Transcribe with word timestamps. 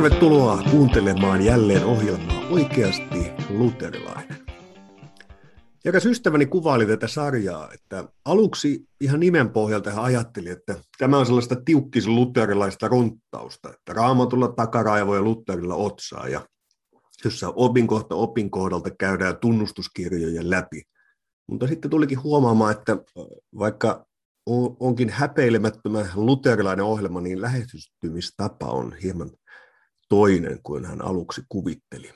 Tervetuloa 0.00 0.62
kuuntelemaan 0.70 1.42
jälleen 1.42 1.84
ohjelmaa 1.84 2.48
Oikeasti 2.50 3.32
luterilainen. 3.50 4.36
Eräs 5.84 6.06
ystäväni 6.06 6.46
kuvaili 6.46 6.86
tätä 6.86 7.08
sarjaa, 7.08 7.72
että 7.72 8.04
aluksi 8.24 8.88
ihan 9.00 9.20
nimen 9.20 9.50
pohjalta 9.50 9.90
hän 9.90 10.04
ajatteli, 10.04 10.48
että 10.48 10.74
tämä 10.98 11.18
on 11.18 11.26
sellaista 11.26 11.56
tiukkis 11.64 12.06
luterilaista 12.06 12.88
runttausta, 12.88 13.68
että 13.68 13.92
raamatulla 13.92 14.48
takaraivoja 14.48 15.18
ja 15.18 15.24
lutterilla 15.24 15.74
otsaa 15.74 16.28
ja 16.28 16.40
jossa 17.24 17.52
opinkohta 17.56 18.14
opinkohdalta 18.14 18.90
käydään 18.90 19.36
tunnustuskirjojen 19.36 20.50
läpi. 20.50 20.82
Mutta 21.46 21.66
sitten 21.66 21.90
tulikin 21.90 22.22
huomaamaan, 22.22 22.72
että 22.72 22.96
vaikka 23.58 24.06
onkin 24.80 25.10
häpeilemättömän 25.10 26.10
luterilainen 26.14 26.84
ohjelma, 26.84 27.20
niin 27.20 27.42
lähestymistapa 27.42 28.66
on 28.66 28.96
hieman 29.02 29.30
toinen 30.10 30.60
kuin 30.62 30.84
hän 30.84 31.04
aluksi 31.04 31.42
kuvitteli. 31.48 32.10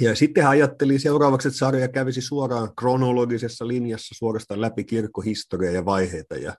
Ja 0.00 0.16
sitten 0.16 0.42
hän 0.42 0.50
ajatteli 0.50 0.98
seuraavaksi, 0.98 1.48
että 1.48 1.58
sarja 1.58 1.88
kävisi 1.88 2.20
suoraan 2.20 2.74
kronologisessa 2.78 3.68
linjassa 3.68 4.14
suorastaan 4.18 4.60
läpi 4.60 4.84
kirkkohistoriaa 4.84 5.72
ja 5.72 5.84
vaiheita, 5.84 6.34
ja 6.34 6.54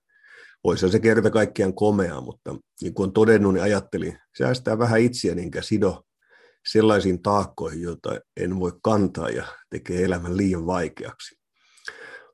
voisi 0.63 0.89
se 0.89 0.99
kerta 0.99 1.29
kaikkiaan 1.29 1.73
komea, 1.73 2.21
mutta 2.21 2.55
niin 2.81 2.93
kuin 2.93 3.07
on 3.07 3.13
todennut, 3.13 3.53
niin 3.53 3.63
ajatteli 3.63 4.17
säästää 4.37 4.79
vähän 4.79 5.01
itseä, 5.01 5.35
enkä 5.37 5.61
sido 5.61 6.03
sellaisiin 6.71 7.21
taakkoihin, 7.21 7.81
joita 7.81 8.19
en 8.37 8.59
voi 8.59 8.71
kantaa 8.83 9.29
ja 9.29 9.45
tekee 9.69 10.03
elämän 10.03 10.37
liian 10.37 10.65
vaikeaksi. 10.65 11.35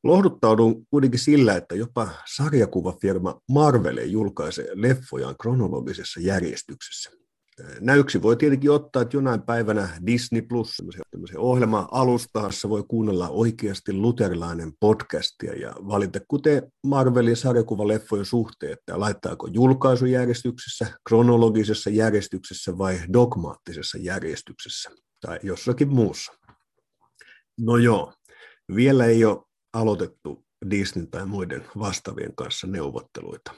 Lohduttaudun 0.03 0.86
kuitenkin 0.90 1.20
sillä, 1.20 1.56
että 1.56 1.75
jopa 1.75 2.09
sarjakuvafirma 2.36 3.42
Marvel 3.52 3.97
julkaisee 3.97 4.68
leffojaan 4.73 5.36
kronologisessa 5.42 6.20
järjestyksessä. 6.20 7.23
Näyksi 7.80 8.22
voi 8.22 8.36
tietenkin 8.36 8.72
ottaa, 8.72 9.02
että 9.02 9.18
jonain 9.18 9.42
päivänä 9.42 9.90
Disney 10.06 10.42
Plus, 10.42 10.84
tämmöisen 11.12 11.40
ohjelma-alustassa 11.40 12.70
voi 12.70 12.84
kuunnella 12.88 13.30
oikeasti 13.30 13.94
luterilainen 13.94 14.73
podcastia 14.80 15.54
ja 15.54 15.74
valita, 15.88 16.20
kuten 16.28 16.72
Marvelin 16.86 17.38
sarjakuvaleffojen 17.38 18.26
suhteen, 18.26 18.74
että 18.74 19.00
laittaako 19.00 19.48
julkaisujärjestyksessä, 19.48 20.88
kronologisessa 21.09 21.90
järjestyksessä 21.90 22.78
vai 22.78 23.00
dogmaattisessa 23.14 23.98
järjestyksessä 23.98 24.90
tai 25.22 25.40
jossakin 25.44 25.90
muussa. 25.90 26.34
No 27.59 27.78
joo, 27.78 28.14
vielä 28.76 29.06
ei 29.06 29.26
ole 29.26 29.44
aloitettu 29.74 30.46
Disney 30.70 31.08
tai 31.08 31.26
muiden 31.26 31.66
vastaavien 31.80 32.36
kanssa 32.36 32.68
neuvotteluita. 32.68 33.52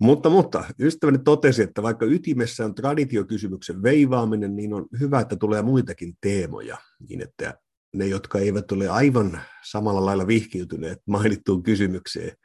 Mutta, 0.00 0.30
mutta 0.30 0.64
ystäväni 0.80 1.18
totesi, 1.18 1.62
että 1.62 1.82
vaikka 1.82 2.06
ytimessä 2.06 2.64
on 2.64 2.74
traditiokysymyksen 2.74 3.82
veivaaminen, 3.82 4.56
niin 4.56 4.74
on 4.74 4.86
hyvä, 5.00 5.20
että 5.20 5.36
tulee 5.36 5.62
muitakin 5.62 6.14
teemoja, 6.20 6.78
niin 7.08 7.22
että 7.22 7.58
ne, 7.94 8.06
jotka 8.06 8.38
eivät 8.38 8.72
ole 8.72 8.88
aivan 8.88 9.40
samalla 9.64 10.04
lailla 10.04 10.26
vihkiytyneet 10.26 10.98
mainittuun 11.06 11.62
kysymykseen, 11.62 12.36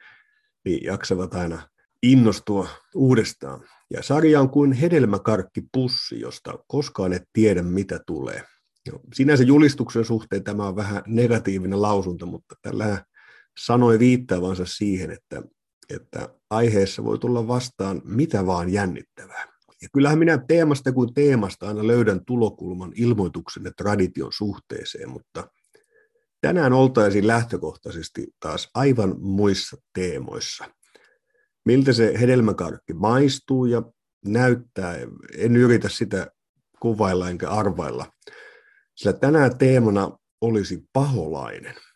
niin 0.64 0.84
jaksavat 0.84 1.34
aina 1.34 1.68
innostua 2.02 2.68
uudestaan. 2.94 3.64
Ja 3.90 4.02
sarja 4.02 4.40
on 4.40 4.50
kuin 4.50 4.72
hedelmäkarkkipussi, 4.72 6.20
josta 6.20 6.58
koskaan 6.66 7.12
et 7.12 7.22
tiedä, 7.32 7.62
mitä 7.62 8.00
tulee. 8.06 8.42
No, 8.92 9.00
sinänsä 9.14 9.44
julistuksen 9.44 10.04
suhteen 10.04 10.44
tämä 10.44 10.68
on 10.68 10.76
vähän 10.76 11.02
negatiivinen 11.06 11.82
lausunto, 11.82 12.26
mutta 12.26 12.54
tällä 12.62 13.04
sanoi 13.60 13.98
viittaavansa 13.98 14.64
siihen, 14.66 15.10
että 15.10 15.42
että 15.94 16.28
aiheessa 16.50 17.04
voi 17.04 17.18
tulla 17.18 17.48
vastaan 17.48 18.02
mitä 18.04 18.46
vaan 18.46 18.72
jännittävää. 18.72 19.52
Ja 19.82 19.88
kyllähän 19.92 20.18
minä 20.18 20.38
teemasta 20.48 20.92
kuin 20.92 21.14
teemasta 21.14 21.68
aina 21.68 21.86
löydän 21.86 22.24
tulokulman 22.24 22.92
ilmoituksen 22.96 23.64
ja 23.64 23.72
tradition 23.76 24.32
suhteeseen, 24.32 25.10
mutta 25.10 25.48
tänään 26.40 26.72
oltaisiin 26.72 27.26
lähtökohtaisesti 27.26 28.26
taas 28.40 28.70
aivan 28.74 29.14
muissa 29.20 29.76
teemoissa. 29.94 30.64
Miltä 31.64 31.92
se 31.92 32.20
hedelmäkarkki 32.20 32.94
maistuu 32.94 33.64
ja 33.64 33.82
näyttää, 34.24 34.96
en 35.36 35.56
yritä 35.56 35.88
sitä 35.88 36.26
kuvailla 36.80 37.30
enkä 37.30 37.50
arvailla, 37.50 38.06
sillä 38.94 39.12
tänään 39.12 39.58
teemana 39.58 40.18
olisi 40.40 40.82
paholainen– 40.92 41.74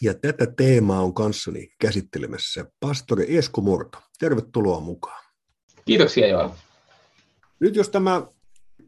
ja 0.00 0.14
tätä 0.14 0.46
teemaa 0.46 1.02
on 1.02 1.14
kanssani 1.14 1.68
käsittelemässä 1.78 2.64
pastori 2.80 3.36
Esko 3.36 3.60
Murto. 3.60 3.98
Tervetuloa 4.18 4.80
mukaan. 4.80 5.24
Kiitoksia 5.84 6.26
Joel. 6.26 6.48
Nyt 7.60 7.76
jos 7.76 7.88
tämä 7.88 8.26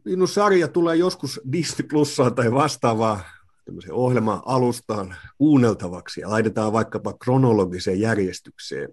minun 0.05 0.27
sarja 0.27 0.67
tulee 0.67 0.95
joskus 0.95 1.41
Disney 1.51 1.87
Plussaan 1.87 2.35
tai 2.35 2.51
vastaavaa 2.51 3.23
tämmöisen 3.65 3.93
ohjelman 3.93 4.41
alustaan 4.45 5.15
kuunneltavaksi 5.37 6.21
ja 6.21 6.29
laitetaan 6.29 6.73
vaikkapa 6.73 7.13
kronologiseen 7.13 7.99
järjestykseen, 7.99 8.89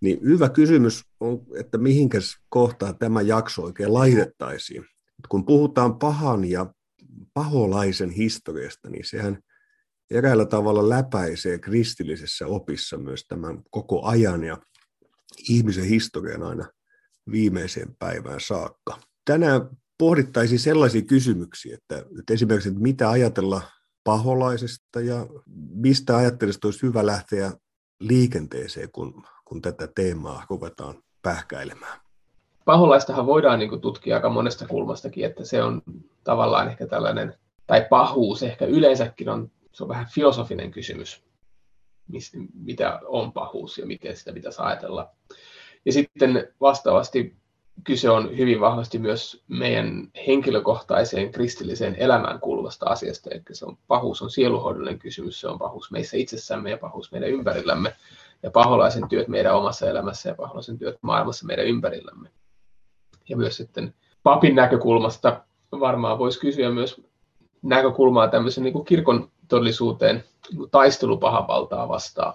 niin 0.00 0.18
hyvä 0.24 0.48
kysymys 0.48 1.04
on, 1.20 1.42
että 1.56 1.78
mihinkäs 1.78 2.36
kohtaan 2.48 2.98
tämä 2.98 3.22
jakso 3.22 3.62
oikein 3.62 3.94
laitettaisiin. 3.94 4.84
Kun 5.28 5.44
puhutaan 5.44 5.98
pahan 5.98 6.44
ja 6.44 6.66
paholaisen 7.34 8.10
historiasta, 8.10 8.90
niin 8.90 9.04
sehän 9.04 9.38
eräällä 10.10 10.46
tavalla 10.46 10.88
läpäisee 10.88 11.58
kristillisessä 11.58 12.46
opissa 12.46 12.98
myös 12.98 13.24
tämän 13.28 13.62
koko 13.70 14.04
ajan 14.04 14.44
ja 14.44 14.58
ihmisen 15.48 15.84
historian 15.84 16.42
aina 16.42 16.66
viimeiseen 17.30 17.96
päivään 17.98 18.40
saakka. 18.40 18.98
Tänään 19.24 19.68
pohdittaisiin 19.98 20.58
sellaisia 20.58 21.02
kysymyksiä, 21.02 21.74
että, 21.74 22.06
että 22.18 22.34
esimerkiksi 22.34 22.68
että 22.68 22.80
mitä 22.80 23.10
ajatella 23.10 23.62
paholaisesta 24.04 25.00
ja 25.00 25.26
mistä 25.74 26.16
ajattelisit 26.16 26.64
olisi 26.64 26.82
hyvä 26.82 27.06
lähteä 27.06 27.52
liikenteeseen, 28.00 28.88
kun, 28.92 29.24
kun 29.44 29.62
tätä 29.62 29.88
teemaa 29.94 30.46
ruvetaan 30.50 31.02
pähkäilemään. 31.22 32.00
Paholaistahan 32.64 33.26
voidaan 33.26 33.58
niin 33.58 33.80
tutkia 33.80 34.16
aika 34.16 34.28
monesta 34.28 34.66
kulmastakin, 34.66 35.24
että 35.24 35.44
se 35.44 35.62
on 35.62 35.82
tavallaan 36.24 36.68
ehkä 36.68 36.86
tällainen, 36.86 37.34
tai 37.66 37.86
pahuus 37.90 38.42
ehkä 38.42 38.66
yleensäkin 38.66 39.28
on 39.28 39.50
se 39.72 39.84
on 39.84 39.88
vähän 39.88 40.06
filosofinen 40.14 40.70
kysymys, 40.70 41.24
mitä 42.54 43.00
on 43.06 43.32
pahuus 43.32 43.78
ja 43.78 43.86
miten 43.86 44.16
sitä 44.16 44.32
pitäisi 44.32 44.62
ajatella. 44.62 45.10
Ja 45.84 45.92
sitten 45.92 46.48
vastaavasti 46.60 47.36
kyse 47.84 48.10
on 48.10 48.36
hyvin 48.36 48.60
vahvasti 48.60 48.98
myös 48.98 49.42
meidän 49.48 50.08
henkilökohtaiseen 50.26 51.32
kristilliseen 51.32 51.96
elämään 51.98 52.40
kuuluvasta 52.40 52.86
asiasta. 52.86 53.30
Eli 53.30 53.42
se 53.52 53.66
on, 53.66 53.78
pahuus 53.86 54.22
on 54.22 54.30
sieluhoidollinen 54.30 54.98
kysymys, 54.98 55.40
se 55.40 55.48
on 55.48 55.58
pahuus 55.58 55.90
meissä 55.90 56.16
itsessämme 56.16 56.70
ja 56.70 56.78
pahuus 56.78 57.12
meidän 57.12 57.30
ympärillämme. 57.30 57.96
Ja 58.42 58.50
paholaisen 58.50 59.08
työt 59.08 59.28
meidän 59.28 59.56
omassa 59.56 59.90
elämässä 59.90 60.28
ja 60.28 60.34
paholaisen 60.34 60.78
työt 60.78 60.98
maailmassa 61.02 61.46
meidän 61.46 61.66
ympärillämme. 61.66 62.28
Ja 63.28 63.36
myös 63.36 63.56
sitten 63.56 63.94
papin 64.22 64.54
näkökulmasta 64.54 65.44
varmaan 65.72 66.18
voisi 66.18 66.40
kysyä 66.40 66.70
myös 66.70 67.02
näkökulmaa 67.62 68.28
tämmöisen 68.28 68.64
niin 68.64 68.72
kuin 68.72 68.84
kirkon 68.84 69.30
todellisuuteen 69.50 70.24
niin 70.52 70.70
taistelupahavaltaa 70.70 71.88
vastaan. 71.88 72.34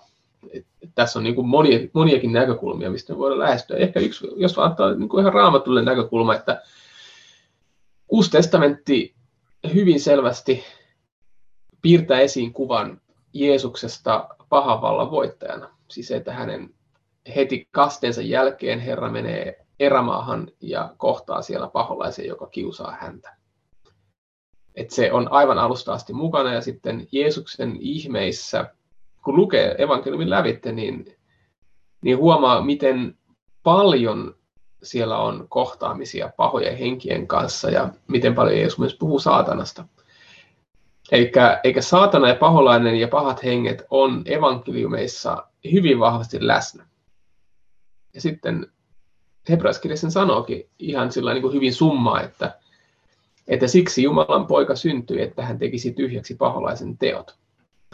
Et, 0.53 0.65
et 0.81 0.89
tässä 0.95 1.19
on 1.19 1.23
niin 1.23 1.35
kuin 1.35 1.47
monia, 1.47 1.79
moniakin 1.93 2.33
näkökulmia, 2.33 2.91
mistä 2.91 3.13
me 3.13 3.19
voidaan 3.19 3.39
lähestyä. 3.39 3.77
Ehkä 3.77 3.99
yksi, 3.99 4.27
jos 4.35 4.57
ottaa 4.57 4.93
niin 4.93 5.19
ihan 5.19 5.33
raamatullinen 5.33 5.85
näkökulma, 5.85 6.35
että 6.35 6.61
Uusi 8.09 8.31
testamentti 8.31 9.15
hyvin 9.73 9.99
selvästi 9.99 10.63
piirtää 11.81 12.19
esiin 12.19 12.53
kuvan 12.53 13.01
Jeesuksesta 13.33 14.27
pahavallan 14.49 15.11
voittajana. 15.11 15.69
Siis 15.87 16.11
että 16.11 16.33
hänen 16.33 16.73
heti 17.35 17.67
kasteensa 17.71 18.21
jälkeen 18.21 18.79
Herra 18.79 19.09
menee 19.09 19.65
erämaahan 19.79 20.51
ja 20.61 20.93
kohtaa 20.97 21.41
siellä 21.41 21.67
paholaisen, 21.67 22.27
joka 22.27 22.47
kiusaa 22.47 22.97
häntä 22.99 23.35
että 24.75 24.95
se 24.95 25.11
on 25.11 25.31
aivan 25.31 25.59
alusta 25.59 25.93
asti 25.93 26.13
mukana 26.13 26.53
ja 26.53 26.61
sitten 26.61 27.07
Jeesuksen 27.11 27.77
ihmeissä, 27.79 28.73
kun 29.23 29.35
lukee 29.35 29.75
evankeliumin 29.77 30.29
lävitte, 30.29 30.71
niin, 30.71 31.05
niin 32.01 32.17
huomaa, 32.17 32.61
miten 32.61 33.17
paljon 33.63 34.35
siellä 34.83 35.17
on 35.17 35.45
kohtaamisia 35.49 36.29
pahojen 36.37 36.77
henkien 36.77 37.27
kanssa 37.27 37.69
ja 37.69 37.89
miten 38.07 38.35
paljon 38.35 38.57
Jeesus 38.57 38.79
myös 38.79 38.95
puhuu 38.95 39.19
saatanasta. 39.19 39.85
Eikä, 41.11 41.59
eikä 41.63 41.81
saatana 41.81 42.27
ja 42.27 42.35
paholainen 42.35 42.95
ja 42.95 43.07
pahat 43.07 43.43
henget 43.43 43.83
on 43.89 44.21
evankeliumeissa 44.25 45.47
hyvin 45.71 45.99
vahvasti 45.99 46.47
läsnä. 46.47 46.85
Ja 48.13 48.21
sitten 48.21 48.67
hebraiskirja 49.49 49.97
sanookin 49.97 50.69
ihan 50.79 51.11
sillä 51.11 51.33
niin 51.33 51.41
kuin 51.41 51.53
hyvin 51.53 51.73
summaa, 51.73 52.21
että 52.21 52.59
että 53.47 53.67
siksi 53.67 54.03
Jumalan 54.03 54.47
poika 54.47 54.75
syntyi, 54.75 55.21
että 55.21 55.45
hän 55.45 55.59
tekisi 55.59 55.93
tyhjäksi 55.93 56.35
paholaisen 56.35 56.97
teot. 56.97 57.35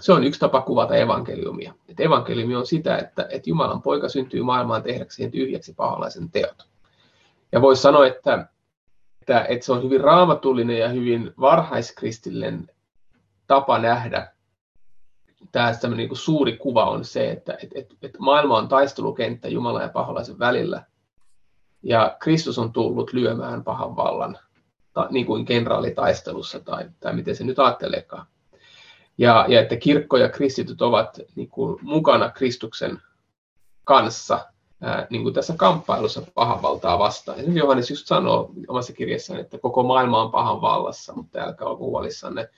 Se 0.02 0.14
on 0.14 0.24
yksi 0.24 0.40
tapa 0.40 0.62
kuvata 0.62 0.96
evankeliumia. 0.96 1.74
Että 1.90 2.04
evankeliumi 2.04 2.56
on 2.56 2.68
sitä, 2.68 2.98
että, 2.98 3.28
että 3.30 3.50
Jumalan 3.50 3.82
poika 3.82 4.10
syntyy 4.10 4.44
maailmaan 4.44 4.84
tehdäkseen 4.84 5.32
tyhjäksi 5.32 5.74
paholaisen 5.74 6.32
teot. 6.32 6.68
Ja 7.52 7.62
voisi 7.62 7.82
sanoa, 7.82 8.08
että 8.08 8.48
että, 9.22 9.46
että 9.50 9.66
se 9.66 9.72
on 9.72 9.84
hyvin 9.84 10.02
raamatullinen 10.02 10.80
ja 10.80 10.90
hyvin 10.90 11.34
varhaiskristillinen 11.40 12.68
tapa 13.48 13.80
nähdä 13.80 14.34
tämä 15.52 15.96
niin 15.96 16.10
kuin 16.10 16.18
suuri 16.18 16.58
kuva 16.58 16.86
on 16.86 17.06
se, 17.06 17.32
että 17.32 17.58
et, 17.64 17.70
et, 17.76 17.98
et 18.02 18.20
maailma 18.20 18.58
on 18.58 18.68
taistelukenttä 18.68 19.48
Jumalan 19.48 19.82
ja 19.82 19.90
paholaisen 19.90 20.40
välillä. 20.40 20.84
Ja 21.84 22.18
Kristus 22.20 22.60
on 22.60 22.74
tullut 22.74 23.14
lyömään 23.14 23.64
pahan 23.64 23.96
vallan, 23.96 24.38
ta, 24.94 25.08
niin 25.10 25.26
kuin 25.26 25.46
kenraalitaistelussa 25.46 26.60
tai, 26.60 26.86
tai 27.00 27.14
miten 27.14 27.36
se 27.36 27.44
nyt 27.44 27.60
ajatteleekaan. 27.60 28.26
Ja, 29.18 29.46
ja 29.48 29.62
että 29.62 29.76
kirkko 29.76 30.18
ja 30.18 30.30
kristityt 30.30 30.82
ovat 30.82 31.20
niin 31.36 31.50
kuin, 31.50 31.80
mukana 31.82 32.30
Kristuksen 32.30 33.02
kanssa 33.84 34.40
ää, 34.82 35.08
niin 35.10 35.24
kuin 35.24 35.34
tässä 35.34 35.54
kamppailussa 35.58 36.22
pahan 36.34 36.62
valtaa 36.62 37.00
vastaan. 37.00 37.38
Ja 37.38 37.54
Johannes 37.54 37.90
just 37.90 38.08
sanoo 38.08 38.52
omassa 38.68 38.94
kirjassaan, 38.94 39.40
että 39.40 39.58
koko 39.58 39.84
maailma 39.84 40.22
on 40.22 40.32
pahan 40.32 40.62
vallassa, 40.62 41.14
mutta 41.14 41.40
älkää 41.40 41.68
olko 41.68 41.86
huolissanne. 41.86 42.50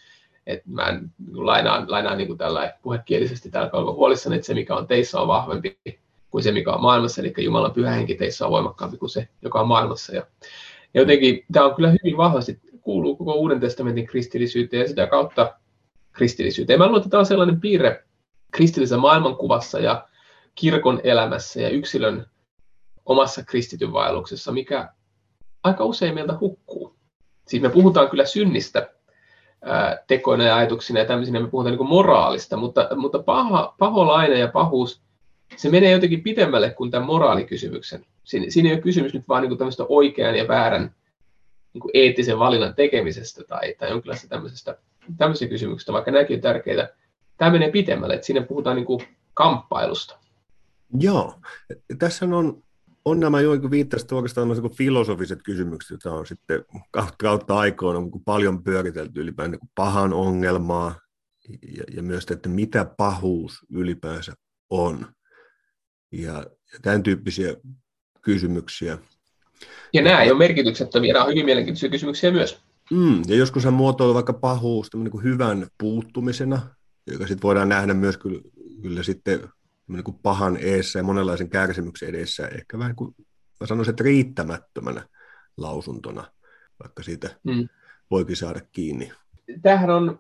Että 0.48 0.70
mä 0.70 0.88
en 0.88 1.12
lainaan, 1.34 1.92
lainaan 1.92 2.18
niin 2.18 2.28
kuin 2.28 2.38
tällä 2.38 2.74
puhekielisesti, 2.82 3.48
että 3.48 3.60
älkää 3.60 3.80
olko 3.80 3.94
huolissanne, 3.94 4.36
että 4.36 4.46
se 4.46 4.54
mikä 4.54 4.76
on 4.76 4.88
teissä 4.88 5.22
on 5.22 5.28
vahvempi 5.28 5.80
kuin 6.34 6.44
se 6.44 6.52
mikä 6.52 6.72
on 6.72 6.82
maailmassa, 6.82 7.22
eli 7.22 7.34
Jumalan 7.38 7.74
pyhä 7.74 7.92
henki 7.92 8.16
teissä 8.16 8.46
on 8.46 8.52
voimakkaampi 8.52 8.98
kuin 8.98 9.10
se, 9.10 9.28
joka 9.42 9.62
on 9.62 9.68
maailmassa. 9.68 10.16
Ja, 10.16 10.26
ja 10.94 11.02
jotenkin 11.02 11.46
tämä 11.52 11.66
on 11.66 11.76
kyllä 11.76 11.92
hyvin 11.92 12.18
vahvasti, 12.18 12.60
kuuluu 12.82 13.16
koko 13.16 13.34
Uuden 13.34 13.60
testamentin 13.60 14.08
kristillisyyteen 14.08 14.82
ja 14.82 14.88
sitä 14.88 15.08
kautta 15.08 15.54
kristillisyyteen. 16.12 16.80
Mä 16.80 16.86
luulen, 16.86 17.00
että 17.00 17.10
tämä 17.10 17.20
on 17.20 17.26
sellainen 17.26 17.60
piirre 17.60 18.04
kristillisessä 18.52 18.98
maailmankuvassa 18.98 19.80
ja 19.80 20.08
kirkon 20.56 21.02
elämässä 21.04 21.62
ja 21.62 21.70
yksilön 21.70 22.26
omassa 23.06 23.44
kristityn 23.46 23.94
vaelluksessa, 23.94 24.52
mikä 24.52 24.90
aika 25.64 25.86
usein 25.86 26.14
meiltä 26.14 26.38
hukkuu. 26.40 26.96
Siis 27.48 27.64
me 27.64 27.70
puhutaan 27.70 28.10
kyllä 28.10 28.26
synnistä 28.26 28.90
ää, 29.66 29.98
tekoina 30.08 30.44
ja 30.44 30.56
ajatuksina 30.56 31.00
ja 31.00 31.06
tämmöisinä, 31.06 31.40
me 31.40 31.48
puhutaan 31.48 31.78
niin 31.78 31.88
moraalista, 31.88 32.58
mutta, 32.58 32.90
mutta 32.96 33.20
paha, 33.20 33.76
paholainen 33.80 34.40
ja 34.40 34.48
pahuus, 34.48 35.02
se 35.56 35.70
menee 35.70 35.92
jotenkin 35.92 36.24
pitemmälle 36.24 36.70
kuin 36.70 36.92
tämän 36.92 37.08
moraalikysymyksen. 37.08 38.06
Siinä, 38.24 38.46
siinä 38.50 38.70
ei 38.70 38.76
ole 38.76 38.82
kysymys 38.82 39.14
nyt 39.14 39.28
vaan 39.28 39.44
niin 39.44 39.58
tämmöistä 39.58 39.84
oikean 39.90 40.36
ja 40.36 40.48
väärän 40.48 40.96
niin 41.74 41.82
kuin 41.82 41.92
eettisen 41.94 42.40
valinnan 42.40 42.76
tekemisestä 42.76 43.44
tai, 43.48 43.76
tai 43.80 43.90
jonkinlaista 43.90 44.28
tämmöisestä, 44.28 44.78
tämmöisiä 45.18 45.48
kysymyksistä, 45.48 45.94
vaikka 45.94 46.12
nämäkin 46.12 46.36
on 46.36 46.42
tärkeitä. 46.42 46.96
Tämä 47.38 47.52
menee 47.52 47.72
pitemmälle, 47.72 48.16
että 48.16 48.28
siinä 48.28 48.42
puhutaan 48.42 48.76
niin 48.76 48.86
kuin 48.86 49.02
kamppailusta. 49.34 50.18
Joo, 51.00 51.40
tässä 52.00 52.26
on, 52.26 52.64
on 53.06 53.20
nämä 53.20 53.42
jo, 53.42 53.60
kun 53.60 53.72
viittasit 53.72 54.12
oikeastaan 54.12 54.48
niin 54.48 54.76
filosofiset 54.78 55.40
kysymykset, 55.44 55.92
joita 55.92 56.12
on 56.12 56.28
sitten 56.28 56.66
kautta, 56.92 57.16
kautta 57.18 57.58
aikoina 57.58 58.00
niin 58.00 58.24
paljon 58.26 58.64
pyöritelty 58.64 59.22
ylipäänsä 59.22 59.52
niin 59.52 59.70
pahan 59.76 60.14
ongelmaa 60.14 60.96
ja, 61.78 61.84
ja 61.96 62.04
myös, 62.04 62.26
että 62.32 62.50
mitä 62.50 62.86
pahuus 62.86 63.66
ylipäänsä 63.70 64.34
on. 64.70 65.06
Ja, 66.12 66.34
ja 66.74 66.80
tämän 66.82 67.04
tyyppisiä 67.04 67.56
kysymyksiä. 68.24 68.98
Ja 69.94 70.02
nämä 70.02 70.22
ei 70.22 70.32
ole 70.32 70.38
merkityksettömiä, 70.38 71.14
nämä 71.14 71.26
on 71.26 71.32
hyvin 71.32 71.46
mielenkiintoisia 71.46 71.90
kysymyksiä 71.90 72.32
myös. 72.32 72.60
Mm, 72.92 73.22
ja 73.28 73.36
joskus 73.36 73.64
hän 73.64 73.74
muotoilee 73.74 74.14
vaikka 74.14 74.34
pahuus 74.34 74.90
niin 74.94 75.12
kuin 75.12 75.24
hyvän 75.24 75.68
puuttumisena, 75.78 76.62
joka 77.08 77.28
sitten 77.28 77.44
voidaan 77.44 77.70
nähdä 77.70 77.94
myös 77.94 78.18
kyllä, 78.18 78.42
kyllä 78.82 79.04
sitten 79.04 79.50
niin 79.88 80.04
kuin 80.04 80.20
pahan 80.24 80.58
eessä 80.62 81.00
ja 81.00 81.04
monenlaisen 81.04 81.50
kärsimyksen 81.50 82.10
edessä, 82.10 82.48
ehkä 82.48 82.80
vähän 82.80 82.96
kuin 82.96 83.16
mä 83.60 83.68
sanoisin, 83.68 83.90
että 83.90 84.04
riittämättömänä 84.04 85.08
lausuntona, 85.58 86.24
vaikka 86.84 87.04
siitä 87.04 87.30
mm. 87.44 87.70
voikin 88.12 88.36
saada 88.36 88.60
kiinni. 88.72 89.12
Tämähän 89.62 89.90
on, 89.90 90.20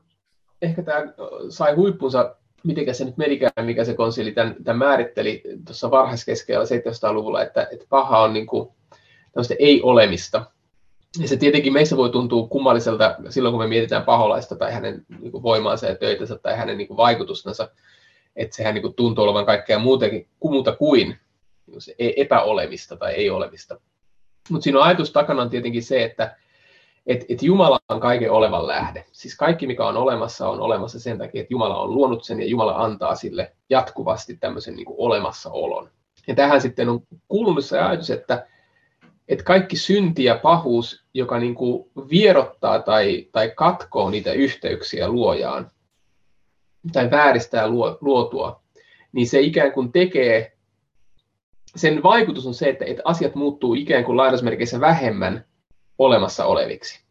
ehkä 0.61 0.83
tämä 0.83 1.13
sai 1.49 1.75
huippunsa, 1.75 2.35
miten 2.63 2.95
se 2.95 3.05
nyt 3.05 3.17
menikään, 3.17 3.65
mikä 3.65 3.85
se 3.85 3.93
konsili 3.93 4.31
tämän, 4.31 4.55
tämän 4.63 4.77
määritteli 4.77 5.43
tuossa 5.65 5.91
varhaiskeskellä 5.91 6.65
700-luvulla, 6.65 7.41
että, 7.41 7.67
että 7.71 7.85
paha 7.89 8.19
on 8.19 8.33
niin 8.33 8.47
kuin 8.47 8.69
tämmöistä 9.33 9.55
ei-olemista. 9.59 10.45
Ja 11.21 11.27
se 11.27 11.37
tietenkin 11.37 11.73
meissä 11.73 11.97
voi 11.97 12.09
tuntua 12.09 12.47
kummalliselta 12.47 13.15
silloin, 13.29 13.53
kun 13.53 13.61
me 13.63 13.67
mietitään 13.67 14.03
paholaista 14.03 14.55
tai 14.55 14.73
hänen 14.73 15.05
niin 15.19 15.31
kuin 15.31 15.43
voimaansa 15.43 15.85
ja 15.85 15.95
töitänsä 15.95 16.37
tai 16.37 16.57
hänen 16.57 16.77
niin 16.77 16.87
kuin 16.87 16.97
vaikutustansa 16.97 17.69
että 18.35 18.55
sehän 18.55 18.73
niin 18.73 18.93
tuntuu 18.93 19.23
olevan 19.23 19.45
kaikkea 19.45 19.79
muutenkin, 19.79 20.27
muuta 20.43 20.75
kuin 20.75 21.17
se 21.77 21.95
e-, 21.99 22.13
epäolemista 22.17 22.97
tai 22.97 23.13
ei-olemista. 23.13 23.79
Mutta 24.49 24.63
siinä 24.63 24.79
on 24.79 24.85
ajatus 24.85 25.11
takana 25.11 25.41
on 25.41 25.49
tietenkin 25.49 25.83
se, 25.83 26.03
että 26.03 26.35
et, 27.07 27.25
et 27.29 27.43
Jumala 27.43 27.79
on 27.89 27.99
kaiken 27.99 28.31
olevan 28.31 28.67
lähde. 28.67 29.05
Siis 29.11 29.35
kaikki, 29.35 29.67
mikä 29.67 29.87
on 29.87 29.97
olemassa, 29.97 30.49
on 30.49 30.59
olemassa 30.59 30.99
sen 30.99 31.17
takia, 31.17 31.41
että 31.41 31.53
Jumala 31.53 31.81
on 31.81 31.93
luonut 31.93 32.23
sen 32.23 32.39
ja 32.39 32.47
Jumala 32.47 32.75
antaa 32.75 33.15
sille 33.15 33.51
jatkuvasti 33.69 34.37
tämmöisen 34.37 34.75
niin 34.75 34.85
olemassaolon. 34.87 35.89
Ja 36.27 36.35
tähän 36.35 36.61
sitten 36.61 36.89
on 36.89 37.01
kuulunut 37.27 37.65
se 37.65 37.79
ajatus, 37.79 38.09
että, 38.09 38.47
että 39.27 39.43
kaikki 39.43 39.75
synti 39.75 40.23
ja 40.23 40.39
pahuus, 40.43 41.03
joka 41.13 41.39
niin 41.39 41.55
kuin 41.55 41.91
vierottaa 42.09 42.79
tai, 42.79 43.27
tai 43.31 43.51
katkoo 43.55 44.09
niitä 44.09 44.31
yhteyksiä 44.31 45.07
luojaan, 45.07 45.71
tai 46.93 47.11
vääristää 47.11 47.67
luotua, 48.01 48.61
niin 49.11 49.27
se 49.27 49.39
ikään 49.39 49.71
kuin 49.71 49.91
tekee, 49.91 50.57
sen 51.75 52.03
vaikutus 52.03 52.47
on 52.47 52.53
se, 52.53 52.69
että, 52.69 52.85
että 52.85 53.01
asiat 53.05 53.35
muuttuu 53.35 53.73
ikään 53.73 54.03
kuin 54.03 54.17
lainausmerkeissä 54.17 54.79
vähemmän 54.79 55.45
olemassa 55.99 56.45
oleviksi. 56.45 57.03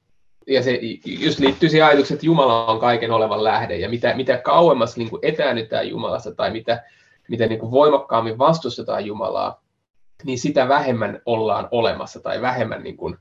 Ja 0.46 0.62
se 0.62 0.78
just 1.04 1.38
liittyy 1.38 1.68
siihen 1.68 1.86
ajatukseen, 1.86 2.16
että 2.16 2.26
Jumala 2.26 2.66
on 2.66 2.80
kaiken 2.80 3.10
olevan 3.10 3.44
lähde, 3.44 3.76
ja 3.76 3.88
mitä, 3.88 4.14
mitä 4.16 4.38
kauemmas 4.38 4.96
niin 4.96 5.10
etäännytään 5.22 5.88
Jumalasta, 5.88 6.34
tai 6.34 6.50
mitä, 6.50 6.82
mitä 7.28 7.46
niin 7.46 7.60
kuin 7.60 7.70
voimakkaammin 7.70 8.38
vastustetaan 8.38 9.06
Jumalaa, 9.06 9.62
niin 10.24 10.38
sitä 10.38 10.68
vähemmän 10.68 11.20
ollaan 11.26 11.68
olemassa, 11.70 12.20
tai 12.20 12.40
vähemmän 12.40 12.82
niin 12.82 12.96
kuin, 12.96 13.16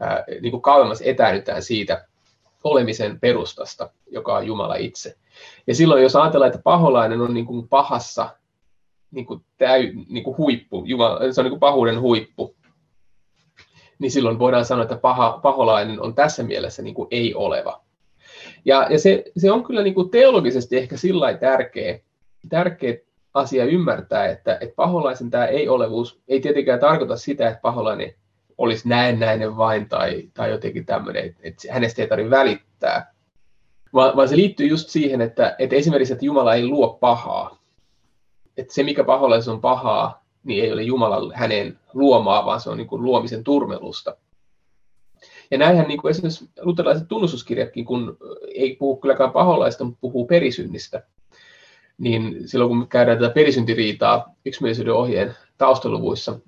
ää, 0.00 0.24
niin 0.40 0.50
kuin 0.50 0.62
kauemmas 0.62 1.02
etäännytään 1.02 1.62
siitä 1.62 2.04
olemisen 2.64 3.20
perustasta, 3.20 3.90
joka 4.10 4.36
on 4.36 4.46
Jumala 4.46 4.74
itse. 4.74 5.16
Ja 5.66 5.74
silloin 5.74 6.02
jos 6.02 6.16
ajatellaan, 6.16 6.50
että 6.50 6.62
paholainen 6.62 7.20
on 7.20 7.34
niin 7.34 7.46
kuin 7.46 7.68
pahassa 7.68 8.30
niin 9.10 9.26
kuin 9.26 9.44
täy, 9.58 9.92
niin 10.08 10.24
kuin 10.24 10.36
huippu, 10.36 10.82
Jumala, 10.86 11.32
se 11.32 11.40
on 11.40 11.44
niin 11.44 11.50
kuin 11.50 11.60
pahuuden 11.60 12.00
huippu, 12.00 12.54
niin 13.98 14.10
silloin 14.10 14.38
voidaan 14.38 14.64
sanoa, 14.64 14.82
että 14.82 14.96
paha, 14.96 15.38
paholainen 15.42 16.00
on 16.00 16.14
tässä 16.14 16.42
mielessä 16.42 16.82
niin 16.82 16.94
kuin 16.94 17.08
ei-oleva. 17.10 17.80
Ja, 18.64 18.86
ja 18.90 18.98
se, 18.98 19.24
se 19.36 19.52
on 19.52 19.64
kyllä 19.64 19.82
niin 19.82 19.94
kuin 19.94 20.10
teologisesti 20.10 20.76
ehkä 20.76 20.96
sillä 20.96 21.34
tärkeä, 21.34 21.98
tärkeä 22.48 22.94
asia 23.34 23.64
ymmärtää, 23.64 24.28
että, 24.28 24.58
että 24.60 24.74
paholaisen 24.76 25.30
tämä 25.30 25.46
ei-olevuus 25.46 26.20
ei 26.28 26.40
tietenkään 26.40 26.80
tarkoita 26.80 27.16
sitä, 27.16 27.48
että 27.48 27.60
paholainen 27.60 28.14
olisi 28.58 28.88
näennäinen 28.88 29.56
vain 29.56 29.88
tai, 29.88 30.28
tai 30.34 30.50
jotenkin 30.50 30.86
tämmöinen, 30.86 31.24
että, 31.24 31.40
että 31.42 31.72
hänestä 31.72 32.02
ei 32.02 32.08
tarvitse 32.08 32.30
välittää, 32.30 33.14
vaan, 33.94 34.16
vaan 34.16 34.28
se 34.28 34.36
liittyy 34.36 34.66
just 34.66 34.88
siihen, 34.88 35.20
että, 35.20 35.56
että 35.58 35.76
esimerkiksi, 35.76 36.12
että 36.12 36.24
Jumala 36.24 36.54
ei 36.54 36.66
luo 36.66 36.98
pahaa. 37.00 37.58
Että 38.56 38.74
se, 38.74 38.82
mikä 38.82 39.04
paholaisessa 39.04 39.52
on 39.52 39.60
pahaa, 39.60 40.24
niin 40.48 40.64
ei 40.64 40.72
ole 40.72 40.82
Jumala 40.82 41.32
hänen 41.34 41.78
luomaa, 41.94 42.46
vaan 42.46 42.60
se 42.60 42.70
on 42.70 42.76
niin 42.76 42.86
kuin 42.86 43.02
luomisen 43.02 43.44
turmelusta. 43.44 44.16
Ja 45.50 45.58
näinhän 45.58 45.88
niin 45.88 46.00
kuin 46.00 46.10
esimerkiksi 46.10 46.48
luterilaiset 46.60 47.08
tunnustuskirjatkin, 47.08 47.84
kun 47.84 48.16
ei 48.54 48.76
puhu 48.76 48.96
kylläkään 48.96 49.30
paholaista, 49.30 49.84
mutta 49.84 50.00
puhuu 50.00 50.26
perisynnistä, 50.26 51.02
niin 51.98 52.48
silloin 52.48 52.68
kun 52.68 52.88
käydään 52.88 53.18
tätä 53.18 53.34
perisyntiriitaa 53.34 54.34
yksimielisyyden 54.44 54.94
ohjeen 54.94 55.34
taustaluvuissa, 55.58 56.38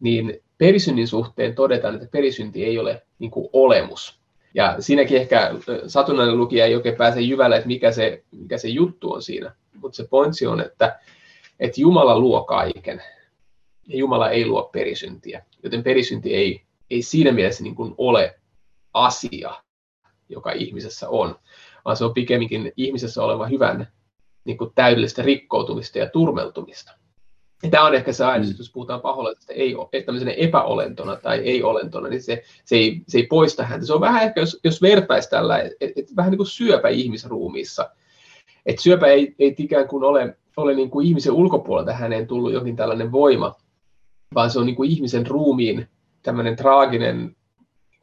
niin 0.00 0.42
perisynnin 0.58 1.08
suhteen 1.08 1.54
todetaan, 1.54 1.94
että 1.94 2.08
perisynti 2.12 2.64
ei 2.64 2.78
ole 2.78 3.02
niin 3.18 3.30
kuin 3.30 3.48
olemus. 3.52 4.20
Ja 4.54 4.76
siinäkin 4.78 5.16
ehkä 5.16 5.54
satunnainen 5.86 6.38
lukija 6.38 6.66
ei 6.66 6.76
oikein 6.76 6.96
pääse 6.96 7.20
jyvälle, 7.20 7.56
että 7.56 7.66
mikä 7.66 7.92
se, 7.92 8.22
mikä 8.30 8.58
se 8.58 8.68
juttu 8.68 9.12
on 9.12 9.22
siinä. 9.22 9.52
Mutta 9.80 9.96
se 9.96 10.06
pointsi 10.10 10.46
on, 10.46 10.60
että, 10.60 10.98
että 11.60 11.80
Jumala 11.80 12.18
luo 12.18 12.44
kaiken. 12.44 13.02
Ja 13.86 13.98
Jumala 13.98 14.30
ei 14.30 14.46
luo 14.46 14.62
perisyntiä. 14.62 15.44
Joten 15.62 15.82
perisynti 15.82 16.34
ei, 16.34 16.62
ei 16.90 17.02
siinä 17.02 17.32
mielessä 17.32 17.62
niin 17.62 17.74
kuin 17.74 17.94
ole 17.98 18.40
asia, 18.94 19.62
joka 20.28 20.52
ihmisessä 20.52 21.08
on, 21.08 21.36
vaan 21.84 21.96
se 21.96 22.04
on 22.04 22.14
pikemminkin 22.14 22.72
ihmisessä 22.76 23.22
oleva 23.22 23.46
hyvän 23.46 23.88
niin 24.44 24.58
kuin 24.58 24.70
täydellistä 24.74 25.22
rikkoutumista 25.22 25.98
ja 25.98 26.08
turmeltumista. 26.10 26.92
Ja 27.62 27.70
tämä 27.70 27.86
on 27.86 27.94
ehkä 27.94 28.12
se 28.12 28.24
ajatus, 28.24 28.50
mm. 28.50 28.56
jos 28.58 28.72
puhutaan 28.72 29.00
paholaisesta 29.00 29.52
ei, 29.52 29.74
tämmöisenä 30.06 30.32
epäolentona 30.32 31.16
tai 31.16 31.38
ei-olentona, 31.38 32.08
niin 32.08 32.22
se, 32.22 32.42
se, 32.64 32.76
ei, 32.76 33.02
se 33.08 33.18
ei 33.18 33.26
poista 33.26 33.64
häntä. 33.64 33.86
Se 33.86 33.92
on 33.92 34.00
vähän 34.00 34.22
ehkä, 34.22 34.40
jos, 34.40 34.60
jos 34.64 34.82
vertaisi 34.82 35.30
tällä, 35.30 35.58
että 35.58 35.76
et, 35.80 36.16
vähän 36.16 36.30
niin 36.30 36.36
kuin 36.36 36.46
syöpä 36.46 36.88
ihmisruumiissa. 36.88 37.90
Että 38.66 38.82
syöpä 38.82 39.06
ei, 39.06 39.34
ei 39.38 39.54
ikään 39.58 39.88
kuin 39.88 40.04
ole, 40.04 40.36
ole 40.56 40.74
niin 40.74 40.90
kuin 40.90 41.06
ihmisen 41.06 41.32
ulkopuolelta 41.32 41.92
häneen 41.92 42.26
tullut 42.26 42.52
jokin 42.52 42.76
tällainen 42.76 43.12
voima, 43.12 43.54
vaan 44.34 44.50
se 44.50 44.58
on 44.58 44.66
niin 44.66 44.76
kuin 44.76 44.90
ihmisen 44.90 45.26
ruumiin 45.26 45.88
tämmöinen 46.22 46.56
traaginen 46.56 47.36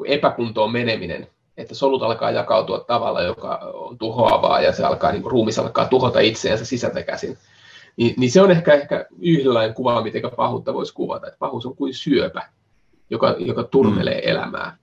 epäkuntoon 0.06 0.72
meneminen, 0.72 1.28
että 1.58 1.76
solut 1.76 2.04
alkaa 2.04 2.32
jakautua 2.32 2.80
tavalla, 2.80 3.22
joka 3.22 3.56
on 3.74 3.98
tuhoavaa 3.98 4.62
ja 4.62 4.72
se 4.72 4.84
alkaa, 4.84 5.12
niin 5.12 5.22
kuin 5.22 5.32
ruumis 5.32 5.60
alkaa 5.60 5.86
tuhota 5.86 6.20
itseänsä 6.20 6.66
sisältä 6.66 7.04
käsin. 7.04 7.38
Niin, 7.98 8.14
niin 8.18 8.32
se 8.32 8.42
on 8.42 8.52
ehkä, 8.52 8.74
ehkä 8.74 9.06
yhdenlainen 9.22 9.76
kuva, 9.76 10.04
miten 10.04 10.22
pahuutta 10.36 10.74
voisi 10.74 10.94
kuvata, 10.94 11.28
että 11.28 11.40
pahuus 11.40 11.66
on 11.66 11.76
kuin 11.76 11.94
syöpä, 11.94 12.50
joka, 13.10 13.36
joka 13.40 13.64
turmelee 13.64 14.22
mm. 14.22 14.30
elämää. 14.30 14.78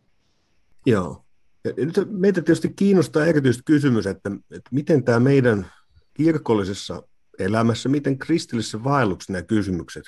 Joo. 0.87 1.23
Ja 1.65 1.73
nyt 1.77 1.95
meitä 2.11 2.43
tietysti 2.43 2.73
kiinnostaa 2.77 3.27
erityisesti 3.27 3.63
kysymys, 3.65 4.07
että, 4.07 4.31
että 4.51 4.71
miten 4.71 5.05
tämä 5.05 5.21
meidän 5.21 5.67
kirkollisessa 6.15 7.03
elämässä, 7.39 7.89
miten 7.89 8.19
kristillisessä 8.19 8.85
vaelluksessa 8.85 9.33
nämä 9.33 9.43
kysymykset 9.43 10.05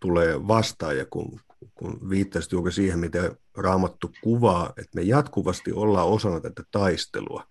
tulee 0.00 0.48
vastaan, 0.48 0.98
ja 0.98 1.06
kun, 1.10 1.40
kun 1.74 2.10
viittasit 2.10 2.52
juuri 2.52 2.72
siihen, 2.72 2.98
miten 2.98 3.36
Raamattu 3.56 4.10
kuvaa, 4.22 4.72
että 4.76 4.90
me 4.94 5.02
jatkuvasti 5.02 5.72
ollaan 5.72 6.08
osana 6.08 6.40
tätä 6.40 6.62
taistelua. 6.70 7.44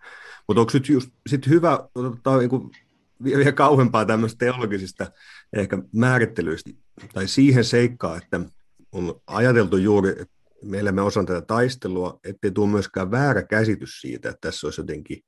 Mutta 0.48 0.62
onko 0.62 0.72
nyt 0.74 0.90
just 0.90 1.10
sit 1.28 1.48
hyvä 1.48 1.90
ottaa 1.96 2.38
niin 2.38 2.50
vielä 3.24 3.52
kauempaa 3.52 4.06
tämmöistä 4.06 4.38
teologisista 4.38 5.12
ehkä 5.54 5.78
määrittelyistä, 5.94 6.72
tai 7.14 7.28
siihen 7.28 7.64
seikkaan, 7.64 8.18
että 8.18 8.40
on 8.92 9.22
ajateltu 9.28 9.78
juuri, 9.78 10.10
että 10.10 10.92
me 10.92 11.02
osan 11.02 11.26
tätä 11.26 11.42
taistelua, 11.42 12.20
ettei 12.24 12.52
tule 12.52 12.70
myöskään 12.70 13.12
väärä 13.12 13.44
käsitys 13.44 14.02
siitä, 14.02 14.30
että 14.30 14.48
tässä 14.48 14.68
olisi 14.68 14.82
jotenkin 14.82 15.20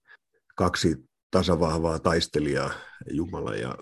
kaksi 0.56 0.98
tasavahvaa 1.32 2.00
taistelijaa, 2.00 2.72
Jumala 3.12 3.56
ja 3.56 3.76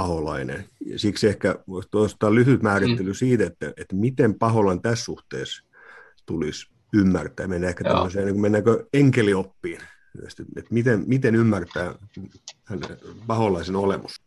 paholainen. 0.00 0.64
Ja 0.86 0.98
siksi 0.98 1.28
ehkä 1.28 1.58
voisi 1.68 1.88
tuosta 1.90 2.34
lyhyt 2.34 2.62
määrittely 2.62 3.10
mm. 3.10 3.14
siitä, 3.14 3.46
että, 3.46 3.72
että 3.76 3.96
miten 3.96 4.34
paholainen 4.34 4.82
tässä 4.82 5.04
suhteessa 5.04 5.64
tulisi 6.26 6.66
ymmärtää. 6.94 7.46
Mennään 7.46 7.68
ehkä 7.68 7.84
Joo. 7.84 7.94
tämmöiseen, 7.94 8.26
niin 8.26 8.40
mennäänkö 8.40 8.86
enkelioppiin, 8.92 9.80
että 10.28 10.74
miten, 10.74 11.04
miten 11.06 11.34
ymmärtää 11.34 11.94
paholaisen 13.26 13.76
olemus. 13.76 14.20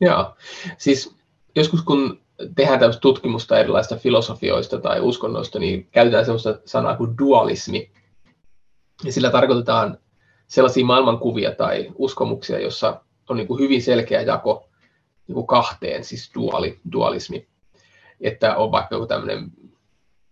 Joo, 0.00 0.36
siis 0.78 1.16
joskus 1.56 1.82
kun 1.82 2.20
tehdään 2.56 2.78
tämmöistä 2.78 3.00
tutkimusta 3.00 3.58
erilaisista 3.58 3.96
filosofioista 3.96 4.80
tai 4.80 5.00
uskonnoista, 5.00 5.58
niin 5.58 5.88
käytetään 5.92 6.24
sellaista 6.24 6.58
sanaa 6.64 6.96
kuin 6.96 7.18
dualismi. 7.18 7.90
Ja 9.04 9.12
sillä 9.12 9.30
tarkoitetaan 9.30 9.98
sellaisia 10.46 10.84
maailmankuvia 10.84 11.54
tai 11.54 11.92
uskomuksia, 11.94 12.58
jossa 12.60 13.00
on 13.28 13.36
niin 13.36 13.46
kuin 13.46 13.60
hyvin 13.60 13.82
selkeä 13.82 14.22
jako 14.22 14.68
niin 15.26 15.34
kuin 15.34 15.46
kahteen, 15.46 16.04
siis 16.04 16.30
duali, 16.34 16.80
dualismi. 16.92 17.46
Että 18.20 18.56
on 18.56 18.72
vaikka 18.72 18.94
joku 18.94 19.06
tämmöinen 19.06 19.50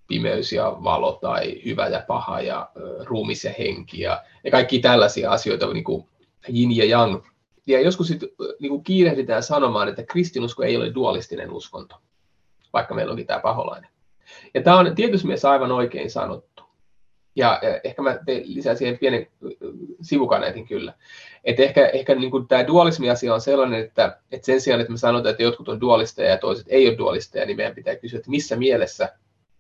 pimeys 0.08 0.52
ja 0.52 0.76
valo 0.84 1.18
tai 1.22 1.60
hyvä 1.64 1.88
ja 1.88 2.04
paha 2.06 2.40
ja 2.40 2.70
ruumis 3.04 3.44
ja 3.44 3.54
henki 3.58 4.00
ja, 4.00 4.22
ja 4.44 4.50
kaikki 4.50 4.78
tällaisia 4.78 5.30
asioita, 5.30 5.72
niin 5.72 5.84
kuin 5.84 6.08
yin 6.48 6.76
ja 6.76 6.84
yang. 6.84 7.22
Ja 7.66 7.80
joskus 7.80 8.08
sitten 8.08 8.28
niin 8.60 8.70
kuin 8.70 8.84
kiirehditään 8.84 9.42
sanomaan, 9.42 9.88
että 9.88 10.02
kristinusko 10.02 10.62
ei 10.62 10.76
ole 10.76 10.94
dualistinen 10.94 11.52
uskonto, 11.52 11.96
vaikka 12.72 12.94
meillä 12.94 13.10
onkin 13.10 13.26
tämä 13.26 13.40
paholainen. 13.40 13.90
Ja 14.54 14.62
tämä 14.62 14.78
on 14.78 14.94
tietysti 14.94 15.26
mielessä 15.26 15.50
aivan 15.50 15.72
oikein 15.72 16.10
sanottu. 16.10 16.62
Ja 17.36 17.60
ehkä 17.84 18.02
mä 18.02 18.18
lisään 18.44 18.76
siihen 18.76 18.98
pienen 18.98 19.26
sivukaneetin 20.02 20.66
kyllä. 20.66 20.94
Et 21.44 21.60
ehkä 21.60 21.86
ehkä 21.86 22.14
niin 22.14 22.30
kuin 22.30 22.48
tämä 22.48 22.66
dualismi-asia 22.66 23.34
on 23.34 23.40
sellainen, 23.40 23.80
että, 23.80 24.18
että 24.32 24.46
sen 24.46 24.60
sijaan, 24.60 24.80
että 24.80 24.92
me 24.92 24.98
sanotaan, 24.98 25.30
että 25.30 25.42
jotkut 25.42 25.68
on 25.68 25.80
dualisteja 25.80 26.30
ja 26.30 26.38
toiset 26.38 26.66
ei 26.68 26.88
ole 26.88 26.98
dualisteja, 26.98 27.46
niin 27.46 27.56
meidän 27.56 27.74
pitää 27.74 27.96
kysyä, 27.96 28.18
että 28.18 28.30
missä 28.30 28.56
mielessä 28.56 29.12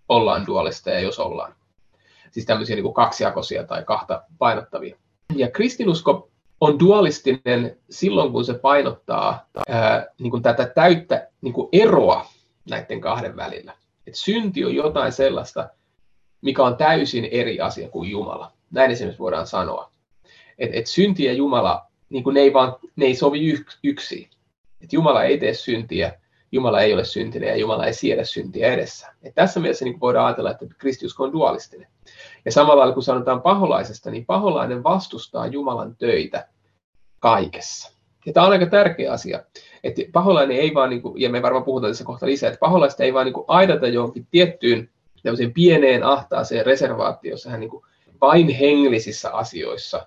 ollaan 0.08 0.46
dualisteja, 0.46 1.00
jos 1.00 1.18
ollaan. 1.18 1.54
Siis 2.30 2.46
tämmöisiä 2.46 2.76
niin 2.76 2.82
kuin 2.82 2.94
kaksijakoisia 2.94 3.64
tai 3.64 3.84
kahta 3.84 4.22
painottavia. 4.38 4.96
Ja 5.36 5.50
kristinusko 5.50 6.30
on 6.60 6.78
dualistinen 6.78 7.76
silloin, 7.90 8.32
kun 8.32 8.44
se 8.44 8.54
painottaa 8.54 9.48
ää, 9.68 10.06
niin 10.18 10.30
kuin 10.30 10.42
tätä 10.42 10.66
täyttä 10.66 11.28
niin 11.40 11.54
kuin 11.54 11.68
eroa 11.72 12.26
näiden 12.70 13.00
kahden 13.00 13.36
välillä. 13.36 13.74
Et 14.06 14.14
synti 14.14 14.64
on 14.64 14.74
jotain 14.74 15.12
sellaista, 15.12 15.68
mikä 16.42 16.62
on 16.62 16.76
täysin 16.76 17.28
eri 17.30 17.60
asia 17.60 17.88
kuin 17.88 18.10
Jumala. 18.10 18.52
Näin 18.70 18.90
esimerkiksi 18.90 19.18
voidaan 19.18 19.46
sanoa. 19.46 19.90
Et, 20.58 20.70
et 20.72 20.86
synti 20.86 21.24
ja 21.24 21.32
Jumala, 21.32 21.86
niin 22.08 22.24
kuin 22.24 22.34
ne, 22.34 22.40
ei 22.40 22.52
vaan, 22.52 22.76
ne 22.96 23.04
ei 23.04 23.14
sovi 23.14 23.50
yk, 23.50 23.66
yksi. 23.84 24.30
Et 24.80 24.92
Jumala 24.92 25.24
ei 25.24 25.38
tee 25.38 25.54
syntiä, 25.54 26.12
Jumala 26.52 26.80
ei 26.80 26.94
ole 26.94 27.04
syntinen 27.04 27.48
ja 27.48 27.56
Jumala 27.56 27.86
ei 27.86 27.94
siedä 27.94 28.24
syntiä 28.24 28.72
edessä. 28.72 29.14
Et 29.22 29.34
tässä 29.34 29.60
mielessä 29.60 29.84
niin 29.84 30.00
voidaan 30.00 30.26
ajatella, 30.26 30.50
että 30.50 30.66
kristiusko 30.78 31.24
on 31.24 31.32
dualistinen. 31.32 31.88
Ja 32.44 32.52
samalla 32.52 32.78
lailla 32.78 32.94
kun 32.94 33.02
sanotaan 33.02 33.42
paholaisesta, 33.42 34.10
niin 34.10 34.26
paholainen 34.26 34.82
vastustaa 34.82 35.46
Jumalan 35.46 35.96
töitä 35.96 36.48
kaikessa. 37.18 37.92
Ja 38.26 38.32
tämä 38.32 38.46
on 38.46 38.52
aika 38.52 38.66
tärkeä 38.66 39.12
asia. 39.12 39.42
Että 39.84 40.02
paholainen 40.12 40.56
ei 40.56 40.74
vaan, 40.74 40.90
niin 40.90 41.02
kuin, 41.02 41.20
ja 41.20 41.30
me 41.30 41.42
varmaan 41.42 41.64
puhutaan 41.64 41.92
tässä 41.92 42.04
kohta 42.04 42.26
lisää, 42.26 42.48
että 42.48 42.60
paholaista 42.60 43.04
ei 43.04 43.14
vaan 43.14 43.26
niin 43.26 43.34
kuin 43.34 43.44
aidata 43.48 43.88
johonkin 43.88 44.26
tiettyyn 44.30 44.90
pieneen 45.54 46.04
ahtaaseen 46.04 46.66
reservaatioon, 46.66 47.32
jossa 47.32 47.50
hän 47.50 47.60
niin 47.60 47.70
kuin 47.70 47.84
vain 48.20 48.48
hengellisissä 48.48 49.30
asioissa 49.30 50.06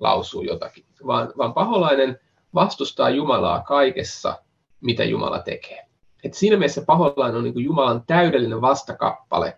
lausuu 0.00 0.42
jotakin, 0.42 0.84
vaan, 1.06 1.32
vaan 1.38 1.54
paholainen 1.54 2.20
vastustaa 2.54 3.10
Jumalaa 3.10 3.62
kaikessa, 3.62 4.42
mitä 4.80 5.04
Jumala 5.04 5.38
tekee. 5.38 5.86
Et 6.24 6.34
siinä 6.34 6.56
mielessä 6.56 6.82
paholainen 6.86 7.36
on 7.36 7.44
niin 7.44 7.54
kuin 7.54 7.64
Jumalan 7.64 8.04
täydellinen 8.06 8.60
vastakappale. 8.60 9.48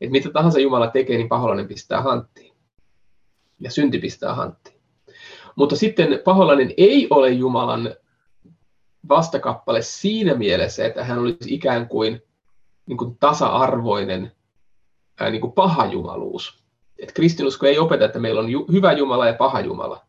Että 0.00 0.12
mitä 0.12 0.30
tahansa 0.30 0.60
Jumala 0.60 0.86
tekee, 0.90 1.16
niin 1.16 1.28
paholainen 1.28 1.68
pistää 1.68 2.02
hanttiin. 2.02 2.54
Ja 3.60 3.70
synti 3.70 3.98
pistää 3.98 4.34
hanttiin. 4.34 4.80
Mutta 5.56 5.76
sitten 5.76 6.20
paholainen 6.24 6.74
ei 6.76 7.06
ole 7.10 7.30
Jumalan 7.30 7.94
vastakappale 9.08 9.82
siinä 9.82 10.34
mielessä, 10.34 10.86
että 10.86 11.04
hän 11.04 11.18
olisi 11.18 11.54
ikään 11.54 11.88
kuin, 11.88 12.22
niin 12.88 12.96
kuin 12.96 13.16
tasa-arvoinen 13.20 14.32
ää, 15.20 15.30
niin 15.30 15.40
kuin 15.40 15.52
paha 15.52 15.86
jumaluus. 15.86 16.62
Et 16.98 17.12
kristinusko 17.12 17.66
ei 17.66 17.78
opeta, 17.78 18.04
että 18.04 18.18
meillä 18.18 18.40
on 18.40 18.48
ju- 18.48 18.66
hyvä 18.72 18.92
Jumala 18.92 19.26
ja 19.26 19.32
paha 19.32 19.60
Jumala. 19.60 20.00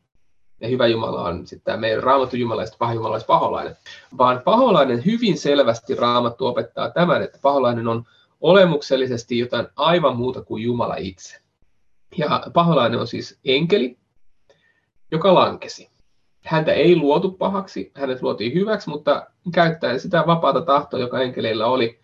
Ja 0.61 0.67
hyvä 0.67 0.87
Jumala 0.87 1.23
on 1.23 1.47
sitten 1.47 1.65
tämä 1.65 1.77
meidän 1.77 2.03
raamattu 2.03 2.35
Jumala 2.35 2.61
ja 2.61 2.67
paha 2.79 2.93
Jumala 2.93 3.19
paholainen. 3.27 3.75
Vaan 4.17 4.41
paholainen 4.45 5.05
hyvin 5.05 5.37
selvästi 5.37 5.95
raamattu 5.95 6.45
opettaa 6.45 6.89
tämän, 6.91 7.23
että 7.23 7.39
paholainen 7.41 7.87
on 7.87 8.03
olemuksellisesti 8.41 9.39
jotain 9.39 9.67
aivan 9.75 10.17
muuta 10.17 10.41
kuin 10.41 10.63
Jumala 10.63 10.95
itse. 10.95 11.37
Ja 12.17 12.43
paholainen 12.53 12.99
on 12.99 13.07
siis 13.07 13.39
enkeli, 13.45 13.97
joka 15.11 15.33
lankesi. 15.33 15.89
Häntä 16.43 16.73
ei 16.73 16.95
luotu 16.95 17.31
pahaksi, 17.31 17.91
hänet 17.95 18.21
luotiin 18.21 18.53
hyväksi, 18.53 18.89
mutta 18.89 19.27
käyttäen 19.53 19.99
sitä 19.99 20.23
vapaata 20.27 20.61
tahtoa, 20.61 20.99
joka 20.99 21.21
enkeleillä 21.21 21.67
oli, 21.67 21.99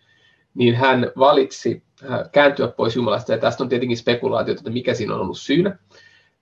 niin 0.56 0.74
hän 0.74 1.12
valitsi 1.18 1.82
äh, 2.10 2.20
kääntyä 2.32 2.68
pois 2.68 2.96
Jumalasta. 2.96 3.32
Ja 3.32 3.38
tästä 3.38 3.62
on 3.62 3.68
tietenkin 3.68 3.96
spekulaatiota, 3.96 4.60
että 4.60 4.70
mikä 4.70 4.94
siinä 4.94 5.14
on 5.14 5.20
ollut 5.20 5.38
syynä. 5.38 5.78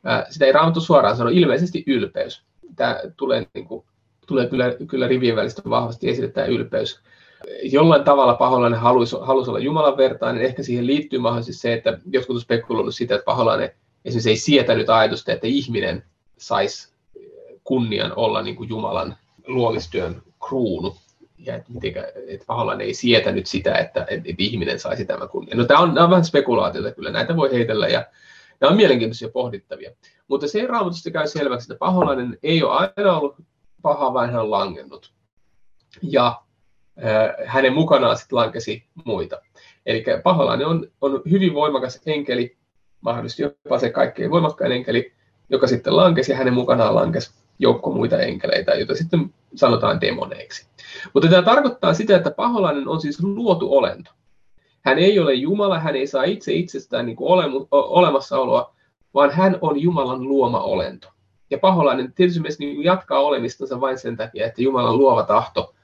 Äh, 0.09 0.25
sitä 0.31 0.45
ei 0.45 0.53
raamattu 0.53 0.81
suoraan 0.81 1.17
sano, 1.17 1.31
ilmeisesti 1.31 1.85
ylpeys. 1.87 2.43
Tämä 2.77 3.01
tulee, 3.17 3.47
niin 3.55 3.69
kuin, 3.69 3.85
tulee 4.27 4.49
kyllä, 4.49 4.75
kyllä 4.87 5.09
rivien 5.09 5.37
välistä 5.37 5.63
vahvasti 5.71 6.09
esille 6.09 6.29
tämä 6.29 6.47
ylpeys. 6.47 7.01
Jollain 7.63 8.05
tavalla 8.05 8.35
paholainen 8.35 8.81
halusi, 8.81 9.17
halusi 9.21 9.51
olla 9.51 9.59
Jumalan 9.59 9.97
vertainen. 9.97 10.43
Ehkä 10.45 10.63
siihen 10.63 10.87
liittyy 10.87 11.19
mahdollisesti 11.19 11.61
se, 11.61 11.73
että 11.73 11.99
jotkut 12.11 12.37
on 12.37 12.41
spekuloinut 12.41 12.95
sitä, 12.95 13.15
että 13.15 13.25
paholainen 13.25 13.71
esimerkiksi 14.05 14.31
ei 14.31 14.37
sietänyt 14.37 14.91
ajatusta, 14.91 15.33
että 15.33 15.47
ihminen 15.47 16.05
saisi 16.39 16.95
kunnian 17.65 18.13
olla 18.17 18.43
niin 18.43 18.57
kuin 18.57 18.69
Jumalan 18.69 19.17
luomistyön 19.47 20.23
kruunu. 20.49 20.97
Ja 21.47 21.55
että, 21.57 21.73
mitenkä, 21.73 22.13
että 22.27 22.47
ei 22.81 22.95
sietänyt 22.95 23.47
sitä, 23.47 23.75
että, 23.75 24.07
että 24.09 24.35
ihminen 24.39 24.79
saisi 24.79 25.05
tämän 25.05 25.29
kunnian. 25.29 25.59
No 25.59 25.65
tämä 25.65 25.81
on, 25.81 25.99
on 25.99 26.11
vähän 26.11 26.25
spekulaatiota 26.25 26.93
kyllä, 26.93 27.11
näitä 27.11 27.37
voi 27.37 27.53
heitellä 27.53 27.89
ja 27.89 28.07
nämä 28.61 28.71
on 28.71 28.77
mielenkiintoisia 28.77 29.29
pohdittavia. 29.29 29.91
Mutta 30.29 30.49
se 30.49 30.67
raamatusta 30.67 31.11
käy 31.11 31.27
selväksi, 31.27 31.65
että 31.65 31.79
paholainen 31.79 32.39
ei 32.43 32.63
ole 32.63 32.91
aina 32.97 33.19
ollut 33.19 33.37
paha, 33.83 34.15
vaan 34.15 34.31
hän 34.31 34.41
on 34.41 34.51
langennut. 34.51 35.13
Ja 36.03 36.41
äh, 37.05 37.47
hänen 37.47 37.73
mukanaan 37.73 38.17
sitten 38.17 38.37
lankesi 38.37 38.85
muita. 39.05 39.41
Eli 39.87 40.05
paholainen 40.23 40.67
on, 40.67 40.89
on 41.01 41.23
hyvin 41.31 41.55
voimakas 41.55 42.01
enkeli, 42.07 42.57
mahdollisesti 43.01 43.43
jopa 43.43 43.79
se 43.79 43.91
kaikkein 43.91 44.31
voimakkain 44.31 44.73
enkeli, 44.73 45.13
joka 45.51 45.67
sitten 45.67 45.97
lankesi 45.97 46.33
ja 46.33 46.39
hänen 46.39 46.55
mukanaan 46.55 46.95
lankesi 46.95 47.31
joukko 47.59 47.91
muita 47.91 48.19
enkeleitä, 48.19 48.75
joita 48.75 48.95
sitten 48.95 49.35
sanotaan 49.55 50.01
demoneiksi. 50.01 50.67
Mutta 51.15 51.29
tämä 51.29 51.43
tarkoittaa 51.43 51.95
sitä, 51.95 52.17
että 52.17 52.31
paholainen 52.31 52.89
on 52.89 53.01
siis 53.01 53.23
luotu 53.23 53.77
olento. 53.77 54.11
Hän 54.85 54.99
ei 54.99 55.19
ole 55.19 55.35
Jumala, 55.35 55.79
hän 55.79 55.97
ei 55.97 56.07
saa 56.07 56.25
itse 56.25 56.53
itsestään 56.53 57.07
niin 57.07 57.17
kuin 57.17 57.29
olemu, 57.29 57.67
olemassaoloa, 57.71 58.75
vaan 59.15 59.31
hän 59.31 59.59
on 59.61 59.81
Jumalan 59.81 60.23
luoma 60.23 60.61
olento. 60.61 61.09
Ja 61.51 61.59
paholainen 61.59 62.13
tietysti 62.13 62.41
myös 62.41 62.59
niin 62.59 62.85
jatkaa 62.85 63.21
olemistansa 63.21 63.81
vain 63.81 63.99
sen 63.99 64.17
takia, 64.17 64.47
että 64.47 64.63
Jumalan 64.63 64.99
luova 64.99 65.23
tahto 65.23 65.75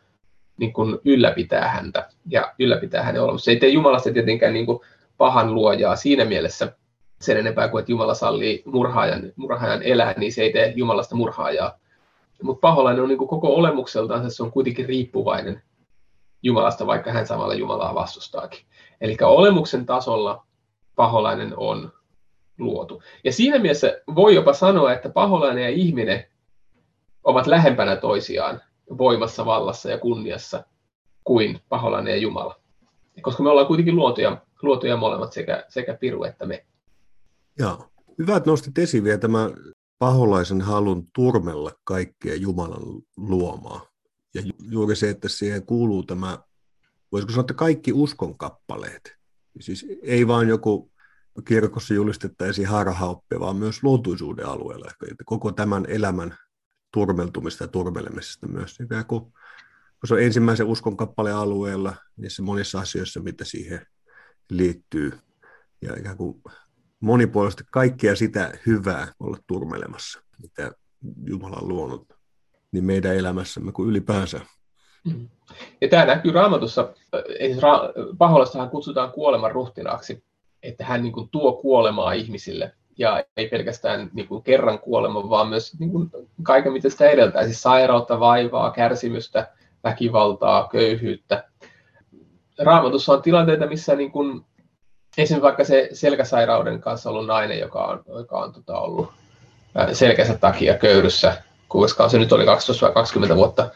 niin 0.56 0.72
kuin 0.72 0.98
ylläpitää 1.04 1.68
häntä 1.68 2.08
ja 2.26 2.54
ylläpitää 2.58 3.02
hänen 3.02 3.22
olemassa. 3.22 3.44
Se 3.44 3.50
ei 3.50 3.56
tee 3.56 3.68
Jumalasta 3.68 4.12
tietenkään 4.12 4.52
niin 4.52 4.66
kuin 4.66 4.80
pahan 5.16 5.54
luojaa 5.54 5.96
siinä 5.96 6.24
mielessä 6.24 6.72
sen 7.20 7.36
enempää 7.36 7.68
kuin, 7.68 7.80
että 7.80 7.92
Jumala 7.92 8.14
sallii 8.14 8.62
murhaajan, 8.66 9.32
murhaajan 9.36 9.82
elää, 9.82 10.14
niin 10.16 10.32
se 10.32 10.42
ei 10.42 10.52
tee 10.52 10.72
Jumalasta 10.76 11.16
murhaajaa. 11.16 11.78
Mutta 12.42 12.60
paholainen 12.60 13.02
on 13.02 13.08
niin 13.08 13.18
koko 13.18 13.54
olemukseltaan, 13.54 14.30
se 14.30 14.42
on 14.42 14.52
kuitenkin 14.52 14.86
riippuvainen 14.86 15.62
Jumalasta, 16.42 16.86
vaikka 16.86 17.12
hän 17.12 17.26
samalla 17.26 17.54
Jumalaa 17.54 17.94
vastustaakin. 17.94 18.60
Eli 19.00 19.16
olemuksen 19.22 19.86
tasolla 19.86 20.46
paholainen 20.96 21.52
on 21.56 21.92
luotu. 22.58 23.02
Ja 23.24 23.32
siinä 23.32 23.58
mielessä 23.58 24.00
voi 24.14 24.34
jopa 24.34 24.52
sanoa, 24.52 24.92
että 24.92 25.08
paholainen 25.08 25.64
ja 25.64 25.70
ihminen 25.70 26.24
ovat 27.24 27.46
lähempänä 27.46 27.96
toisiaan 27.96 28.60
voimassa, 28.98 29.46
vallassa 29.46 29.90
ja 29.90 29.98
kunniassa 29.98 30.64
kuin 31.24 31.60
paholainen 31.68 32.10
ja 32.10 32.16
Jumala. 32.16 32.60
Koska 33.22 33.42
me 33.42 33.50
ollaan 33.50 33.66
kuitenkin 33.66 33.96
luotuja, 33.96 34.36
luotuja 34.62 34.96
molemmat, 34.96 35.32
sekä, 35.32 35.64
sekä 35.68 35.94
Piru 35.94 36.24
että 36.24 36.46
me. 36.46 36.64
Joo. 37.58 37.86
Hyvä, 38.18 38.36
että 38.36 38.50
nostit 38.50 38.78
esiin 38.78 39.04
vielä 39.04 39.18
tämä 39.18 39.50
paholaisen 40.00 40.60
halun 40.60 41.08
turmella 41.14 41.72
kaikkea 41.84 42.34
Jumalan 42.34 42.82
luomaa. 43.16 43.86
Ja 44.34 44.42
juuri 44.70 44.96
se, 44.96 45.10
että 45.10 45.28
siihen 45.28 45.66
kuuluu 45.66 46.02
tämä, 46.02 46.38
voisiko 47.12 47.32
sanoa, 47.32 47.40
että 47.40 47.54
kaikki 47.54 47.92
uskonkappaleet. 47.92 49.16
Siis 49.60 49.86
ei 50.02 50.26
vain 50.26 50.48
joku 50.48 50.92
kirkossa 51.44 51.94
julistettaisiin 51.94 52.68
harhaoppia, 52.68 53.40
vaan 53.40 53.56
myös 53.56 53.82
luotuisuuden 53.82 54.46
alueella. 54.46 54.90
Että 55.10 55.24
koko 55.24 55.52
tämän 55.52 55.86
elämän 55.88 56.36
turmeltumista 56.92 57.64
ja 57.64 57.68
turmelemisesta 57.68 58.48
myös. 58.48 58.80
Ikään 58.80 59.06
kun 59.06 59.32
se 60.04 60.14
on 60.14 60.22
ensimmäisen 60.22 60.66
uskon 60.66 60.96
kappaleen 60.96 61.36
alueella, 61.36 61.94
niissä 62.16 62.42
monissa 62.42 62.80
asioissa, 62.80 63.20
mitä 63.20 63.44
siihen 63.44 63.86
liittyy. 64.50 65.18
Ja 65.82 65.98
ikään 65.98 66.16
kuin 66.16 66.42
monipuolisesti 67.00 67.64
kaikkea 67.70 68.16
sitä 68.16 68.58
hyvää 68.66 69.06
olla 69.20 69.36
turmelemassa, 69.46 70.20
mitä 70.42 70.72
Jumala 71.24 71.56
on 71.56 71.68
luonut 71.68 72.12
niin 72.72 72.84
meidän 72.84 73.16
elämässämme 73.16 73.72
kuin 73.72 73.88
ylipäänsä. 73.88 74.40
Ja 75.80 75.88
tämä 75.88 76.04
näkyy 76.04 76.32
raamatussa, 76.32 76.92
paholastahan 78.18 78.70
kutsutaan 78.70 79.12
kuoleman 79.12 79.52
ruhtinaaksi, 79.52 80.24
että 80.62 80.84
hän 80.84 81.02
niin 81.02 81.12
kuin 81.12 81.28
tuo 81.28 81.52
kuolemaa 81.52 82.12
ihmisille 82.12 82.72
ja 82.98 83.24
ei 83.36 83.48
pelkästään 83.48 84.10
niin 84.12 84.28
kuin 84.28 84.42
kerran 84.42 84.78
kuolema, 84.78 85.30
vaan 85.30 85.48
myös 85.48 85.78
niin 85.78 85.90
kuin 85.90 86.10
kaiken, 86.42 86.72
mitä 86.72 86.88
sitä 86.88 87.08
edeltää, 87.08 87.44
siis 87.44 87.62
sairautta, 87.62 88.20
vaivaa, 88.20 88.70
kärsimystä, 88.70 89.52
väkivaltaa, 89.84 90.68
köyhyyttä. 90.68 91.44
Raamatussa 92.58 93.12
on 93.12 93.22
tilanteita, 93.22 93.66
missä 93.66 93.94
niin 93.94 94.12
kuin, 94.12 94.44
esimerkiksi 95.22 95.42
vaikka 95.42 95.64
se 95.64 95.88
selkäsairauden 95.92 96.80
kanssa 96.80 97.10
ollut 97.10 97.26
nainen, 97.26 97.58
joka 97.58 97.84
on, 97.84 98.02
joka 98.08 98.38
on 98.38 98.52
tota, 98.52 98.78
ollut 98.78 99.10
selkänsä 99.92 100.38
takia 100.38 100.78
köyryssä, 100.78 101.42
koska 101.68 102.08
se 102.08 102.18
nyt 102.18 102.32
oli 102.32 102.44
12-20 103.32 103.34
vuotta 103.36 103.70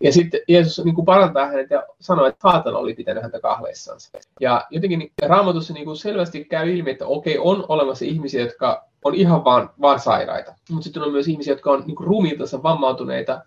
ja 0.00 0.12
sitten 0.12 0.40
Jeesus 0.48 0.84
niin 0.84 0.94
kuin 0.94 1.04
parantaa 1.04 1.46
hänet 1.46 1.70
ja 1.70 1.82
sanoo, 2.00 2.26
että 2.26 2.50
saatana 2.50 2.78
oli 2.78 2.94
pitänyt 2.94 3.22
häntä 3.22 3.40
kahleissansa. 3.40 4.18
Ja 4.40 4.66
jotenkin 4.70 5.12
raamatussa 5.22 5.72
niin 5.72 5.84
kuin 5.84 5.96
selvästi 5.96 6.44
käy 6.44 6.76
ilmi, 6.76 6.90
että 6.90 7.06
okei, 7.06 7.38
on 7.38 7.64
olemassa 7.68 8.04
ihmisiä, 8.04 8.42
jotka 8.42 8.84
on 9.04 9.14
ihan 9.14 9.44
vaan, 9.44 9.70
vaan 9.80 10.00
sairaita. 10.00 10.54
Mutta 10.70 10.84
sitten 10.84 11.02
on 11.02 11.12
myös 11.12 11.28
ihmisiä, 11.28 11.52
jotka 11.52 11.70
on 11.70 11.82
niin 11.86 11.96
kuin 11.96 12.06
ruumiiltansa 12.06 12.62
vammautuneita. 12.62 13.40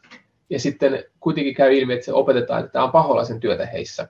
Ja 0.49 0.59
sitten 0.59 1.03
kuitenkin 1.19 1.55
käy 1.55 1.73
ilmi, 1.73 1.93
että 1.93 2.05
se 2.05 2.13
opetetaan, 2.13 2.59
että 2.59 2.71
tämä 2.71 2.85
on 2.85 2.91
paholaisen 2.91 3.39
työtä 3.39 3.65
heissä, 3.65 4.07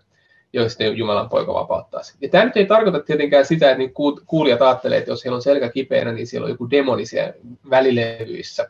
joista 0.54 0.84
Jumalan 0.84 1.30
poika 1.30 1.54
vapauttaa 1.54 2.04
sen. 2.04 2.16
Ja 2.22 2.30
tämä 2.30 2.46
nyt 2.46 2.58
ei 2.58 2.66
tarkoita 2.66 3.00
tietenkään 3.00 3.46
sitä, 3.46 3.72
että 3.72 3.78
niin 3.78 3.94
kuulijat 4.26 4.62
ajattelee, 4.62 4.98
että 4.98 5.12
jos 5.12 5.26
heillä 5.26 5.36
on 5.36 5.42
selkä 5.42 5.70
kipeänä, 5.70 6.12
niin 6.12 6.28
siellä 6.28 6.46
on 6.46 6.52
joku 6.52 6.70
demonisia 6.70 7.34
välilevyissä 7.70 8.70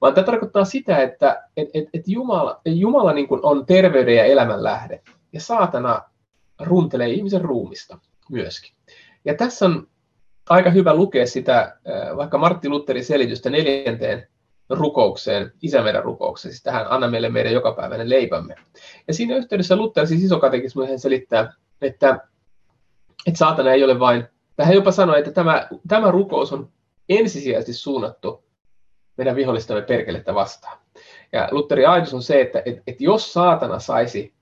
vaan 0.00 0.14
tämä 0.14 0.24
tarkoittaa 0.24 0.64
sitä, 0.64 0.98
että 0.98 1.42
et, 1.56 1.68
et, 1.74 1.84
et 1.94 2.02
Jumala, 2.06 2.60
Jumala 2.64 3.12
niin 3.12 3.28
kuin 3.28 3.40
on 3.42 3.66
terveyden 3.66 4.16
ja 4.16 4.24
elämän 4.24 4.64
lähde, 4.64 5.02
ja 5.32 5.40
saatana 5.40 6.02
runtelee 6.60 7.08
ihmisen 7.08 7.40
ruumista 7.40 7.98
myöskin. 8.30 8.72
Ja 9.24 9.34
tässä 9.34 9.64
on 9.66 9.88
aika 10.48 10.70
hyvä 10.70 10.94
lukea 10.94 11.26
sitä, 11.26 11.60
äh, 11.60 12.16
vaikka 12.16 12.38
Martti 12.38 12.68
Lutherin 12.68 13.04
selitystä 13.04 13.50
neljänteen 13.50 14.28
rukoukseen, 14.70 15.52
isä 15.62 15.82
meidän 15.82 16.04
rukoukseen, 16.04 16.52
siis 16.52 16.62
tähän 16.62 16.86
anna 16.90 17.08
meille 17.08 17.28
meidän 17.28 17.52
jokapäiväinen 17.52 18.08
leipämme. 18.08 18.54
Ja 19.08 19.14
siinä 19.14 19.36
yhteydessä 19.36 19.76
Luther, 19.76 20.06
siis 20.06 20.22
isokatekismu, 20.22 20.86
hän 20.86 20.98
selittää, 20.98 21.52
että, 21.82 22.18
että 23.26 23.38
saatana 23.38 23.72
ei 23.72 23.84
ole 23.84 23.98
vain, 23.98 24.24
tai 24.56 24.66
hän 24.66 24.74
jopa 24.74 24.92
sanoi, 24.92 25.18
että 25.18 25.30
tämä, 25.30 25.68
tämä 25.88 26.10
rukous 26.10 26.52
on 26.52 26.68
ensisijaisesti 27.08 27.72
suunnattu 27.72 28.44
meidän 29.16 29.36
vihollistamme 29.36 29.82
perkelettä 29.82 30.34
vastaan. 30.34 30.78
Ja 31.32 31.48
Lutherin 31.50 31.88
ajatus 31.88 32.14
on 32.14 32.22
se, 32.22 32.40
että, 32.40 32.62
että, 32.64 32.82
että 32.86 33.04
jos 33.04 33.32
saatana 33.32 33.78
saisi 33.78 34.34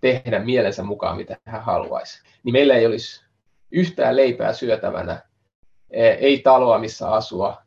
tehdä 0.00 0.38
mielensä 0.38 0.82
mukaan, 0.82 1.16
mitä 1.16 1.36
hän 1.44 1.62
haluaisi, 1.62 2.22
niin 2.42 2.52
meillä 2.52 2.74
ei 2.74 2.86
olisi 2.86 3.24
yhtään 3.70 4.16
leipää 4.16 4.52
syötävänä, 4.52 5.22
ei 6.20 6.38
taloa, 6.38 6.78
missä 6.78 7.10
asua, 7.10 7.62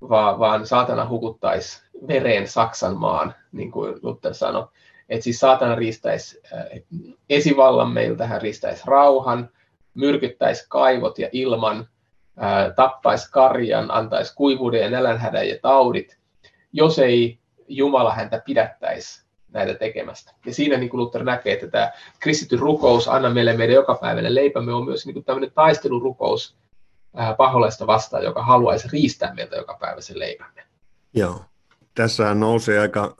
vaan, 0.00 0.38
vaan 0.38 0.66
saatana 0.66 1.08
hukuttaisi 1.08 1.82
vereen 2.08 2.48
Saksan 2.48 2.96
maan, 2.96 3.34
niin 3.52 3.70
kuin 3.70 3.94
Luther 4.02 4.34
sanoi. 4.34 4.66
Että 5.08 5.24
siis 5.24 5.40
saatana 5.40 5.74
riistäisi 5.74 6.40
e, 6.52 6.80
esivallan 7.30 7.90
meiltä, 7.90 8.26
hän 8.26 8.42
riistäisi 8.42 8.82
rauhan, 8.86 9.50
myrkyttäisi 9.94 10.66
kaivot 10.68 11.18
ja 11.18 11.28
ilman, 11.32 11.88
tappaisi 12.76 13.30
karjan, 13.30 13.90
antaisi 13.90 14.34
kuivuuden 14.34 14.80
ja 14.80 14.90
nälänhädän 14.90 15.48
ja 15.48 15.56
taudit, 15.62 16.18
jos 16.72 16.98
ei 16.98 17.38
Jumala 17.68 18.12
häntä 18.12 18.42
pidättäisi 18.46 19.26
näitä 19.48 19.74
tekemästä. 19.74 20.32
Ja 20.46 20.54
siinä 20.54 20.76
niin 20.76 20.90
kuin 20.90 21.00
Luther 21.00 21.24
näkee, 21.24 21.52
että 21.52 21.68
tämä 21.68 21.92
kristityn 22.20 22.58
rukous, 22.58 23.08
anna 23.08 23.30
meille 23.30 23.52
meidän 23.52 23.74
jokapäiväinen 23.74 24.34
leipämme, 24.34 24.72
on 24.72 24.84
myös 24.84 25.06
niin 25.06 25.14
kuin 25.14 25.24
tämmöinen 25.24 25.52
taistelurukous 25.54 26.56
paholaista 27.38 27.86
vastaan, 27.86 28.24
joka 28.24 28.44
haluaisi 28.44 28.88
riistää 28.92 29.34
meiltä 29.34 29.56
jokapäiväisen 29.56 30.18
leipämme. 30.18 30.62
Joo. 31.14 31.44
Tässä 31.94 32.34
nousee 32.34 32.78
aika 32.78 33.16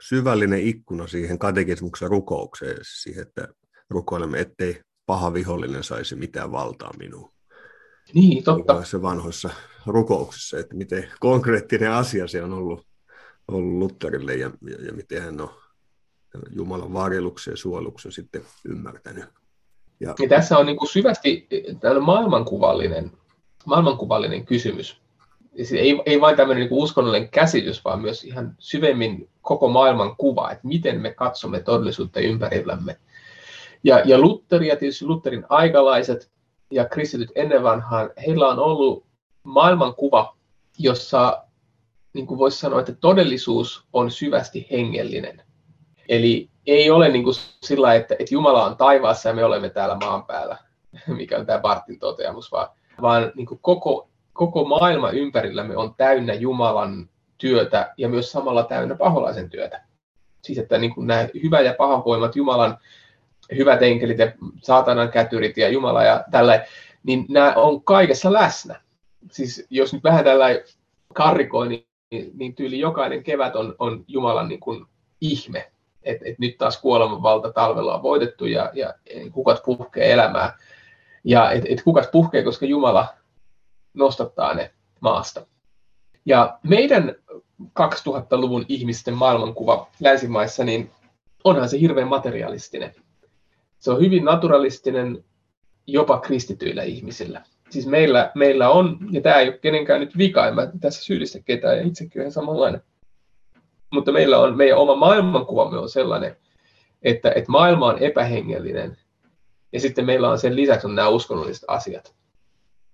syvällinen 0.00 0.62
ikkuna 0.62 1.06
siihen 1.06 1.38
katekismuksen 1.38 2.08
rukoukseen, 2.08 2.76
siihen, 2.82 3.22
että 3.22 3.48
rukoilemme, 3.90 4.40
ettei 4.40 4.80
paha 5.06 5.34
vihollinen 5.34 5.84
saisi 5.84 6.16
mitään 6.16 6.52
valtaa 6.52 6.92
minuun. 6.98 7.32
Niin, 8.14 8.44
totta. 8.44 8.84
Se 8.84 9.02
vanhoissa 9.02 9.50
rukouksissa, 9.86 10.58
että 10.58 10.76
miten 10.76 11.08
konkreettinen 11.20 11.92
asia 11.92 12.26
se 12.26 12.42
on 12.42 12.52
ollut, 12.52 12.86
ollut 13.48 13.78
Lutherille 13.78 14.34
ja, 14.34 14.50
ja, 14.70 14.84
ja 14.86 14.92
miten 14.92 15.22
hän 15.22 15.40
on 15.40 15.50
Jumalan 16.50 16.92
varjeluksen 16.92 17.52
ja 17.52 17.56
suojeluksen 17.56 18.12
sitten 18.12 18.42
ymmärtänyt. 18.64 19.24
Ja, 20.00 20.14
ja 20.18 20.28
tässä 20.28 20.58
on 20.58 20.66
niin 20.66 20.76
kuin 20.76 20.88
syvästi 20.88 21.48
maailmankuvallinen, 22.00 23.12
maailmankuvallinen 23.66 24.46
kysymys. 24.46 25.00
Ei, 25.72 26.02
ei 26.06 26.20
vain 26.20 26.36
tämmöinen 26.36 26.64
niin 26.64 26.82
uskonnollinen 26.82 27.28
käsitys, 27.28 27.84
vaan 27.84 28.00
myös 28.00 28.24
ihan 28.24 28.54
syvemmin 28.58 29.28
koko 29.42 29.68
maailman 29.68 30.16
kuva, 30.16 30.50
että 30.50 30.68
miten 30.68 31.00
me 31.00 31.14
katsomme 31.14 31.60
todellisuutta 31.60 32.20
ympärillämme. 32.20 32.96
Ja, 33.84 34.02
ja 34.04 34.18
Luther 34.18 34.62
ja 34.62 34.76
tietysti 34.76 35.04
Lutherin 35.04 35.44
aikalaiset 35.48 36.30
ja 36.70 36.84
kristityt 36.84 37.30
ennen 37.34 37.62
vanhaan, 37.62 38.10
heillä 38.26 38.48
on 38.48 38.58
ollut 38.58 39.06
maailmankuva, 39.42 40.36
jossa 40.78 41.44
niin 42.12 42.26
kuin 42.26 42.38
voisi 42.38 42.58
sanoa, 42.58 42.80
että 42.80 42.92
todellisuus 42.92 43.84
on 43.92 44.10
syvästi 44.10 44.66
hengellinen. 44.70 45.42
Eli 46.08 46.50
ei 46.66 46.90
ole 46.90 47.08
niin 47.08 47.24
kuin 47.24 47.34
sillä, 47.62 47.94
että, 47.94 48.16
että 48.18 48.34
Jumala 48.34 48.64
on 48.64 48.76
taivaassa 48.76 49.28
ja 49.28 49.34
me 49.34 49.44
olemme 49.44 49.70
täällä 49.70 49.94
maan 49.94 50.24
päällä, 50.24 50.58
mikä 51.06 51.38
on 51.38 51.46
tämä 51.46 51.60
Bartin 51.60 51.98
toteamus, 51.98 52.52
vaan, 52.52 52.68
vaan 53.02 53.32
niin 53.34 53.46
kuin 53.46 53.58
koko, 53.62 54.08
koko 54.32 54.64
maailma 54.64 55.10
ympärillämme 55.10 55.76
on 55.76 55.94
täynnä 55.94 56.34
Jumalan 56.34 57.08
työtä 57.38 57.94
ja 57.96 58.08
myös 58.08 58.32
samalla 58.32 58.62
täynnä 58.62 58.94
paholaisen 58.94 59.50
työtä. 59.50 59.84
Siis 60.42 60.58
että 60.58 60.78
niin 60.78 60.94
kuin 60.94 61.06
nämä 61.06 61.28
hyvä 61.42 61.60
ja 61.60 61.74
pahan 61.74 62.04
voimat, 62.04 62.36
Jumalan 62.36 62.78
hyvät 63.56 63.82
enkelit 63.82 64.18
ja 64.18 64.32
saatanan 64.62 65.08
kätyrit 65.08 65.56
ja 65.56 65.68
Jumala 65.68 66.02
ja 66.02 66.24
tällä, 66.30 66.64
niin 67.02 67.26
nämä 67.28 67.52
on 67.56 67.82
kaikessa 67.82 68.32
läsnä. 68.32 68.80
Siis 69.30 69.66
jos 69.70 69.92
nyt 69.92 70.04
vähän 70.04 70.24
tällä 70.24 70.46
karrikoi, 71.14 71.68
niin, 71.68 72.30
niin 72.34 72.54
tyyli 72.54 72.78
jokainen 72.78 73.22
kevät 73.22 73.56
on, 73.56 73.74
on 73.78 74.04
Jumalan 74.08 74.48
niin 74.48 74.60
kuin 74.60 74.86
ihme. 75.20 75.70
Että 76.02 76.24
et 76.28 76.38
nyt 76.38 76.58
taas 76.58 76.80
kuoleman 76.80 77.22
valta 77.22 77.52
talvella 77.52 77.94
on 77.94 78.02
voitettu 78.02 78.46
ja, 78.46 78.70
ja 78.74 78.94
kukat 79.32 79.62
puhkee 79.64 80.12
elämää. 80.12 80.58
Ja 81.24 81.50
et, 81.50 81.64
et 81.68 81.82
kukas 81.82 82.08
puhkee, 82.12 82.42
koska 82.42 82.66
Jumala 82.66 83.08
nostattaa 83.94 84.54
ne 84.54 84.70
maasta. 85.00 85.46
Ja 86.24 86.58
meidän 86.62 87.14
2000-luvun 87.62 88.64
ihmisten 88.68 89.14
maailmankuva 89.14 89.88
länsimaissa, 90.00 90.64
niin 90.64 90.90
onhan 91.44 91.68
se 91.68 91.80
hirveän 91.80 92.08
materialistinen 92.08 92.94
se 93.78 93.90
on 93.90 94.00
hyvin 94.00 94.24
naturalistinen 94.24 95.24
jopa 95.86 96.20
kristityillä 96.20 96.82
ihmisillä. 96.82 97.42
Siis 97.70 97.86
meillä, 97.86 98.32
meillä 98.34 98.70
on, 98.70 98.98
ja 99.10 99.20
tämä 99.20 99.36
ei 99.36 99.48
ole 99.48 99.58
kenenkään 99.58 100.00
nyt 100.00 100.18
vika, 100.18 100.48
en 100.48 100.54
mä 100.54 100.68
tässä 100.80 101.04
syyllistä 101.04 101.38
ketään, 101.44 101.76
ja 101.76 101.82
itsekin 101.82 102.22
olen 102.22 102.32
samanlainen. 102.32 102.82
Mutta 103.92 104.12
meillä 104.12 104.38
on, 104.38 104.56
meidän 104.56 104.78
oma 104.78 104.96
maailmankuvamme 104.96 105.78
on 105.78 105.88
sellainen, 105.88 106.36
että, 107.02 107.30
että 107.30 107.52
maailma 107.52 107.86
on 107.86 107.98
epähengellinen, 107.98 108.96
ja 109.72 109.80
sitten 109.80 110.06
meillä 110.06 110.30
on 110.30 110.38
sen 110.38 110.56
lisäksi 110.56 110.86
on 110.86 110.94
nämä 110.94 111.08
uskonnolliset 111.08 111.64
asiat. 111.68 112.14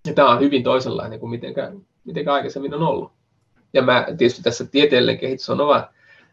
Ja 0.07 0.15
tämä 0.15 0.31
on 0.31 0.41
hyvin 0.41 0.63
toisenlainen 0.63 1.21
kuin 1.21 1.31
mitenkään, 1.31 1.81
mitenkään 2.05 2.35
aikaisemmin 2.35 2.75
on 2.75 2.83
ollut. 2.83 3.13
Ja 3.73 3.83
mä, 3.83 4.07
tietysti 4.19 4.43
tässä 4.43 4.65
tieteellinen 4.65 5.21
kehitys 5.21 5.51
on 5.51 5.61
oma 5.61 5.89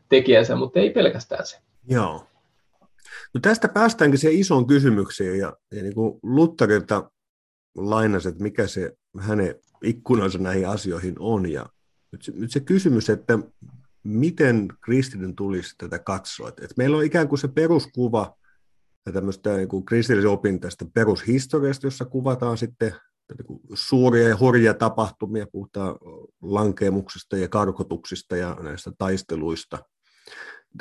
tekijänsä, 0.10 0.56
mutta 0.56 0.80
ei 0.80 0.90
pelkästään 0.90 1.46
se. 1.46 1.58
Joo. 1.88 2.28
No 3.34 3.42
tästä 3.42 3.68
päästäänkin 3.68 4.20
siihen 4.20 4.40
isoon 4.40 4.68
kysymykseen, 4.68 5.40
ja, 5.40 5.58
ja 5.72 5.84
niin 5.84 5.96
kuin 5.96 6.20
Lutherilta 6.24 7.12
lainasi, 7.78 8.30
että 8.30 8.44
mikä 8.44 8.68
se 8.68 8.94
hänen 9.20 9.56
ikkunansa 9.84 10.38
näihin 10.38 10.68
asioihin 10.68 11.16
on. 11.20 11.52
Ja 11.52 11.66
nyt 12.12 12.22
se, 12.22 12.32
nyt 12.36 12.52
se 12.52 12.60
kysymys, 12.60 13.10
että 13.10 13.40
miten 14.04 14.68
kristityn 14.82 15.36
tulisi 15.36 15.76
tätä 15.78 16.00
katsoa. 16.00 16.50
Että 16.50 16.74
meillä 16.78 16.98
on 16.98 17.04
ikään 17.04 17.28
kuin 17.28 17.40
se 17.40 17.48
peruskuva 17.48 18.38
ja 19.06 19.12
tämmöistä 19.12 19.58
niin 19.58 19.68
kuin 19.68 19.86
kristillisen 19.86 20.32
opin 20.32 20.60
tästä 20.60 20.86
perushistoriasta, 20.94 21.88
jossa 21.88 22.06
kuvataan 22.06 22.58
sitten 22.58 22.96
niin 23.38 23.60
suuria 23.74 24.28
ja 24.28 24.38
hurjia 24.40 24.74
tapahtumia, 24.74 25.48
puhutaan 25.52 25.96
lankeemuksista 26.42 27.38
ja 27.38 27.48
karkotuksista 27.48 28.38
ja 28.38 28.58
näistä 28.62 28.92
taisteluista. 28.98 29.80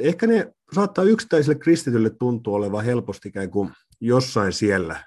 Ehkä 0.00 0.26
ne 0.26 0.52
saattaa 0.74 1.04
yksittäiselle 1.04 1.58
kristitylle 1.58 2.10
tuntua 2.10 2.56
olevan 2.56 2.84
helposti 2.84 3.28
ikään 3.28 3.50
kuin 3.50 3.70
jossain 4.00 4.52
siellä, 4.52 5.04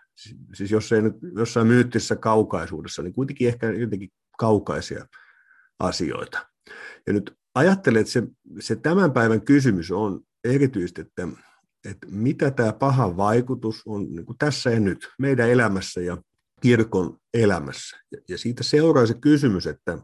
siis 0.53 0.71
jos 0.71 0.91
ei 0.91 1.01
nyt 1.01 1.15
jossain 1.35 1.67
myyttisessä 1.67 2.15
kaukaisuudessa, 2.15 3.01
niin 3.01 3.13
kuitenkin 3.13 3.47
ehkä 3.47 3.71
jotenkin 3.71 4.09
kaukaisia 4.37 5.07
asioita. 5.79 6.47
Ja 7.07 7.13
nyt 7.13 7.37
ajattelen, 7.55 8.01
että 8.01 8.13
se, 8.13 8.23
se 8.59 8.75
tämän 8.75 9.11
päivän 9.11 9.41
kysymys 9.41 9.91
on 9.91 10.21
erityisesti, 10.43 11.01
että, 11.01 11.27
että 11.85 12.07
mitä 12.09 12.51
tämä 12.51 12.73
paha 12.73 13.17
vaikutus 13.17 13.81
on 13.85 14.15
niin 14.15 14.25
kuin 14.25 14.37
tässä 14.37 14.69
ja 14.69 14.79
nyt 14.79 15.09
meidän 15.19 15.49
elämässä 15.49 16.01
ja 16.01 16.17
kirkon 16.61 17.17
elämässä. 17.33 17.97
Ja, 18.29 18.37
siitä 18.37 18.63
seuraa 18.63 19.05
se 19.05 19.13
kysymys, 19.13 19.67
että, 19.67 19.97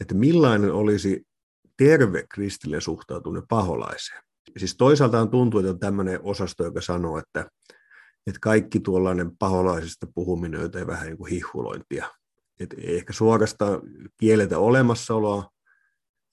että 0.00 0.14
millainen 0.14 0.72
olisi 0.72 1.26
terve 1.76 2.24
kristillinen 2.34 2.80
suhtautuminen 2.80 3.48
paholaiseen. 3.48 4.22
Siis 4.56 4.76
toisaalta 4.76 5.26
tuntuu, 5.26 5.60
että 5.60 5.70
on 5.70 5.78
tämmöinen 5.78 6.20
osasto, 6.22 6.64
joka 6.64 6.80
sanoo, 6.80 7.18
että, 7.18 7.40
että 8.26 8.38
kaikki 8.40 8.80
tuollainen 8.80 9.36
paholaisista 9.38 10.06
puhuminen 10.14 10.60
on 10.60 10.86
vähän 10.86 11.06
niin 11.06 11.16
kuin 11.16 11.30
hihulointia. 11.30 12.06
Että 12.60 12.76
ehkä 12.80 13.12
suorastaan 13.12 13.80
kieletä 14.20 14.58
olemassaoloa, 14.58 15.50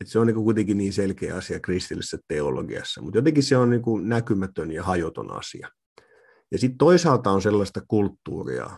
että 0.01 0.11
se 0.11 0.19
on 0.19 0.27
niin 0.27 0.35
kuitenkin 0.35 0.77
niin 0.77 0.93
selkeä 0.93 1.35
asia 1.35 1.59
kristillisessä 1.59 2.17
teologiassa, 2.27 3.01
mutta 3.01 3.17
jotenkin 3.17 3.43
se 3.43 3.57
on 3.57 3.69
niin 3.69 3.81
näkymätön 4.03 4.71
ja 4.71 4.83
hajoton 4.83 5.37
asia. 5.39 5.69
Ja 6.51 6.57
sitten 6.57 6.77
toisaalta 6.77 7.31
on 7.31 7.41
sellaista 7.41 7.81
kulttuuria, 7.87 8.77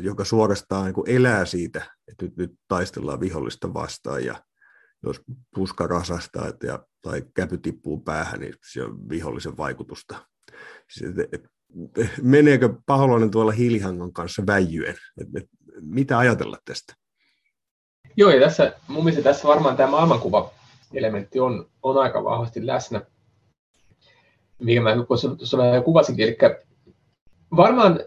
joka 0.00 0.24
suorastaan 0.24 0.84
niin 0.84 1.16
elää 1.16 1.44
siitä, 1.44 1.90
että 2.08 2.24
nyt, 2.24 2.36
nyt 2.36 2.52
taistellaan 2.68 3.20
vihollista 3.20 3.74
vastaan 3.74 4.24
ja 4.24 4.44
jos 5.02 5.20
puska 5.54 5.86
rasastaa 5.86 6.48
et, 6.48 6.62
ja, 6.62 6.86
tai 7.02 7.22
käpy 7.34 7.58
tippuu 7.58 8.00
päähän, 8.00 8.40
niin 8.40 8.54
se 8.72 8.84
on 8.84 9.08
vihollisen 9.08 9.56
vaikutusta. 9.56 10.26
Siis, 10.90 11.10
et, 11.18 11.34
et, 11.34 11.46
meneekö 12.22 12.74
paholainen 12.86 13.30
tuolla 13.30 13.52
hiilihangon 13.52 14.12
kanssa 14.12 14.42
väijyen? 14.46 14.94
Et, 15.20 15.28
et, 15.36 15.48
mitä 15.80 16.18
ajatella 16.18 16.58
tästä? 16.64 16.94
Joo, 18.16 18.30
ja 18.30 18.40
tässä, 18.40 18.72
mun 18.88 19.04
mielestä 19.04 19.30
tässä 19.30 19.48
varmaan 19.48 19.76
tämä 19.76 19.90
maailmankuva-elementti 19.90 21.40
on, 21.40 21.70
on 21.82 21.98
aika 21.98 22.24
vahvasti 22.24 22.66
läsnä, 22.66 23.00
mikä 24.58 24.80
mä 24.80 24.96
tuossa 25.06 25.66
jo 25.74 25.82
kuvasinkin. 25.82 26.28
Eli 26.28 26.36
varmaan 27.56 28.00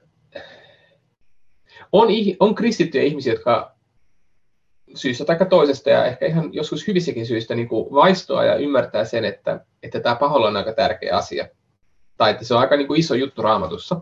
on, 1.92 2.08
on 2.40 2.56
kristittyjä 2.56 3.04
ihmisiä, 3.04 3.34
jotka 3.34 3.76
syystä 4.96 5.26
tai 5.26 5.38
toisesta 5.50 5.90
ja 5.90 6.06
ehkä 6.06 6.26
ihan 6.26 6.54
joskus 6.54 6.88
hyvissäkin 6.88 7.26
syistä 7.26 7.56
niin 7.56 7.68
kuin 7.68 7.94
vaistoa 7.94 8.46
ja 8.46 8.56
ymmärtää 8.56 9.06
sen, 9.06 9.26
että, 9.26 9.66
että 9.84 10.00
tämä 10.00 10.16
paholla 10.16 10.48
on 10.48 10.58
aika 10.58 10.74
tärkeä 10.74 11.18
asia. 11.18 11.48
Tai 12.18 12.32
että 12.32 12.46
se 12.46 12.54
on 12.54 12.60
aika 12.60 12.78
niin 12.78 12.88
kuin 12.88 13.00
iso 13.00 13.16
juttu 13.16 13.42
raamatussa. 13.42 14.02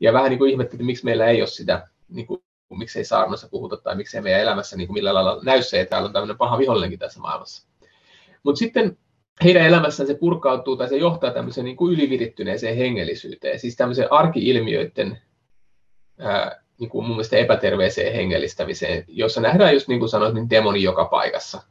Ja 0.00 0.12
vähän 0.12 0.30
niin 0.30 0.38
kuin 0.38 0.50
ihmettä, 0.50 0.74
että 0.74 0.84
miksi 0.84 1.04
meillä 1.04 1.26
ei 1.26 1.42
ole 1.42 1.48
sitä, 1.48 1.88
niin 2.08 2.26
kuin, 2.26 2.42
miksei 2.76 3.04
saarnassa 3.04 3.48
puhuta 3.50 3.76
tai 3.76 3.96
miksei 3.96 4.20
meidän 4.20 4.40
elämässä 4.40 4.76
niin 4.76 4.88
kuin 4.88 4.94
millä 4.94 5.14
lailla 5.14 5.40
näy 5.42 5.62
se, 5.62 5.80
että 5.80 5.90
täällä 5.90 6.06
on 6.06 6.12
tämmöinen 6.12 6.38
paha 6.38 6.58
vihollinenkin 6.58 6.98
tässä 6.98 7.20
maailmassa. 7.20 7.68
Mutta 8.42 8.58
sitten 8.58 8.98
heidän 9.44 9.66
elämässään 9.66 10.06
se 10.06 10.14
purkautuu 10.14 10.76
tai 10.76 10.88
se 10.88 10.96
johtaa 10.96 11.30
tämmöiseen 11.30 11.64
niin 11.64 11.76
kuin 11.76 11.94
ylivirittyneeseen 11.94 12.76
hengellisyyteen, 12.76 13.58
siis 13.58 13.76
tämmöiseen 13.76 14.12
arkiilmiöiden 14.12 15.18
ää, 16.18 16.62
niin 16.80 16.90
kuin 16.90 17.04
mun 17.04 17.16
mielestä 17.16 17.36
epäterveeseen 17.36 18.14
hengellistämiseen, 18.14 19.04
jossa 19.08 19.40
nähdään 19.40 19.74
just 19.74 19.88
niin 19.88 19.98
kuin 19.98 20.08
sanoit, 20.08 20.34
niin 20.34 20.50
demoni 20.50 20.82
joka 20.82 21.04
paikassa. 21.04 21.62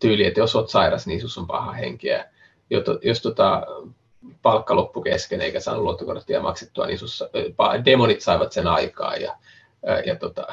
Tyyli, 0.00 0.26
että 0.26 0.40
jos 0.40 0.56
olet 0.56 0.68
sairas, 0.68 1.06
niin 1.06 1.20
sus 1.20 1.38
on 1.38 1.46
paha 1.46 1.72
henkeä. 1.72 2.30
Jos, 2.70 2.84
jos 3.02 3.22
tota, 3.22 3.66
palkka 4.42 4.76
loppu 4.76 5.02
kesken 5.02 5.40
eikä 5.40 5.60
saanut 5.60 5.82
luottokorttia 5.82 6.40
maksettua, 6.40 6.86
niin 6.86 6.98
sus, 6.98 7.24
demonit 7.84 8.20
saivat 8.20 8.52
sen 8.52 8.66
aikaa. 8.66 9.16
Ja, 9.16 9.36
ja 10.06 10.16
tota, 10.16 10.46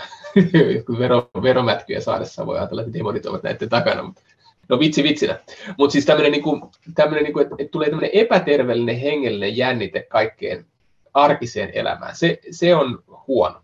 vero, 0.99 1.29
veromätkyjä 1.43 2.01
saadessa 2.01 2.45
voi 2.45 2.57
ajatella, 2.57 2.81
että 2.81 2.93
demonit 2.93 3.25
ovat 3.25 3.43
näiden 3.43 3.69
takana. 3.69 4.03
Mutta, 4.03 4.21
no 4.69 4.79
vitsi 4.79 5.03
vitsinä. 5.03 5.39
Mutta 5.77 5.91
siis 5.91 6.05
tämmöinen, 6.05 6.31
niin 6.31 6.43
kuin, 6.43 6.61
tämmöinen 6.95 7.23
niin 7.23 7.33
kuin, 7.33 7.43
että, 7.43 7.55
että 7.59 7.71
tulee 7.71 7.89
tämmöinen 7.89 8.11
epäterveellinen 8.13 8.99
hengellinen 8.99 9.57
jännite 9.57 10.03
kaikkeen 10.09 10.65
arkiseen 11.13 11.71
elämään. 11.73 12.15
Se, 12.15 12.39
se 12.51 12.75
on 12.75 13.03
huono. 13.27 13.61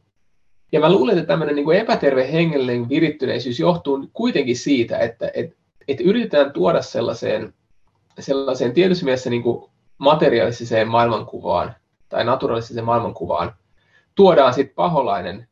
Ja 0.72 0.80
mä 0.80 0.92
luulen, 0.92 1.18
että 1.18 1.28
tämmöinen 1.28 1.56
niin 1.56 1.66
kuin 1.66 1.78
epäterve 1.78 2.32
hengellinen 2.32 2.90
virittyneisyys 2.90 3.60
johtuu 3.60 4.10
kuitenkin 4.14 4.58
siitä, 4.58 4.98
että, 4.98 5.32
että, 5.34 5.56
että 5.88 6.04
yritetään 6.04 6.54
tuoda 6.54 6.82
sellaiseen, 6.82 7.54
sellaiseen 8.20 8.74
tietyssä 8.74 9.06
mielessä 9.06 9.30
niin 9.30 9.44
kuin 9.44 9.70
materiaaliseen 9.98 10.88
maailmankuvaan 10.88 11.76
tai 12.10 12.26
naturalistiseen 12.26 12.86
maailmankuvaan, 12.86 13.54
tuodaan 14.16 14.54
sitten 14.54 14.76
paholainen 14.76 15.49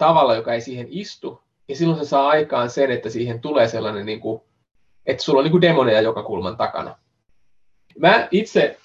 tavalla, 0.00 0.34
joka 0.34 0.54
ei 0.54 0.60
siihen 0.60 0.86
istu, 0.90 1.42
ja 1.68 1.76
silloin 1.76 1.98
se 1.98 2.04
saa 2.04 2.28
aikaan 2.28 2.70
sen, 2.70 2.90
että 2.90 3.10
siihen 3.10 3.40
tulee 3.40 3.68
sellainen, 3.68 4.06
niin 4.06 4.20
kuin, 4.20 4.42
että 5.06 5.22
sulla 5.22 5.38
on 5.38 5.44
niin 5.44 5.52
kuin 5.52 5.60
demoneja 5.60 6.00
joka 6.00 6.22
kulman 6.22 6.56
takana. 6.56 6.96
Mä 7.98 8.28
itse, 8.30 8.78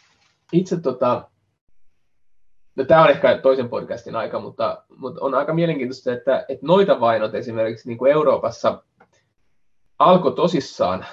itse 0.51 0.81
tota, 0.81 1.29
No, 2.75 2.85
tämä 2.85 3.03
on 3.03 3.09
ehkä 3.09 3.37
toisen 3.37 3.69
podcastin 3.69 4.15
aika, 4.15 4.39
mutta, 4.39 4.83
mutta 4.97 5.21
on 5.21 5.35
aika 5.35 5.53
mielenkiintoista, 5.53 6.13
että, 6.13 6.45
että 6.49 6.65
noita 6.65 6.99
vainot 6.99 7.35
esimerkiksi 7.35 7.87
niin 7.87 7.97
kuin 7.97 8.11
Euroopassa 8.11 8.83
alkoi 9.99 10.35
tosissaan 10.35 11.05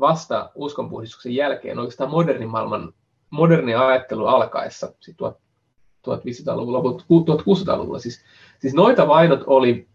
vasta 0.00 0.50
uskonpuhdistuksen 0.54 1.34
jälkeen, 1.34 1.78
oikeastaan 1.78 2.10
modernin 2.10 2.48
maailman, 2.48 2.92
moderni 3.30 3.74
ajattelu 3.74 4.26
alkaessa, 4.26 4.92
1500-luvun 6.08 6.72
loput, 6.72 7.02
1600-luvulla. 7.02 7.98
Siis, 7.98 8.24
siis 8.58 8.74
noita 8.74 9.08
vainot 9.08 9.44
oli 9.46 9.86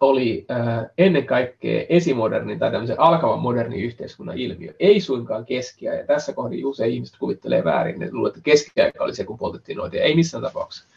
oli 0.00 0.46
äh, 0.50 0.86
ennen 0.98 1.26
kaikkea 1.26 1.86
esimodernin 1.88 2.58
tai 2.58 2.70
tämmöisen 2.70 3.00
alkavan 3.00 3.38
modernin 3.38 3.84
yhteiskunnan 3.84 4.38
ilmiö, 4.38 4.74
ei 4.80 5.00
suinkaan 5.00 5.46
keskiä. 5.46 5.94
Ja 5.94 6.06
tässä 6.06 6.32
kohdin 6.32 6.66
usein 6.66 6.92
ihmiset 6.92 7.16
kuvittelee 7.18 7.64
väärin, 7.64 8.00
ne 8.00 8.08
luulee, 8.12 8.28
että 8.28 8.40
keskiaika 8.44 9.04
oli 9.04 9.14
se, 9.14 9.24
kun 9.24 9.38
poltettiin 9.38 9.78
noitia. 9.78 10.02
Ei 10.02 10.14
missään 10.14 10.42
tapauksessa, 10.42 10.88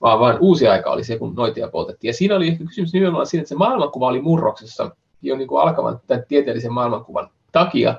vaan 0.00 0.20
vain 0.20 0.36
uusi 0.40 0.68
aika 0.68 0.90
oli 0.90 1.04
se, 1.04 1.18
kun 1.18 1.34
noitia 1.34 1.68
poltettiin. 1.68 2.08
Ja 2.08 2.14
siinä 2.14 2.36
oli 2.36 2.48
ehkä 2.48 2.64
kysymys 2.64 2.92
nimenomaan 2.92 3.26
siinä, 3.26 3.42
että 3.42 3.48
se 3.48 3.54
maailmankuva 3.54 4.06
oli 4.06 4.20
murroksessa 4.20 4.90
jo 5.22 5.36
niin 5.36 5.48
kuin 5.48 5.62
alkavan 5.62 6.00
tämän 6.06 6.24
tieteellisen 6.28 6.72
maailmankuvan 6.72 7.28
takia, 7.52 7.94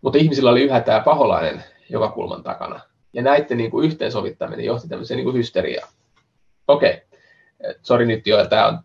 mutta 0.00 0.18
ihmisillä 0.18 0.50
oli 0.50 0.62
yhä 0.62 0.80
tämä 0.80 1.00
paholainen 1.00 1.64
joka 1.88 2.08
kulman 2.08 2.42
takana. 2.42 2.80
Ja 3.12 3.22
näiden 3.22 3.58
niin 3.58 3.70
kuin 3.70 3.86
yhteensovittaminen 3.86 4.64
johti 4.64 4.88
tämmöiseen 4.88 5.16
niin 5.16 5.24
kuin 5.24 5.36
hysteriaan. 5.36 5.88
Okei, 6.68 6.90
okay. 6.90 7.11
Sori 7.82 8.06
nyt 8.06 8.26
jo, 8.26 8.46
tämä 8.46 8.66
on 8.66 8.78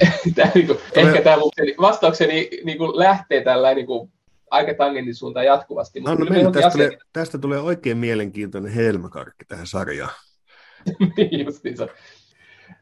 tämä, 0.34 0.50
niin 0.54 0.66
kuin, 0.66 0.78
Tule... 0.94 1.08
ehkä 1.08 1.22
tämä 1.22 1.36
vastaukseni 1.80 2.50
niin 2.64 2.78
kuin, 2.78 2.98
lähtee 2.98 3.44
tällä 3.44 3.74
niin 3.74 3.86
kuin, 3.86 4.12
aika 4.50 4.74
tangentin 4.74 5.14
suuntaan 5.14 5.46
jatkuvasti. 5.46 6.00
Mutta 6.00 6.24
no, 6.24 6.42
no, 6.42 6.50
tästä, 6.50 6.70
tulee, 6.70 6.90
tästä 7.12 7.38
tulee 7.38 7.58
oikein 7.58 7.98
mielenkiintoinen 7.98 8.72
helmakarkki 8.72 9.44
tähän 9.44 9.66
sarjaan. 9.66 10.14
niin, 11.16 11.44
justiinsa. 11.44 11.88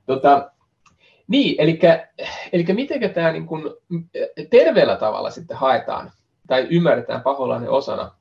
Tota, 0.07 0.53
niin, 1.29 1.55
eli, 1.59 1.81
eli 2.53 2.65
miten 2.73 3.15
tämä 3.15 3.33
niin 3.33 3.47
kuin, 3.47 3.63
terveellä 4.51 4.97
tavalla 4.97 5.31
sitten 5.31 5.57
haetaan 5.57 6.13
tai 6.47 6.67
ymmärretään 6.71 7.23
paholainen 7.23 7.71
osana 7.71 8.15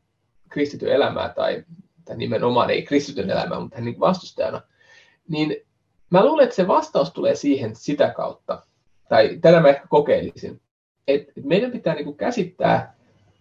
kristityn 0.50 0.92
elämää 0.92 1.30
tai, 1.30 1.64
tai 2.06 2.18
nimenomaan 2.18 2.70
ei 2.70 2.84
kristityn 2.84 3.30
elämää, 3.30 3.60
mutta 3.60 3.82
niin 3.82 4.00
vastustajana, 4.00 4.62
niin 5.28 5.56
mä 6.12 6.26
luulen, 6.26 6.43
että 6.43 6.56
se 6.56 6.67
vastaus 6.67 7.12
tulee 7.12 7.36
siihen 7.36 7.76
sitä 7.76 8.10
kautta, 8.10 8.63
tai 9.10 9.38
tätä 9.41 9.60
mä 9.60 9.69
ehkä 9.69 9.88
kokeilisin, 9.88 10.62
että 11.08 11.32
meidän 11.43 11.71
pitää 11.71 11.95
niin 11.95 12.17
käsittää 12.17 12.95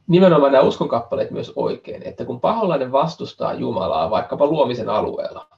nimenomaan 0.07 0.53
nämä 0.53 0.65
uskonkappaleet 0.65 1.31
myös 1.31 1.53
oikein, 1.57 2.03
että 2.03 2.25
kun 2.25 2.41
paholainen 2.41 2.93
vastustaa 2.93 3.55
Jumalaa 3.55 4.11
vaikkapa 4.11 4.47
luomisen 4.47 4.89
alueella, 4.89 5.49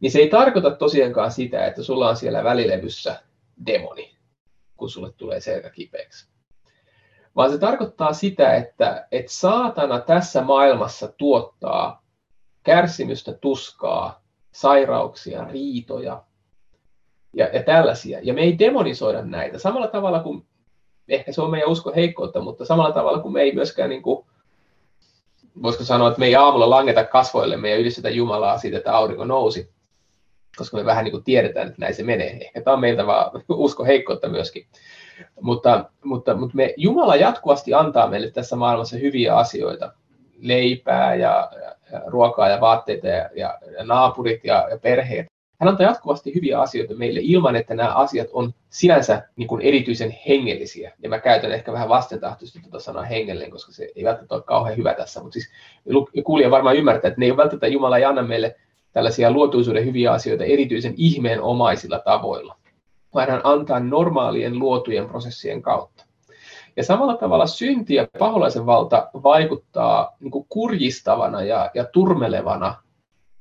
niin 0.00 0.12
se 0.12 0.18
ei 0.18 0.28
tarkoita 0.28 0.70
tosiaankaan 0.70 1.30
sitä, 1.30 1.66
että 1.66 1.82
sulla 1.82 2.08
on 2.08 2.16
siellä 2.16 2.44
välilevyssä 2.44 3.22
demoni, 3.66 4.16
kun 4.76 4.90
sulle 4.90 5.12
tulee 5.12 5.40
selkä 5.40 5.70
kipeäksi. 5.70 6.28
Vaan 7.36 7.52
se 7.52 7.58
tarkoittaa 7.58 8.12
sitä, 8.12 8.54
että, 8.54 9.06
että 9.12 9.32
saatana 9.32 10.00
tässä 10.00 10.42
maailmassa 10.42 11.08
tuottaa 11.08 12.02
kärsimystä, 12.62 13.32
tuskaa, 13.32 14.19
sairauksia, 14.52 15.44
riitoja 15.44 16.22
ja, 17.32 17.48
ja 17.52 17.62
tällaisia. 17.62 18.18
Ja 18.22 18.34
me 18.34 18.40
ei 18.40 18.58
demonisoida 18.58 19.22
näitä. 19.22 19.58
Samalla 19.58 19.86
tavalla 19.86 20.20
kuin, 20.20 20.46
ehkä 21.08 21.32
se 21.32 21.42
on 21.42 21.50
meidän 21.50 21.68
usko 21.68 21.92
heikkoutta, 21.96 22.40
mutta 22.40 22.64
samalla 22.64 22.92
tavalla 22.92 23.18
kuin 23.18 23.32
me 23.32 23.40
ei 23.40 23.54
myöskään, 23.54 23.90
niin 23.90 24.02
kuin, 24.02 24.26
voisiko 25.62 25.84
sanoa, 25.84 26.08
että 26.08 26.20
me 26.20 26.26
ei 26.26 26.36
aamulla 26.36 26.70
langeta 26.70 27.04
kasvoille 27.04 27.68
ja 27.68 27.76
ylistetä 27.76 28.10
Jumalaa 28.10 28.58
siitä, 28.58 28.76
että 28.78 28.96
aurinko 28.96 29.24
nousi, 29.24 29.70
koska 30.56 30.76
me 30.76 30.84
vähän 30.84 31.04
niin 31.04 31.12
kuin 31.12 31.24
tiedetään, 31.24 31.68
että 31.68 31.80
näin 31.80 31.94
se 31.94 32.02
menee. 32.02 32.30
Ehkä 32.30 32.60
tämä 32.60 32.74
on 32.74 32.80
meiltä 32.80 33.06
vaan 33.06 33.30
usko 33.48 33.84
heikkoutta 33.84 34.28
myöskin. 34.28 34.66
Mutta, 35.40 35.90
mutta, 36.04 36.34
mutta 36.34 36.56
me, 36.56 36.74
Jumala 36.76 37.16
jatkuvasti 37.16 37.74
antaa 37.74 38.08
meille 38.08 38.30
tässä 38.30 38.56
maailmassa 38.56 38.96
hyviä 38.96 39.36
asioita, 39.36 39.92
leipää 40.40 41.14
ja, 41.14 41.50
ja, 41.62 42.00
ruokaa 42.06 42.48
ja 42.48 42.60
vaatteita 42.60 43.06
ja, 43.06 43.30
ja, 43.34 43.58
ja 43.78 43.84
naapurit 43.84 44.44
ja, 44.44 44.66
ja 44.70 44.78
perheet. 44.78 45.26
Hän 45.60 45.68
antaa 45.68 45.86
jatkuvasti 45.86 46.34
hyviä 46.34 46.60
asioita 46.60 46.94
meille 46.94 47.20
ilman, 47.22 47.56
että 47.56 47.74
nämä 47.74 47.94
asiat 47.94 48.28
on 48.32 48.54
sinänsä 48.70 49.22
niin 49.36 49.48
kuin 49.48 49.62
erityisen 49.62 50.16
hengellisiä. 50.28 50.92
Ja 51.02 51.08
mä 51.08 51.18
käytän 51.18 51.52
ehkä 51.52 51.72
vähän 51.72 51.88
vastentahtoisesti 51.88 52.60
tuota 52.60 52.80
sanaa 52.80 53.02
hengellinen, 53.02 53.50
koska 53.50 53.72
se 53.72 53.88
ei 53.96 54.04
välttämättä 54.04 54.34
ole 54.34 54.42
kauhean 54.42 54.76
hyvä 54.76 54.94
tässä. 54.94 55.22
Mutta 55.22 55.32
siis 55.32 55.50
kuulija 56.24 56.50
varmaan 56.50 56.76
ymmärtää, 56.76 57.08
että 57.08 57.20
ne 57.20 57.26
ei 57.26 57.30
ole 57.30 57.36
välttämättä 57.36 57.66
Jumala 57.66 57.98
ei 57.98 58.04
anna 58.04 58.22
meille 58.22 58.56
tällaisia 58.92 59.30
luotuisuuden 59.30 59.84
hyviä 59.84 60.12
asioita 60.12 60.44
erityisen 60.44 60.94
ihmeenomaisilla 60.96 61.98
tavoilla, 61.98 62.56
vaan 63.14 63.30
hän 63.30 63.40
antaa 63.44 63.80
normaalien 63.80 64.58
luotujen 64.58 65.08
prosessien 65.08 65.62
kautta. 65.62 66.04
Ja 66.80 66.84
samalla 66.84 67.16
tavalla 67.16 67.46
synti 67.46 67.94
ja 67.94 68.08
paholaisen 68.18 68.66
valta 68.66 69.10
vaikuttaa 69.14 70.16
niin 70.20 70.30
kuin 70.30 70.46
kurjistavana 70.48 71.42
ja, 71.42 71.70
ja 71.74 71.84
turmelevana 71.84 72.82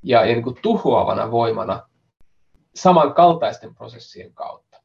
ja, 0.04 0.25
ja 0.25 0.34
niin 0.34 0.43
kuin 0.43 0.58
tuhoavana 0.62 1.32
voimana 1.32 1.89
samankaltaisten 2.75 3.75
prosessien 3.75 4.34
kautta. 4.34 4.82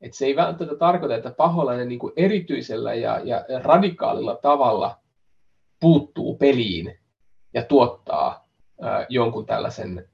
Et 0.00 0.14
se 0.14 0.26
ei 0.26 0.36
välttämättä 0.36 0.78
tarkoita, 0.78 1.14
että 1.14 1.30
paholainen 1.30 1.88
niin 1.88 1.98
kuin 1.98 2.12
erityisellä 2.16 2.94
ja, 2.94 3.20
ja 3.24 3.44
radikaalilla 3.62 4.36
tavalla 4.36 4.98
puuttuu 5.80 6.36
peliin 6.36 6.98
ja 7.54 7.62
tuottaa 7.62 8.48
ää, 8.80 9.06
jonkun 9.08 9.46
tällaisen 9.46 10.08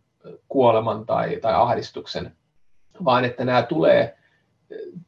kuoleman 0.49 1.07
tai, 1.07 1.37
tai 1.37 1.55
ahdistuksen, 1.55 2.37
vaan 3.05 3.25
että 3.25 3.45
nämä 3.45 3.63
tulee 3.63 4.19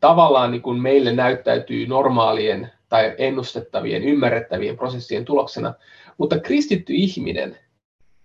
tavallaan 0.01 0.51
niin 0.51 0.63
kuin 0.63 0.81
meille 0.81 1.13
näyttäytyy 1.13 1.87
normaalien 1.87 2.73
tai 2.89 3.15
ennustettavien, 3.19 4.05
ymmärrettävien 4.05 4.77
prosessien 4.77 5.25
tuloksena, 5.25 5.75
mutta 6.19 6.39
kristitty 6.39 6.93
ihminen, 6.93 7.59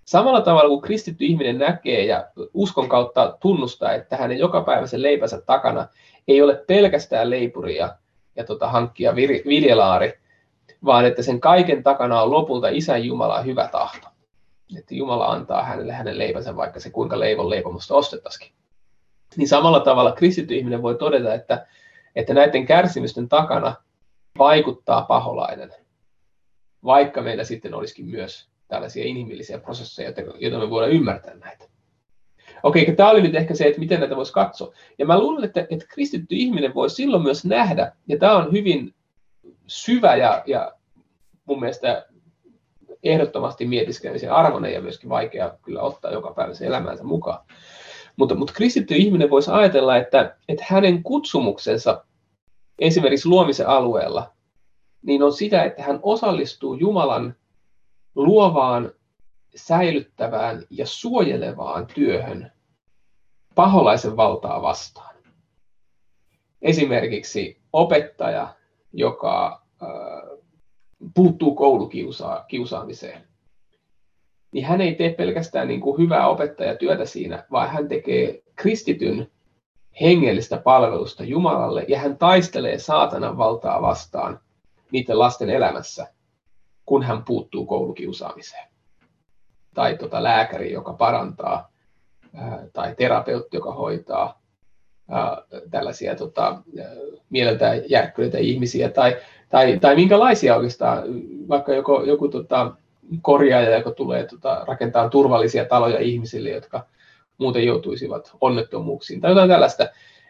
samalla 0.06 0.41
tavalla 0.41 0.69
kuin 0.69 0.82
kristitty 0.82 1.26
ihminen 1.26 1.58
näkee 1.60 2.06
ja 2.06 2.28
uskon 2.54 2.89
kautta 2.89 3.38
tunnustaa, 3.41 3.93
että 3.93 4.17
hänen 4.17 4.38
jokapäiväisen 4.38 5.02
leipänsä 5.02 5.41
takana 5.41 5.88
ei 6.28 6.41
ole 6.41 6.63
pelkästään 6.67 7.30
leipuri 7.30 7.76
ja, 7.76 7.98
tota, 8.48 8.67
hankkia 8.67 9.15
vir, 9.15 9.30
viljelaari, 9.48 10.13
vaan 10.86 11.06
että 11.06 11.24
sen 11.24 11.39
kaiken 11.39 11.84
takana 11.84 12.22
on 12.22 12.32
lopulta 12.32 12.67
Isän 12.69 13.06
Jumala 13.06 13.41
hyvä 13.41 13.69
tahto. 13.72 14.08
Että 14.78 14.96
Jumala 14.96 15.26
antaa 15.26 15.63
hänelle 15.63 15.93
hänen 15.93 16.17
leipänsä, 16.17 16.56
vaikka 16.56 16.80
se 16.80 16.89
kuinka 16.89 17.19
leivon 17.19 17.50
leipomusta 17.50 17.96
ostettaisikin 17.96 18.52
niin 19.38 19.48
samalla 19.48 19.80
tavalla 19.80 20.12
kristitty 20.12 20.56
ihminen 20.56 20.82
voi 20.82 20.96
todeta, 20.96 21.34
että, 21.34 21.65
että 22.15 22.34
näiden 22.34 22.65
kärsimysten 22.65 23.30
takana 23.30 23.76
vaikuttaa 24.38 25.02
paholainen, 25.02 25.74
vaikka 26.84 27.22
meillä 27.22 27.43
sitten 27.43 27.74
olisikin 27.74 28.06
myös 28.06 28.50
tällaisia 28.67 29.06
inhimillisiä 29.06 29.58
prosesseja, 29.58 30.13
joita 30.39 30.60
me 30.60 30.69
voidaan 30.69 30.91
ymmärtää 30.91 31.36
näitä. 31.36 31.65
Okei, 32.63 32.96
tämä 32.96 33.10
oli 33.10 33.22
nyt 33.22 33.36
ehkä 33.36 33.56
se, 33.56 33.67
että 33.67 33.80
miten 33.80 34.00
näitä 34.00 34.15
voisi 34.15 34.34
katsoa. 34.34 34.74
Ja 34.98 35.06
mä 35.06 35.19
luulen, 35.19 35.43
että, 35.43 35.67
että 35.69 35.86
kristitty 35.89 36.36
ihminen 36.36 36.74
voi 36.74 36.89
silloin 36.89 37.24
myös 37.24 37.46
nähdä, 37.46 37.91
ja 38.08 38.17
tämä 38.17 38.38
on 38.38 38.52
hyvin 38.52 38.93
syvä 39.67 40.15
ja, 40.15 40.43
ja 40.46 40.74
mun 41.46 41.60
mielestä 41.60 42.06
ehdottomasti 43.04 43.65
mietiskelemisen 43.65 44.32
arvoinen 44.32 44.74
ja 44.74 44.82
myöskin 44.82 45.10
vaikea 45.10 45.58
kyllä 45.62 45.82
ottaa 45.82 46.12
joka 46.12 46.34
päivä 46.34 46.54
elämäänsä 46.62 47.04
mukaan. 47.04 47.46
Mutta, 48.15 48.36
mutta 48.36 48.54
kristitty 48.54 48.95
ihminen 48.95 49.30
voisi 49.30 49.52
ajatella, 49.52 49.97
että, 49.97 50.38
että 50.49 50.65
hänen 50.67 51.04
kutsumuksensa 51.04 52.06
esimerkiksi 52.80 53.30
luomisen 53.30 53.67
alueella, 53.67 54.32
niin 55.02 55.23
on 55.23 55.34
sitä, 55.34 55.63
että 55.63 55.84
hän 55.84 55.99
osallistuu 56.04 56.73
Jumalan 56.73 57.36
luovaan, 58.15 58.91
säilyttävään 59.56 60.63
ja 60.69 60.88
suojelevaan 60.88 61.88
työhön 61.88 62.52
paholaisen 63.56 64.17
valtaa 64.17 64.62
vastaan. 64.62 65.15
Esimerkiksi 66.62 67.62
opettaja, 67.73 68.56
joka 68.93 69.63
äh, 69.84 70.39
puuttuu 71.13 71.56
koulukiusaamiseen 71.56 73.28
niin 74.54 74.66
hän 74.66 74.82
ei 74.82 74.96
tee 74.96 75.13
pelkästään 75.13 75.68
niin 75.68 75.82
kuin 75.82 75.98
hyvää 75.98 76.28
opettajatyötä 76.28 77.06
siinä, 77.06 77.46
vaan 77.52 77.70
hän 77.70 77.88
tekee 77.88 78.44
kristityn 78.56 79.32
hengellistä 80.02 80.58
palvelusta 80.58 81.24
Jumalalle 81.24 81.86
ja 81.88 82.00
hän 82.00 82.18
taistelee 82.18 82.80
saatanan 82.80 83.38
valtaa 83.38 83.82
vastaan 83.82 84.39
niiden 84.92 85.20
lasten 85.20 85.50
elämässä, 85.50 86.08
kun 86.86 87.04
hän 87.04 87.24
puuttuu 87.24 87.66
koulukiusaamiseen. 87.66 88.68
Tai 89.74 89.98
tota 89.98 90.24
lääkäri, 90.24 90.72
joka 90.72 90.94
parantaa, 90.94 91.72
tai 92.74 92.96
terapeutti, 92.98 93.58
joka 93.58 93.74
hoitaa 93.74 94.42
tällaisia 95.72 96.16
tota, 96.16 96.62
mieleltään 97.30 97.82
järkkyneitä 97.89 98.38
ihmisiä, 98.38 98.89
tai, 98.89 99.18
tai, 99.50 99.80
tai 99.80 99.96
minkälaisia 99.96 100.56
oikeastaan, 100.56 101.04
vaikka 101.50 101.74
joku, 101.74 102.04
joku 102.04 102.28
tota, 102.28 102.72
korjaaja, 103.22 103.78
joka 103.78 103.92
tulee 103.92 104.28
tota, 104.28 104.66
rakentaa 104.68 105.10
turvallisia 105.10 105.66
taloja 105.66 106.00
ihmisille, 106.00 106.50
jotka 106.50 106.86
muuten 107.38 107.66
joutuisivat 107.66 108.32
onnettomuuksiin 108.42 109.22
tai 109.22 109.32
jotain 109.32 109.50
tällaista. 109.50 109.88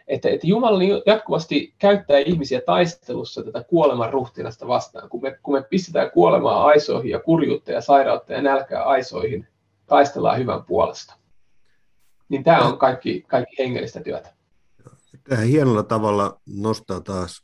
Että, 0.08 0.28
että 0.28 0.46
Jumala 0.46 1.02
jatkuvasti 1.06 1.74
käyttää 1.78 2.18
ihmisiä 2.18 2.60
taistelussa 2.60 3.42
tätä 3.42 3.64
kuoleman 3.64 4.12
ruhtinasta 4.12 4.68
vastaan. 4.68 5.08
Kun 5.08 5.22
me, 5.22 5.38
kun 5.42 5.54
me 5.54 5.62
pistetään 5.62 6.10
kuolemaa 6.10 6.64
aisoihin 6.64 7.10
ja 7.10 7.20
kurjuutta 7.20 7.72
ja 7.72 7.80
sairautta 7.80 8.32
ja 8.32 8.42
nälkää 8.42 8.82
aisoihin, 8.82 9.48
taistellaan 9.86 10.38
hyvän 10.38 10.64
puolesta. 10.64 11.14
Niin 12.28 12.44
tämä 12.44 12.60
on 12.60 12.78
kaikki, 12.78 13.24
kaikki 13.28 13.56
hengellistä 13.58 14.00
työtä. 14.00 14.34
Tähän 15.28 15.46
hienolla 15.46 15.82
tavalla 15.82 16.40
nostaa 16.46 17.00
taas 17.00 17.42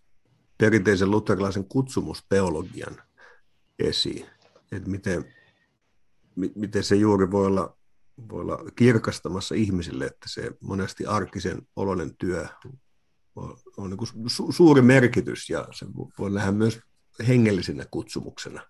perinteisen 0.59 1.11
luterilaisen 1.11 1.65
kutsumusteologian 1.65 2.97
esiin 3.79 4.27
että 4.73 4.91
miten, 4.91 5.35
miten 6.55 6.83
se 6.83 6.97
juuri 6.97 7.31
voi 7.31 7.47
olla, 7.47 7.77
voi 8.31 8.41
olla 8.41 8.59
kirkastamassa 8.77 9.55
ihmisille, 9.55 10.05
että 10.05 10.27
se 10.29 10.51
monesti 10.61 11.07
arkisen 11.07 11.59
oloinen 11.77 12.17
työ 12.19 12.47
on, 13.37 13.57
on 13.77 13.91
niin 13.91 14.31
su, 14.31 14.53
suuri 14.53 14.83
merkitys 14.83 15.51
ja 15.51 15.69
se 15.73 15.87
voi 16.19 16.31
nähdä 16.31 16.53
myös 16.53 16.81
hengellisenä 17.29 17.85
kutsumuksena. 17.91 18.63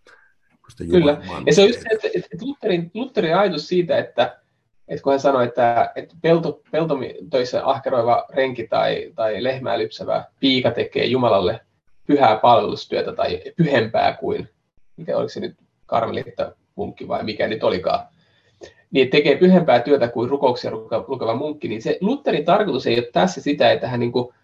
Kyllä, 0.91 1.23
ja 1.47 1.55
se 1.55 1.63
on 1.63 1.69
just 1.69 1.81
että, 1.93 2.09
että 2.15 2.37
Lutherin, 2.41 2.91
Lutherin 2.95 3.37
ajatus 3.37 3.69
siitä, 3.69 3.99
että, 3.99 4.41
että 4.89 5.03
kun 5.03 5.13
hän 5.13 5.21
sanoi, 5.21 5.47
että, 5.47 5.93
että 5.95 6.17
pelto, 6.23 6.63
peltotöissä 6.71 7.67
ahkeroiva 7.67 8.27
renki 8.33 8.69
tai, 8.69 9.13
tai 9.15 9.43
lehmää 9.43 9.79
lypsävä 9.79 10.25
piika 10.41 10.71
tekee 10.71 11.05
Jumalalle 11.05 11.61
pyhää 12.07 12.37
palvelustyötä 12.37 13.13
tai 13.13 13.43
pyhempää 13.57 14.17
kuin, 14.17 14.49
mikä 14.97 15.17
oliko 15.17 15.29
se 15.29 15.41
nyt 15.41 15.57
karmelitta 15.91 16.53
munkki 16.75 17.09
vai 17.09 17.25
mikä 17.25 17.49
nyt 17.49 17.65
olikaan, 17.65 18.07
niin 18.91 19.11
tekee 19.11 19.37
pyhempää 19.37 19.81
työtä 19.81 20.09
kuin 20.09 20.31
rukouksia 20.31 20.71
lukeva 21.07 21.35
munkki, 21.35 21.69
niin 21.69 21.83
se 21.83 21.99
Lutherin 22.01 22.45
tarkoitus 22.45 22.87
ei 22.87 22.99
ole 22.99 23.09
tässä 23.13 23.41
sitä, 23.41 23.73
että 23.73 23.89
hän, 23.89 24.01
niin 24.01 24.13
kuin, 24.13 24.35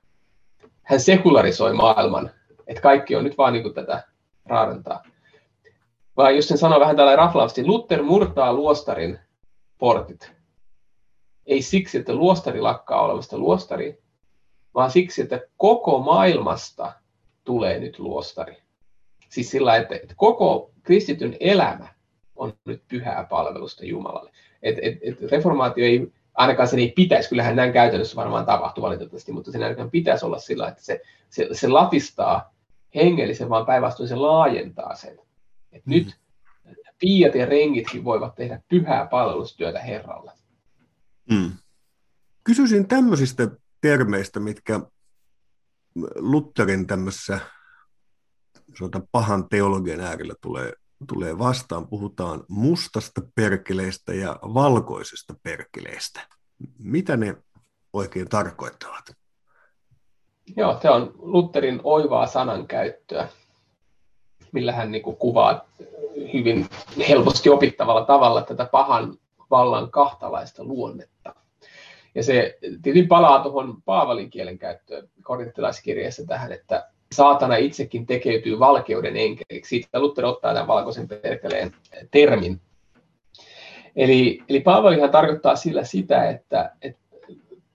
hän 0.82 1.00
sekularisoi 1.00 1.72
maailman, 1.72 2.30
että 2.66 2.82
kaikki 2.82 3.16
on 3.16 3.24
nyt 3.24 3.38
vaan 3.38 3.52
niin 3.52 3.62
kuin 3.62 3.74
tätä 3.74 4.02
raadantaa. 4.46 5.02
Vaan 6.16 6.37
jos 6.37 6.48
sen 6.48 6.59
sanoo 6.59 6.80
vähän 6.80 6.96
tällä 6.96 7.16
raflaavasti, 7.16 7.66
Luther 7.66 8.02
murtaa 8.02 8.52
luostarin 8.52 9.18
portit 9.78 10.37
ei 11.46 11.62
siksi, 11.62 11.98
että 11.98 12.14
luostari 12.14 12.61
lakkaa 12.61 13.02
olemasta 13.02 13.38
luostari, 13.38 14.02
vaan 14.74 14.90
siksi, 14.90 15.22
että 15.22 15.40
koko 15.56 15.98
maailmasta 15.98 16.92
tulee 17.44 17.78
nyt 17.78 17.98
luostari. 17.98 18.56
Siis 19.28 19.50
sillä, 19.50 19.76
että, 19.76 19.94
että 19.94 20.14
koko 20.16 20.70
kristityn 20.82 21.36
elämä 21.40 21.88
on 22.36 22.52
nyt 22.64 22.82
pyhää 22.88 23.24
palvelusta 23.24 23.84
Jumalalle. 23.84 24.30
Et, 24.62 24.76
et, 24.82 24.98
et 25.02 25.30
reformaatio 25.30 25.84
ei, 25.84 26.12
ainakaan 26.34 26.68
sen 26.68 26.78
ei 26.78 26.92
pitäisi, 26.96 27.28
kyllähän 27.28 27.56
näin 27.56 27.72
käytännössä 27.72 28.16
varmaan 28.16 28.46
tapahtuu 28.46 28.84
valitettavasti, 28.84 29.32
mutta 29.32 29.52
sen 29.52 29.62
ainakaan 29.62 29.90
pitäisi 29.90 30.26
olla 30.26 30.38
sillä, 30.38 30.68
että 30.68 30.84
se, 30.84 31.00
se, 31.30 31.48
se 31.52 31.68
latistaa 31.68 32.54
hengellisen, 32.94 33.48
vaan 33.48 33.66
päinvastoin 33.66 34.08
se 34.08 34.16
laajentaa 34.16 34.94
sen. 34.94 35.18
Et 35.72 35.86
mm. 35.86 35.90
Nyt 35.90 36.16
piiat 36.98 37.34
ja 37.34 37.46
rengitkin 37.46 38.04
voivat 38.04 38.34
tehdä 38.34 38.60
pyhää 38.68 39.06
palvelustyötä 39.06 39.80
Herralle. 39.80 40.32
Mm. 41.30 41.52
Kysyisin 42.44 42.88
tämmöisistä 42.88 43.48
termeistä, 43.80 44.40
mitkä 44.40 44.80
Lutherin 46.16 46.86
tämmöisessä 46.86 47.40
pahan 49.12 49.48
teologian 49.48 50.00
äärellä 50.00 50.35
tulee, 50.40 50.72
tulee 51.09 51.38
vastaan. 51.38 51.88
Puhutaan 51.88 52.44
mustasta 52.48 53.20
perkeleestä 53.35 54.14
ja 54.14 54.38
valkoisesta 54.42 55.35
perkeleestä. 55.42 56.20
Mitä 56.79 57.16
ne 57.16 57.37
oikein 57.92 58.29
tarkoittavat? 58.29 59.16
Joo, 60.57 60.79
se 60.83 60.90
on 60.90 61.14
Lutherin 61.18 61.81
oivaa 61.85 62.26
sanankäyttöä, 62.26 63.29
millä 64.52 64.72
hän 64.72 64.92
niin 64.92 65.02
kuvaa 65.02 65.64
hyvin 66.33 66.68
helposti 67.09 67.48
opittavalla 67.48 68.05
tavalla 68.05 68.42
tätä 68.42 68.64
pahan 68.64 69.18
vallan 69.50 69.90
kahtalaista 69.90 70.64
luonnetta. 70.64 71.35
Ja 72.14 72.22
se 72.22 72.59
tietysti 72.83 73.07
palaa 73.07 73.42
tuohon 73.42 73.83
Paavalin 73.83 74.31
kielen 74.31 74.59
käyttöön 74.59 75.09
korinttilaiskirjeessä 75.22 76.26
tähän, 76.26 76.52
että 76.52 76.88
saatana 77.12 77.56
itsekin 77.56 78.06
tekeytyy 78.06 78.58
valkeuden 78.58 79.16
enkeliksi. 79.16 79.68
Siitä 79.68 80.00
Luther 80.00 80.24
ottaa 80.24 80.52
tämän 80.52 80.66
valkoisen 80.66 81.08
perkeleen 81.08 81.72
termin. 82.10 82.60
Eli, 83.96 84.42
eli 84.48 84.60
Paavalihan 84.60 85.10
tarkoittaa 85.10 85.56
sillä 85.56 85.84
sitä, 85.84 86.30
että, 86.30 86.72
että, 86.82 87.00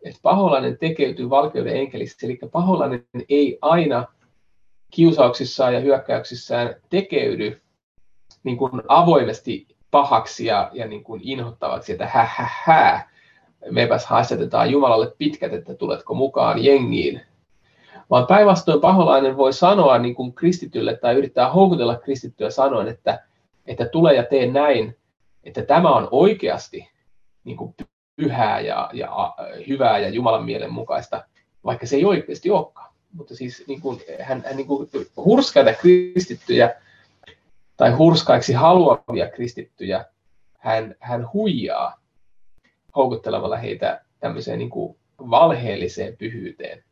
että 0.05 0.19
paholainen 0.21 0.77
tekeytyy 0.77 1.29
valkeuden 1.29 1.75
enkeliksi, 1.75 2.25
eli 2.25 2.39
paholainen 2.51 3.05
ei 3.29 3.57
aina 3.61 4.05
kiusauksissaan 4.91 5.73
ja 5.73 5.79
hyökkäyksissään 5.79 6.75
tekeydy 6.89 7.61
niin 8.43 8.57
kuin 8.57 8.71
avoimesti 8.87 9.67
pahaksi 9.91 10.45
ja, 10.45 10.69
ja 10.73 10.87
niin 10.87 11.03
kuin 11.03 11.21
inhottavaksi, 11.23 11.91
että 11.91 12.07
hä, 12.07 12.27
hä, 12.29 12.49
hä, 12.63 13.09
mepäs 13.71 14.05
haistetetaan 14.05 14.71
Jumalalle 14.71 15.13
pitkät, 15.17 15.53
että 15.53 15.75
tuletko 15.75 16.13
mukaan 16.13 16.63
jengiin. 16.63 17.21
Vaan 18.11 18.27
päinvastoin 18.27 18.81
paholainen 18.81 19.37
voi 19.37 19.53
sanoa 19.53 19.97
niin 19.97 20.15
kuin 20.15 20.33
kristitylle 20.33 20.97
tai 20.97 21.15
yrittää 21.15 21.51
houkutella 21.51 21.97
kristittyä 21.97 22.49
sanoen, 22.49 22.87
että, 22.87 23.23
että 23.65 23.85
tule 23.85 24.13
ja 24.15 24.23
tee 24.23 24.51
näin, 24.51 24.97
että 25.43 25.61
tämä 25.61 25.89
on 25.89 26.07
oikeasti 26.11 26.89
niin 27.43 27.57
kuin 27.57 27.75
pyhää 28.15 28.59
ja, 28.59 28.89
ja 28.93 29.33
hyvää 29.67 29.99
ja 29.99 30.09
Jumalan 30.09 30.45
mielen 30.45 30.73
mukaista, 30.73 31.23
vaikka 31.65 31.87
se 31.87 31.95
ei 31.95 32.05
oikeasti 32.05 32.51
olekaan. 32.51 32.91
Mutta 33.13 33.35
siis 33.35 33.63
niin 33.67 33.81
kuin, 33.81 34.01
hän, 34.21 34.43
hän 34.45 34.57
niin 34.57 34.67
kuin 34.67 34.89
hurskaita 35.15 35.73
kristittyjä 35.73 36.75
tai 37.77 37.91
hurskaiksi 37.91 38.53
haluavia 38.53 39.29
kristittyjä 39.29 40.05
hän, 40.57 40.95
hän 40.99 41.33
huijaa 41.33 41.99
houkuttelemalla 42.95 43.57
heitä 43.57 44.01
tämmöiseen 44.19 44.59
niin 44.59 44.69
kuin 44.69 44.97
valheelliseen 45.17 46.17
pyhyyteen. 46.17 46.83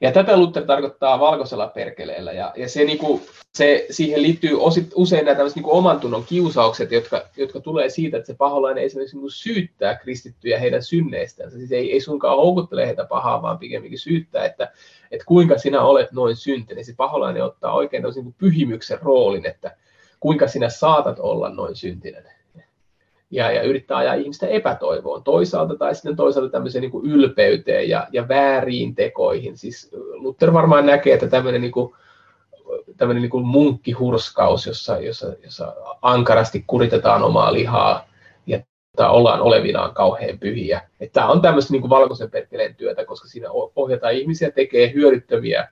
Ja 0.00 0.12
tätä 0.12 0.36
Luther 0.36 0.64
tarkoittaa 0.64 1.20
valkoisella 1.20 1.66
perkeleellä, 1.66 2.32
ja, 2.32 2.52
ja 2.56 2.68
se, 2.68 2.84
niin 2.84 2.98
kuin, 2.98 3.22
se, 3.54 3.86
siihen 3.90 4.22
liittyy 4.22 4.62
osit, 4.62 4.92
usein 4.94 5.26
nämä 5.26 5.44
niin 5.54 5.62
kuin 5.62 5.74
oman 5.74 6.00
tunnon 6.00 6.24
kiusaukset, 6.24 6.92
jotka, 6.92 7.22
jotka 7.36 7.60
tulee 7.60 7.90
siitä, 7.90 8.16
että 8.16 8.26
se 8.26 8.34
paholainen 8.34 8.84
esimerkiksi 8.84 9.16
niin 9.16 9.30
syyttää 9.30 9.94
kristittyjä 9.94 10.58
heidän 10.58 10.82
synneistään. 10.82 11.50
Siis 11.50 11.72
ei, 11.72 11.92
ei 11.92 12.00
suinkaan 12.00 12.36
houkuttele 12.36 12.86
heitä 12.86 13.04
pahaa, 13.04 13.42
vaan 13.42 13.58
pikemminkin 13.58 13.98
syyttää, 13.98 14.44
että, 14.44 14.72
että 15.10 15.24
kuinka 15.26 15.58
sinä 15.58 15.82
olet 15.82 16.12
noin 16.12 16.36
syntinen. 16.36 16.84
Se 16.84 16.94
paholainen 16.96 17.44
ottaa 17.44 17.74
oikein 17.74 18.02
niin 18.14 18.34
pyhimyksen 18.38 18.98
roolin, 19.02 19.46
että 19.46 19.76
kuinka 20.20 20.48
sinä 20.48 20.68
saatat 20.68 21.18
olla 21.18 21.48
noin 21.48 21.76
syntinen 21.76 22.37
ja, 23.30 23.52
ja 23.52 23.62
yrittää 23.62 23.96
ajaa 23.96 24.14
ihmistä 24.14 24.46
epätoivoon 24.46 25.24
toisaalta 25.24 25.76
tai 25.76 25.94
sitten 25.94 26.16
toisaalta 26.16 26.50
tämmöiseen 26.50 26.82
niin 26.82 26.90
kuin 26.90 27.10
ylpeyteen 27.10 27.88
ja, 27.88 28.06
ja 28.12 28.28
vääriin 28.28 28.94
tekoihin. 28.94 29.58
Siis 29.58 29.90
Luther 30.12 30.52
varmaan 30.52 30.86
näkee, 30.86 31.14
että 31.14 31.28
tämmöinen, 31.28 31.60
niin 31.60 31.72
kuin, 31.72 31.94
tämmöinen 32.96 33.22
niin 33.22 33.30
kuin 33.30 33.46
munkkihurskaus, 33.46 34.66
jossa, 34.66 35.00
jossa, 35.00 35.32
jossa 35.44 35.74
ankarasti 36.02 36.64
kuritetaan 36.66 37.22
omaa 37.22 37.52
lihaa 37.52 38.08
ja 38.46 38.60
ollaan 39.08 39.40
olevinaan 39.40 39.94
kauhean 39.94 40.38
pyhiä. 40.38 40.80
Että 41.00 41.20
tämä 41.20 41.30
on 41.30 41.42
tämmöistä 41.42 41.72
niin 41.72 41.80
kuin 41.80 41.90
valkoisen 41.90 42.30
perkeleen 42.30 42.74
työtä, 42.74 43.04
koska 43.04 43.28
siinä 43.28 43.48
ohjataan 43.76 44.14
ihmisiä 44.14 44.50
tekee 44.50 44.92
hyödyttömiä, 44.94 45.68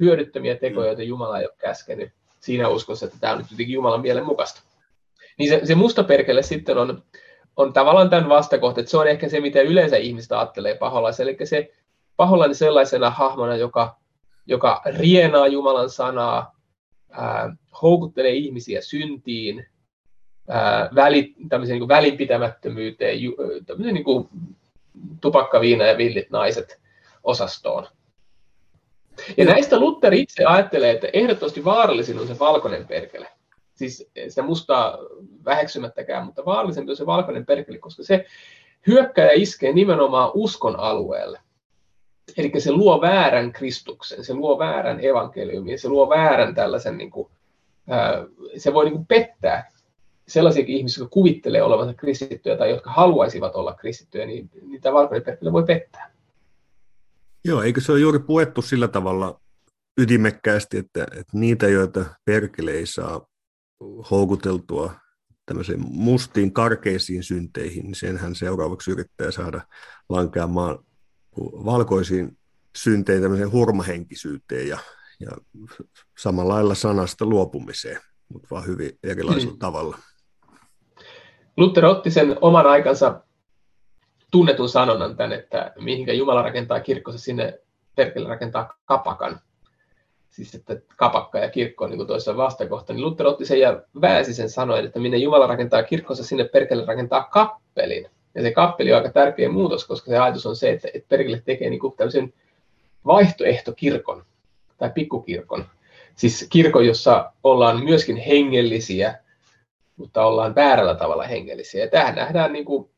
hyödyttömiä 0.00 0.56
tekoja, 0.56 0.86
joita 0.86 1.02
Jumala 1.02 1.38
ei 1.38 1.44
ole 1.44 1.54
käskenyt 1.58 2.12
siinä 2.40 2.68
uskossa, 2.68 3.06
että 3.06 3.18
tämä 3.20 3.32
on 3.32 3.38
nyt 3.38 3.50
jotenkin 3.50 3.74
Jumalan 3.74 4.00
mielen 4.00 4.26
mukaista. 4.26 4.62
Niin 5.42 5.50
se, 5.50 5.60
se 5.66 5.74
musta 5.74 6.04
perkele 6.04 6.42
sitten 6.42 6.78
on, 6.78 7.02
on 7.56 7.72
tavallaan 7.72 8.10
tämän 8.10 8.28
vastakohta, 8.28 8.80
että 8.80 8.90
se 8.90 8.96
on 8.96 9.08
ehkä 9.08 9.28
se, 9.28 9.40
mitä 9.40 9.60
yleensä 9.60 9.96
ihmistä 9.96 10.38
ajattelee 10.38 10.74
paholaisen. 10.74 11.28
Eli 11.28 11.46
se 11.46 11.72
paholainen 12.16 12.54
sellaisena 12.54 13.10
hahmona, 13.10 13.56
joka, 13.56 13.96
joka 14.46 14.82
rienaa 14.98 15.46
Jumalan 15.46 15.90
sanaa, 15.90 16.56
ää, 17.10 17.56
houkuttelee 17.82 18.30
ihmisiä 18.30 18.80
syntiin, 18.80 19.66
ää, 20.48 20.88
väli, 20.94 21.34
tämmöiseen 21.48 21.78
niin 21.80 21.88
välinpitämättömyyteen, 21.88 23.22
ju, 23.22 23.36
tämmöiseen 23.66 23.94
niin 23.94 24.04
kuin 24.04 24.28
tupakka, 25.20 25.60
viina 25.60 25.84
ja 25.84 25.98
villit 25.98 26.30
naiset 26.30 26.80
osastoon. 27.24 27.86
Ja 29.36 29.44
näistä 29.44 29.80
Luther 29.80 30.14
itse 30.14 30.44
ajattelee, 30.44 30.90
että 30.90 31.08
ehdottomasti 31.12 31.64
vaarallisin 31.64 32.18
on 32.18 32.26
se 32.26 32.38
valkoinen 32.38 32.86
perkele 32.86 33.28
siis 33.74 34.10
sitä 34.28 34.42
mustaa 34.42 34.98
väheksymättäkään, 35.44 36.26
mutta 36.26 36.44
vaarallisempi 36.44 36.90
on 36.90 36.96
se 36.96 37.06
valkoinen 37.06 37.46
perkeli, 37.46 37.78
koska 37.78 38.02
se 38.02 38.24
hyökkää 38.86 39.24
ja 39.24 39.42
iskee 39.42 39.72
nimenomaan 39.72 40.30
uskon 40.34 40.76
alueelle. 40.76 41.40
Eli 42.36 42.60
se 42.60 42.72
luo 42.72 43.00
väärän 43.00 43.52
Kristuksen, 43.52 44.24
se 44.24 44.34
luo 44.34 44.58
väärän 44.58 45.04
evankeliumin, 45.04 45.78
se 45.78 45.88
luo 45.88 46.08
väärän 46.08 46.54
tällaisen, 46.54 46.98
niin 46.98 47.10
kuin, 47.10 47.28
se 48.56 48.74
voi 48.74 48.84
niin 48.84 48.94
kuin 48.94 49.06
pettää 49.06 49.72
sellaisia 50.28 50.64
ihmisiä, 50.66 51.02
jotka 51.02 51.12
kuvittelee 51.12 51.62
olevansa 51.62 51.94
kristittyjä 51.94 52.56
tai 52.56 52.70
jotka 52.70 52.90
haluaisivat 52.90 53.54
olla 53.54 53.74
kristittyjä, 53.74 54.26
niin 54.26 54.50
niitä 54.62 54.92
valkoinen 54.92 55.24
perkele 55.24 55.52
voi 55.52 55.64
pettää. 55.64 56.12
Joo, 57.44 57.62
eikö 57.62 57.80
se 57.80 57.92
ole 57.92 58.00
juuri 58.00 58.18
puettu 58.18 58.62
sillä 58.62 58.88
tavalla 58.88 59.40
ytimekkäästi, 60.00 60.76
että, 60.76 61.02
että 61.02 61.38
niitä, 61.38 61.68
joita 61.68 62.04
perkele 62.24 62.70
ei 62.70 62.86
saa 62.86 63.26
houkuteltua 64.10 64.92
tämmöisiin 65.46 65.80
mustiin 65.88 66.52
karkeisiin 66.52 67.22
synteihin, 67.22 67.82
niin 67.82 67.94
senhän 67.94 68.34
seuraavaksi 68.34 68.90
yrittää 68.90 69.30
saada 69.30 69.60
lankeamaan 70.08 70.78
valkoisiin 71.40 72.38
synteihin 72.76 73.22
tämmöiseen 73.22 73.52
hurmahenkisyyteen 73.52 74.68
ja, 74.68 74.78
ja 75.20 75.30
samalla 76.18 76.54
lailla 76.54 76.74
sanasta 76.74 77.26
luopumiseen, 77.26 78.00
mutta 78.28 78.48
vaan 78.50 78.66
hyvin 78.66 78.98
erilaisella 79.02 79.52
mm. 79.52 79.58
tavalla. 79.58 79.98
Luther 81.56 81.84
otti 81.84 82.10
sen 82.10 82.36
oman 82.40 82.66
aikansa 82.66 83.20
tunnetun 84.30 84.68
sanonnan 84.68 85.16
tämän, 85.16 85.32
että 85.32 85.72
mihinkä 85.78 86.12
Jumala 86.12 86.42
rakentaa 86.42 86.80
kirkkossa, 86.80 87.18
sinne 87.18 87.58
perkele 87.96 88.28
rakentaa 88.28 88.78
kapakan 88.84 89.40
siis 90.32 90.54
että 90.54 90.76
kapakka 90.96 91.38
ja 91.38 91.50
kirkko 91.50 91.84
on 91.84 91.90
niin 91.90 92.06
toisessa 92.06 92.36
vastakohta, 92.36 92.92
niin 92.92 93.04
Luther 93.04 93.26
otti 93.26 93.46
sen 93.46 93.60
ja 93.60 93.82
väänsi 94.00 94.34
sen 94.34 94.50
sanoen, 94.50 94.84
että 94.84 94.98
minne 94.98 95.16
Jumala 95.16 95.46
rakentaa 95.46 95.82
kirkkonsa, 95.82 96.24
sinne 96.24 96.44
perkele 96.44 96.84
rakentaa 96.84 97.24
kappelin. 97.24 98.06
Ja 98.34 98.42
se 98.42 98.50
kappeli 98.52 98.92
on 98.92 98.98
aika 98.98 99.12
tärkeä 99.12 99.48
muutos, 99.48 99.86
koska 99.86 100.10
se 100.10 100.18
ajatus 100.18 100.46
on 100.46 100.56
se, 100.56 100.70
että, 100.70 100.88
että 100.94 101.08
perkele 101.08 101.42
tekee 101.44 101.70
niin 101.70 101.80
kuin 101.80 101.96
tämmöisen 101.96 102.32
vaihtoehtokirkon 103.06 104.24
tai 104.78 104.90
pikkukirkon. 104.94 105.64
Siis 106.16 106.46
kirkon, 106.50 106.86
jossa 106.86 107.32
ollaan 107.44 107.84
myöskin 107.84 108.16
hengellisiä, 108.16 109.18
mutta 109.96 110.26
ollaan 110.26 110.54
väärällä 110.54 110.94
tavalla 110.94 111.26
hengellisiä. 111.26 111.84
Ja 111.84 111.90
tähän 111.90 112.14
nähdään, 112.14 112.52
niin 112.52 112.64
kuin, 112.64 112.90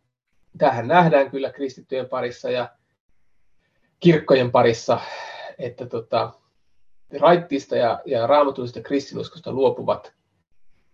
tähän 0.59 0.89
nähdään 0.89 1.30
kyllä 1.30 1.51
kristittyjen 1.51 2.09
parissa 2.09 2.51
ja 2.51 2.68
kirkkojen 4.01 4.51
parissa, 4.51 5.01
että 5.59 5.87
tota, 5.87 6.32
raittista 7.21 7.77
ja, 7.77 8.03
ja 8.07 8.27
raamatullisesta 8.27 8.81
kristinuskosta 8.81 9.53
luopuvat 9.53 10.13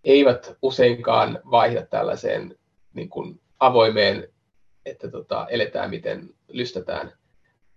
eivät 0.04 0.56
useinkaan 0.62 1.38
vaihda 1.50 1.86
tällaiseen 1.86 2.58
niin 2.94 3.08
kuin 3.08 3.40
avoimeen 3.58 4.28
että 4.86 5.10
tota, 5.10 5.46
eletään 5.48 5.90
miten 5.90 6.34
lystätään, 6.48 7.12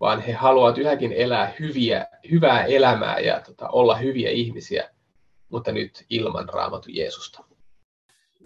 vaan 0.00 0.20
he 0.20 0.32
haluavat 0.32 0.78
yhäkin 0.78 1.12
elää 1.12 1.54
hyviä, 1.60 2.06
hyvää 2.30 2.64
elämää 2.64 3.18
ja 3.18 3.40
tota, 3.40 3.68
olla 3.68 3.96
hyviä 3.96 4.30
ihmisiä, 4.30 4.90
mutta 5.48 5.72
nyt 5.72 6.04
ilman 6.10 6.48
raamattu 6.48 6.88
Jeesusta. 6.90 7.44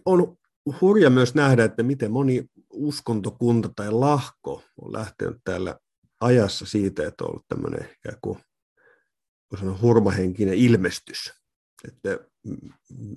On 0.04 0.36
hurja 0.80 1.10
myös 1.10 1.34
nähdä, 1.34 1.64
että 1.64 1.82
miten 1.82 2.10
moni 2.10 2.44
uskontokunta 2.70 3.68
tai 3.76 3.92
lahko 3.92 4.62
on 4.82 4.92
lähtenyt 4.92 5.36
täällä 5.44 5.78
ajassa 6.20 6.66
siitä, 6.66 7.06
että 7.06 7.24
on 7.24 7.30
ollut 7.30 7.48
tämmöinen 7.48 7.88
sanoa, 9.56 9.78
hurmahenkinen 9.82 10.54
ilmestys, 10.54 11.32
että 11.88 12.18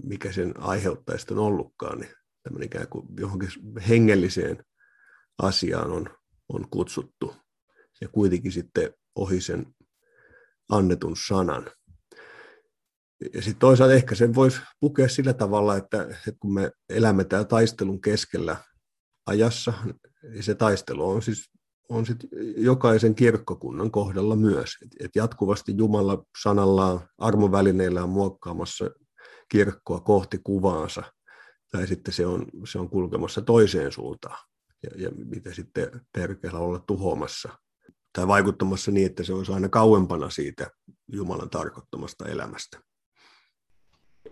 mikä 0.03 0.31
sen 0.31 0.53
aiheuttaisi 0.57 1.33
on 1.33 1.39
ollutkaan, 1.39 1.99
niin 1.99 2.11
tämmöinen 2.43 2.65
ikään 2.65 2.87
kuin 2.87 3.05
johonkin 3.17 3.49
hengelliseen 3.89 4.65
asiaan 5.37 5.91
on, 5.91 6.09
on 6.49 6.69
kutsuttu 6.69 7.35
ja 8.01 8.07
kuitenkin 8.07 8.51
sitten 8.51 8.93
ohi 9.15 9.41
sen 9.41 9.65
annetun 10.69 11.17
sanan. 11.27 11.71
Ja 13.33 13.41
sitten 13.41 13.59
toisaalta 13.59 13.93
ehkä 13.93 14.15
sen 14.15 14.35
voisi 14.35 14.61
pukea 14.79 15.09
sillä 15.09 15.33
tavalla, 15.33 15.77
että, 15.77 16.01
että 16.01 16.39
kun 16.39 16.53
me 16.53 16.71
elämme 16.89 17.23
täällä 17.23 17.47
taistelun 17.47 18.01
keskellä 18.01 18.57
ajassa, 19.25 19.73
niin 20.23 20.43
se 20.43 20.55
taistelu 20.55 21.09
on 21.09 21.21
siis 21.21 21.51
on 21.89 22.05
sit 22.05 22.17
jokaisen 22.57 23.15
kirkkokunnan 23.15 23.91
kohdalla 23.91 24.35
myös. 24.35 24.69
Et, 24.81 25.05
et 25.05 25.15
jatkuvasti 25.15 25.73
Jumala 25.77 26.23
sanallaan, 26.41 26.99
armovälineillään 27.17 28.09
muokkaamassa 28.09 28.89
kirkkoa 29.49 29.99
kohti 29.99 30.39
kuvaansa, 30.43 31.03
tai 31.71 31.87
sitten 31.87 32.13
se 32.13 32.25
on, 32.25 32.45
se 32.65 32.79
on 32.79 32.89
kulkemassa 32.89 33.41
toiseen 33.41 33.91
suuntaan, 33.91 34.37
ja, 34.83 34.89
ja 34.95 35.09
mitä 35.25 35.53
sitten 35.53 36.01
perkeellä 36.11 36.59
olla 36.59 36.79
tuhoamassa, 36.79 37.49
tai 38.13 38.27
vaikuttamassa 38.27 38.91
niin, 38.91 39.05
että 39.05 39.23
se 39.23 39.33
olisi 39.33 39.51
aina 39.51 39.69
kauempana 39.69 40.29
siitä 40.29 40.71
Jumalan 41.11 41.49
tarkoittamasta 41.49 42.25
elämästä. 42.25 42.81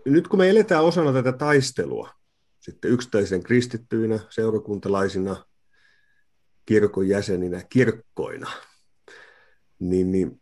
Nyt 0.04 0.28
kun 0.28 0.38
me 0.38 0.50
eletään 0.50 0.84
osana 0.84 1.12
tätä 1.12 1.32
taistelua, 1.32 2.10
sitten 2.60 2.90
yksittäisen 2.90 3.42
kristittyinä, 3.42 4.18
seurakuntalaisina, 4.30 5.44
kirkon 6.70 7.08
jäseninä, 7.08 7.62
kirkkoina, 7.68 8.50
niin, 9.78 10.12
niin 10.12 10.40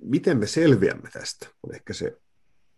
miten 0.00 0.38
me 0.38 0.46
selviämme 0.46 1.08
tästä, 1.12 1.46
on 1.62 1.74
ehkä 1.74 1.92
se, 1.92 2.18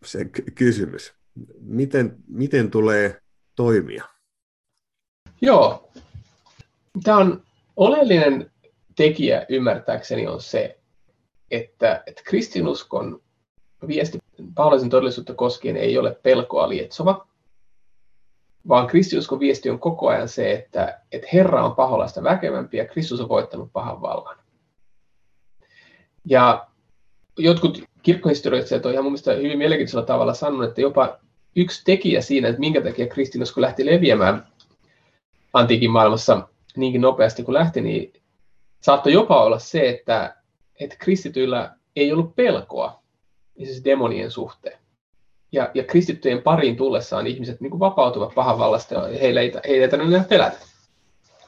se 0.04 0.24
kysymys. 0.54 1.14
Miten, 1.60 2.16
miten 2.28 2.70
tulee 2.70 3.20
toimia? 3.56 4.04
Joo. 5.40 5.92
Tämä 7.04 7.18
on 7.18 7.42
oleellinen 7.76 8.50
tekijä 8.96 9.46
ymmärtääkseni 9.48 10.26
on 10.26 10.42
se, 10.42 10.78
että, 11.50 12.02
että 12.06 12.22
kristinuskon 12.24 13.22
viesti 13.86 14.18
Paulaisen 14.54 14.90
todellisuutta 14.90 15.34
koskien 15.34 15.76
ei 15.76 15.98
ole 15.98 16.14
pelkoa 16.22 16.68
lietsova, 16.68 17.28
vaan 18.68 18.86
kristinuskon 18.86 19.40
viesti 19.40 19.70
on 19.70 19.78
koko 19.78 20.08
ajan 20.08 20.28
se, 20.28 20.52
että, 20.52 21.00
että 21.12 21.28
Herra 21.32 21.64
on 21.64 21.74
paholaista 21.74 22.22
väkevämpi 22.22 22.76
ja 22.76 22.86
Kristus 22.88 23.20
on 23.20 23.28
voittanut 23.28 23.72
pahan 23.72 24.00
vallan. 24.00 24.36
Ja 26.24 26.66
jotkut 27.38 27.82
kirkkohistorioitsijat 28.02 28.86
on 28.86 28.92
ihan 28.92 29.04
mun 29.04 29.12
mielestä 29.12 29.32
hyvin 29.32 29.58
mielenkiintoisella 29.58 30.06
tavalla 30.06 30.34
sanonut, 30.34 30.68
että 30.68 30.80
jopa 30.80 31.18
yksi 31.56 31.84
tekijä 31.84 32.20
siinä, 32.20 32.48
että 32.48 32.60
minkä 32.60 32.80
takia 32.80 33.06
kristinusko 33.06 33.60
lähti 33.60 33.86
leviämään 33.86 34.46
antiikin 35.52 35.90
maailmassa 35.90 36.48
niinkin 36.76 37.00
nopeasti 37.00 37.42
kuin 37.42 37.54
lähti, 37.54 37.80
niin 37.80 38.12
saattoi 38.80 39.12
jopa 39.12 39.44
olla 39.44 39.58
se, 39.58 39.88
että, 39.88 40.36
että 40.80 40.96
kristityillä 40.98 41.74
ei 41.96 42.12
ollut 42.12 42.36
pelkoa 42.36 43.02
siis 43.64 43.84
demonien 43.84 44.30
suhteen 44.30 44.77
ja, 45.52 45.70
ja 45.74 45.84
kristittyjen 45.84 46.42
pariin 46.42 46.76
tullessaan 46.76 47.26
ihmiset 47.26 47.60
niin 47.60 47.70
kuin 47.70 47.80
vapautuvat 47.80 48.34
pahan 48.34 48.58
vallasta 48.58 48.94
ja 48.94 49.18
heille 49.18 49.40
ei, 49.40 49.52
heille 49.68 49.84
ei 49.84 49.90
tarvitse 49.90 50.14
enää 50.14 50.28
pelätä. 50.28 50.58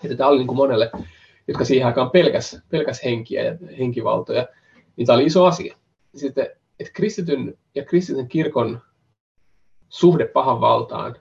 Että 0.04 0.16
tämä 0.16 0.28
oli 0.28 0.38
niin 0.38 0.46
kuin 0.46 0.56
monelle, 0.56 0.90
jotka 1.48 1.64
siihen 1.64 1.86
aikaan 1.86 2.10
pelkäs, 2.10 2.60
pelkäs 2.70 3.04
henkiä 3.04 3.42
ja 3.42 3.56
henkivaltoja, 3.78 4.48
niin 4.96 5.06
tämä 5.06 5.16
oli 5.16 5.26
iso 5.26 5.44
asia. 5.44 5.76
Sitten, 6.14 6.46
että 6.80 6.92
kristityn 6.92 7.58
ja 7.74 7.84
kristityn 7.84 8.28
kirkon 8.28 8.80
suhde 9.88 10.26
pahan 10.26 10.60
valtaan, 10.60 11.16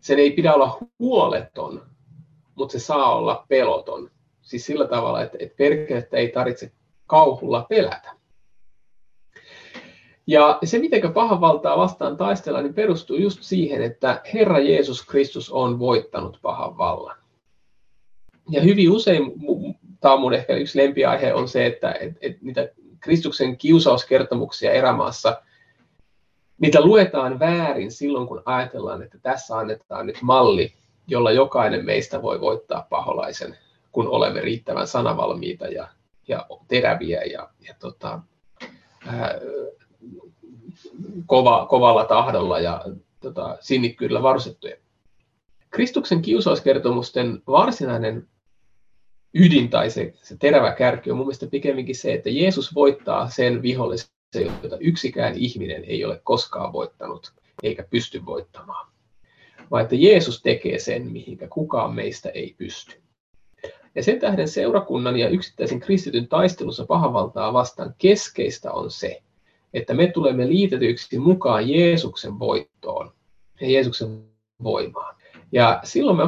sen 0.00 0.18
ei 0.18 0.30
pidä 0.30 0.54
olla 0.54 0.78
huoleton, 0.98 1.86
mutta 2.54 2.72
se 2.72 2.78
saa 2.78 3.16
olla 3.16 3.44
peloton. 3.48 4.10
Siis 4.42 4.66
sillä 4.66 4.86
tavalla, 4.86 5.22
että, 5.22 5.38
että 5.40 5.56
perkelettä 5.56 6.16
ei 6.16 6.28
tarvitse 6.28 6.72
kauhulla 7.06 7.66
pelätä. 7.68 8.19
Ja 10.30 10.58
se, 10.64 10.78
miten 10.78 11.12
pahan 11.12 11.40
valtaa 11.40 11.78
vastaan 11.78 12.16
taistellaan, 12.16 12.64
niin 12.64 12.74
perustuu 12.74 13.16
just 13.16 13.42
siihen, 13.42 13.82
että 13.82 14.22
Herra 14.34 14.58
Jeesus 14.58 15.06
Kristus 15.06 15.50
on 15.50 15.78
voittanut 15.78 16.38
pahan 16.42 16.78
vallan. 16.78 17.16
Ja 18.50 18.62
hyvin 18.62 18.90
usein, 18.90 19.32
tämä 20.00 20.14
on 20.14 20.20
mun 20.20 20.34
ehkä 20.34 20.54
yksi 20.54 20.78
lempiaihe, 20.78 21.34
on 21.34 21.48
se, 21.48 21.66
että 21.66 21.92
et, 21.92 22.12
et 22.20 22.42
niitä 22.42 22.68
Kristuksen 23.00 23.56
kiusauskertomuksia 23.56 24.72
erämaassa, 24.72 25.42
niitä 26.58 26.80
luetaan 26.80 27.38
väärin 27.38 27.90
silloin, 27.90 28.28
kun 28.28 28.42
ajatellaan, 28.44 29.02
että 29.02 29.18
tässä 29.22 29.58
annetaan 29.58 30.06
nyt 30.06 30.18
malli, 30.22 30.72
jolla 31.06 31.32
jokainen 31.32 31.84
meistä 31.84 32.22
voi 32.22 32.40
voittaa 32.40 32.86
paholaisen, 32.90 33.58
kun 33.92 34.08
olemme 34.08 34.40
riittävän 34.40 34.86
sanavalmiita 34.86 35.66
ja, 35.66 35.88
ja 36.28 36.46
teräviä 36.68 37.22
ja, 37.22 37.48
ja 37.68 37.74
tota, 37.80 38.20
ää, 39.06 39.34
kova, 41.26 41.66
kovalla 41.66 42.04
tahdolla 42.04 42.60
ja 42.60 42.84
tota, 43.20 43.56
sinnikkyydellä 43.60 44.22
varustettuja. 44.22 44.76
Kristuksen 45.70 46.22
kiusauskertomusten 46.22 47.42
varsinainen 47.46 48.28
ydin 49.34 49.70
tai 49.70 49.90
se, 49.90 50.14
se 50.22 50.36
terävä 50.36 50.72
kärki 50.72 51.10
on 51.10 51.16
mun 51.16 51.26
mielestä 51.26 51.46
pikemminkin 51.46 51.96
se, 51.96 52.12
että 52.12 52.30
Jeesus 52.30 52.74
voittaa 52.74 53.28
sen 53.28 53.62
vihollisen, 53.62 54.08
jota 54.62 54.78
yksikään 54.80 55.34
ihminen 55.36 55.84
ei 55.84 56.04
ole 56.04 56.20
koskaan 56.24 56.72
voittanut 56.72 57.32
eikä 57.62 57.82
pysty 57.90 58.26
voittamaan. 58.26 58.90
Vaan 59.70 59.82
että 59.82 59.96
Jeesus 59.96 60.42
tekee 60.42 60.78
sen, 60.78 61.12
mihinkä 61.12 61.48
kukaan 61.48 61.94
meistä 61.94 62.28
ei 62.28 62.54
pysty. 62.58 63.02
Ja 63.94 64.02
sen 64.02 64.20
tähden 64.20 64.48
seurakunnan 64.48 65.16
ja 65.16 65.28
yksittäisen 65.28 65.80
kristityn 65.80 66.28
taistelussa 66.28 66.86
pahavaltaa 66.86 67.52
vastaan 67.52 67.94
keskeistä 67.98 68.72
on 68.72 68.90
se, 68.90 69.22
että 69.74 69.94
me 69.94 70.06
tulemme 70.06 70.48
liitetyiksi 70.48 71.18
mukaan 71.18 71.68
Jeesuksen 71.68 72.38
voittoon 72.38 73.12
ja 73.60 73.70
Jeesuksen 73.70 74.24
voimaan. 74.62 75.16
Ja 75.52 75.80
silloin 75.84 76.16
me, 76.16 76.22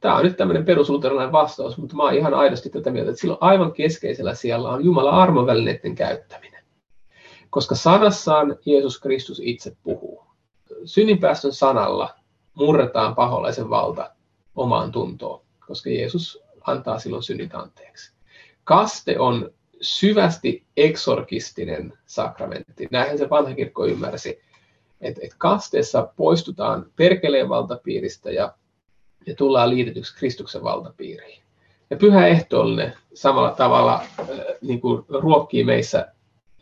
tämä 0.00 0.16
on 0.16 0.24
nyt 0.24 0.36
tämmöinen 0.36 0.64
perusluterilainen 0.64 1.32
vastaus, 1.32 1.78
mutta 1.78 1.96
mä 1.96 2.02
oon 2.02 2.14
ihan 2.14 2.34
aidosti 2.34 2.70
tätä 2.70 2.90
mieltä, 2.90 3.10
että 3.10 3.20
silloin 3.20 3.38
aivan 3.40 3.72
keskeisellä 3.72 4.34
siellä 4.34 4.68
on 4.68 4.84
Jumalan 4.84 5.14
armovälineiden 5.14 5.94
käyttäminen. 5.94 6.64
Koska 7.50 7.74
sanassaan 7.74 8.56
Jeesus 8.66 9.00
Kristus 9.00 9.40
itse 9.44 9.76
puhuu. 9.82 10.24
Synninpäästön 10.84 11.52
sanalla 11.52 12.14
murretaan 12.54 13.14
paholaisen 13.14 13.70
valta 13.70 14.10
omaan 14.54 14.92
tuntoon, 14.92 15.40
koska 15.66 15.90
Jeesus 15.90 16.42
antaa 16.66 16.98
silloin 16.98 17.22
synnit 17.22 17.54
anteeksi. 17.54 18.12
Kaste 18.64 19.18
on 19.18 19.50
syvästi 19.80 20.64
eksorkistinen 20.76 21.92
sakramentti. 22.06 22.88
Näinhän 22.90 23.18
se 23.18 23.30
vanha 23.30 23.54
kirkko 23.54 23.86
ymmärsi, 23.86 24.40
että, 25.00 25.20
että 25.24 25.36
kasteessa 25.38 26.12
poistutaan 26.16 26.86
perkeleen 26.96 27.48
valtapiiristä 27.48 28.30
ja, 28.30 28.54
ja 29.26 29.34
tullaan 29.34 29.70
liitetyksi 29.70 30.16
Kristuksen 30.16 30.64
valtapiiriin. 30.64 31.42
Ja 31.90 31.96
pyhä 31.96 32.26
ehtoollinen 32.26 32.92
samalla 33.14 33.50
tavalla 33.50 33.94
äh, 33.94 34.28
niin 34.60 34.80
kuin 34.80 35.04
ruokkii 35.08 35.64
meissä, 35.64 36.12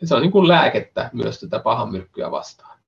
se 0.03 0.15
on 0.15 0.21
niin 0.21 0.31
kuin 0.31 0.47
lääkettä 0.47 1.09
myös 1.13 1.39
tätä 1.39 1.59
pahan 1.59 1.91
myrkkyä 1.91 2.31
vastaan 2.31 2.78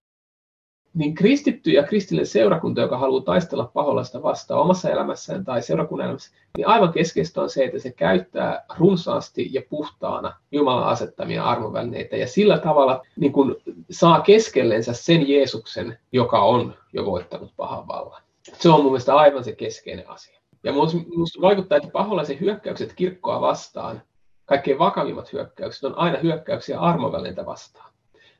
niin 0.94 1.16
kristitty 1.16 1.72
ja 1.72 1.84
kristillinen 1.84 2.28
seurakunta, 2.28 2.82
joka 2.82 2.98
haluaa 2.98 3.24
taistella 3.24 3.72
paholaista 3.74 4.24
vastaan 4.24 4.60
omassa 4.60 4.90
elämässään 4.90 5.46
tai 5.46 5.62
seurakunnan 5.62 6.06
elämässä, 6.06 6.36
niin 6.58 6.68
aivan 6.68 6.94
keskeistä 6.94 7.42
on 7.42 7.50
se, 7.50 7.64
että 7.64 7.80
se 7.80 7.92
käyttää 7.92 8.66
runsaasti 8.78 9.50
ja 9.52 9.62
puhtaana 9.70 10.34
Jumalan 10.52 10.88
asettamia 10.88 11.44
armovälineitä 11.44 12.18
ja 12.18 12.28
sillä 12.28 12.58
tavalla 12.58 13.06
niin 13.16 13.32
kuin 13.32 13.56
saa 13.92 14.22
keskellensä 14.22 14.94
sen 14.94 15.30
Jeesuksen, 15.30 15.98
joka 16.12 16.42
on 16.42 16.76
jo 16.94 17.06
voittanut 17.06 17.54
pahan 17.58 17.88
vallan. 17.88 18.22
Se 18.44 18.70
on 18.70 18.82
mun 18.82 18.92
mielestä 18.92 19.16
aivan 19.16 19.44
se 19.44 19.56
keskeinen 19.56 20.10
asia. 20.10 20.42
Ja 20.64 20.72
minusta 20.72 21.42
vaikuttaa, 21.42 21.78
että 21.78 21.90
paholaisen 21.90 22.40
hyökkäykset 22.40 22.94
kirkkoa 22.94 23.42
vastaan, 23.42 24.02
kaikkein 24.46 24.80
vakavimmat 24.80 25.34
hyökkäykset, 25.34 25.84
on 25.84 25.98
aina 25.98 26.18
hyökkäyksiä 26.18 26.80
armovälineitä 26.80 27.46
vastaan. 27.46 27.92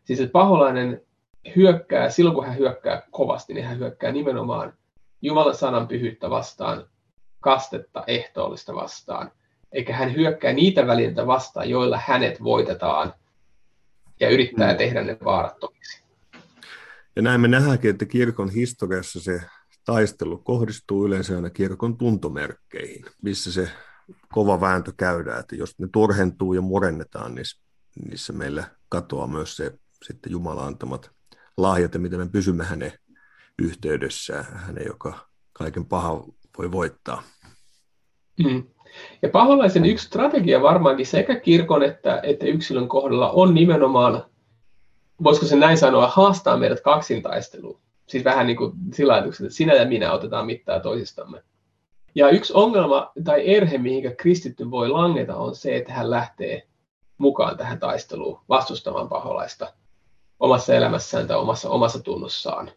Siis 0.04 0.20
että 0.20 0.32
paholainen 0.32 1.02
hyökkää, 1.56 2.10
silloin 2.10 2.36
kun 2.36 2.46
hän 2.46 2.58
hyökkää 2.58 3.02
kovasti, 3.12 3.54
niin 3.54 3.66
hän 3.66 3.78
hyökkää 3.78 4.12
nimenomaan 4.12 4.74
Jumalan 5.22 5.56
sanan 5.56 5.88
pyhyyttä 5.88 6.30
vastaan 6.30 6.88
kastetta 7.40 8.04
ehtoollista 8.08 8.76
vastaan, 8.76 9.32
eikä 9.72 9.96
hän 9.96 10.16
hyökkää 10.16 10.54
niitä 10.54 10.88
välineitä 10.88 11.28
vastaan, 11.28 11.70
joilla 11.70 12.00
hänet 12.06 12.44
voitetaan 12.44 13.14
ja 14.20 14.30
yrittää 14.30 14.72
mm. 14.72 14.78
tehdä 14.78 15.04
ne 15.04 15.18
vaarattomiksi. 15.24 16.04
Ja 17.16 17.22
näin 17.22 17.42
me 17.42 17.48
nähdäänkin, 17.48 17.90
että 17.90 18.06
kirkon 18.06 18.50
historiassa 18.50 19.20
se 19.20 19.42
taistelu 19.86 20.38
kohdistuu 20.38 21.06
yleensä 21.06 21.36
aina 21.36 21.50
kirkon 21.50 21.98
tuntomerkkeihin, 21.98 23.06
missä 23.22 23.52
se 23.52 23.70
kova 24.34 24.62
vääntö 24.62 24.92
käydään, 24.98 25.40
että 25.40 25.56
jos 25.56 25.80
ne 25.80 25.88
turhentuu 25.94 26.54
ja 26.54 26.62
murennetaan, 26.62 27.36
niin 27.36 27.46
niissä 28.10 28.34
meillä 28.34 28.64
katoaa 28.90 29.28
myös 29.28 29.56
se 29.56 29.74
sitten 30.04 30.32
Jumalan 30.32 30.68
antamat 30.68 31.12
lahjat 31.58 31.94
ja 31.94 32.00
miten 32.00 32.20
me 32.20 32.30
pysymme 32.32 32.64
hänen 32.64 32.94
yhteydessään, 33.62 34.46
hänen, 34.54 34.84
joka 34.88 35.28
kaiken 35.54 35.86
pahan 35.86 36.24
voi 36.58 36.72
voittaa. 36.72 37.24
Mm. 38.44 38.64
Ja 39.22 39.30
paholaisen 39.30 39.86
yksi 39.86 40.06
strategia 40.06 40.62
varmaankin 40.62 41.06
sekä 41.06 41.40
kirkon 41.40 41.84
että, 41.84 42.20
että 42.24 42.46
yksilön 42.46 42.88
kohdalla 42.88 43.32
on 43.32 43.54
nimenomaan, 43.54 44.24
voisiko 45.24 45.46
se 45.46 45.56
näin 45.56 45.78
sanoa, 45.78 46.08
haastaa 46.08 46.58
meidät 46.58 46.82
kaksintaisteluun. 46.82 47.80
Siis 48.08 48.24
vähän 48.24 48.48
niin 48.48 48.58
kuin 48.58 48.74
sillä 48.94 49.14
ajatuksella, 49.14 49.48
että 49.48 49.58
sinä 49.58 49.74
ja 49.74 49.86
minä 49.86 50.14
otetaan 50.14 50.46
mittaa 50.46 50.80
toisistamme. 50.80 51.44
Ja 52.16 52.30
yksi 52.30 52.54
ongelma 52.54 53.12
tai 53.24 53.56
erhe, 53.56 53.78
mihinkä 53.78 54.16
kristitty 54.16 54.72
voi 54.72 54.90
langeta, 54.90 55.36
on 55.36 55.56
se, 55.56 55.76
että 55.76 55.94
hän 55.94 56.10
lähtee 56.10 56.68
mukaan 57.18 57.58
tähän 57.58 57.80
taisteluun 57.80 58.40
vastustamaan 58.50 59.10
paholaista 59.10 59.74
omassa 60.42 60.76
elämässään 60.76 61.28
tai 61.28 61.38
omassa, 61.38 61.70
omassa 61.70 62.04
tunnossaan. 62.04 62.72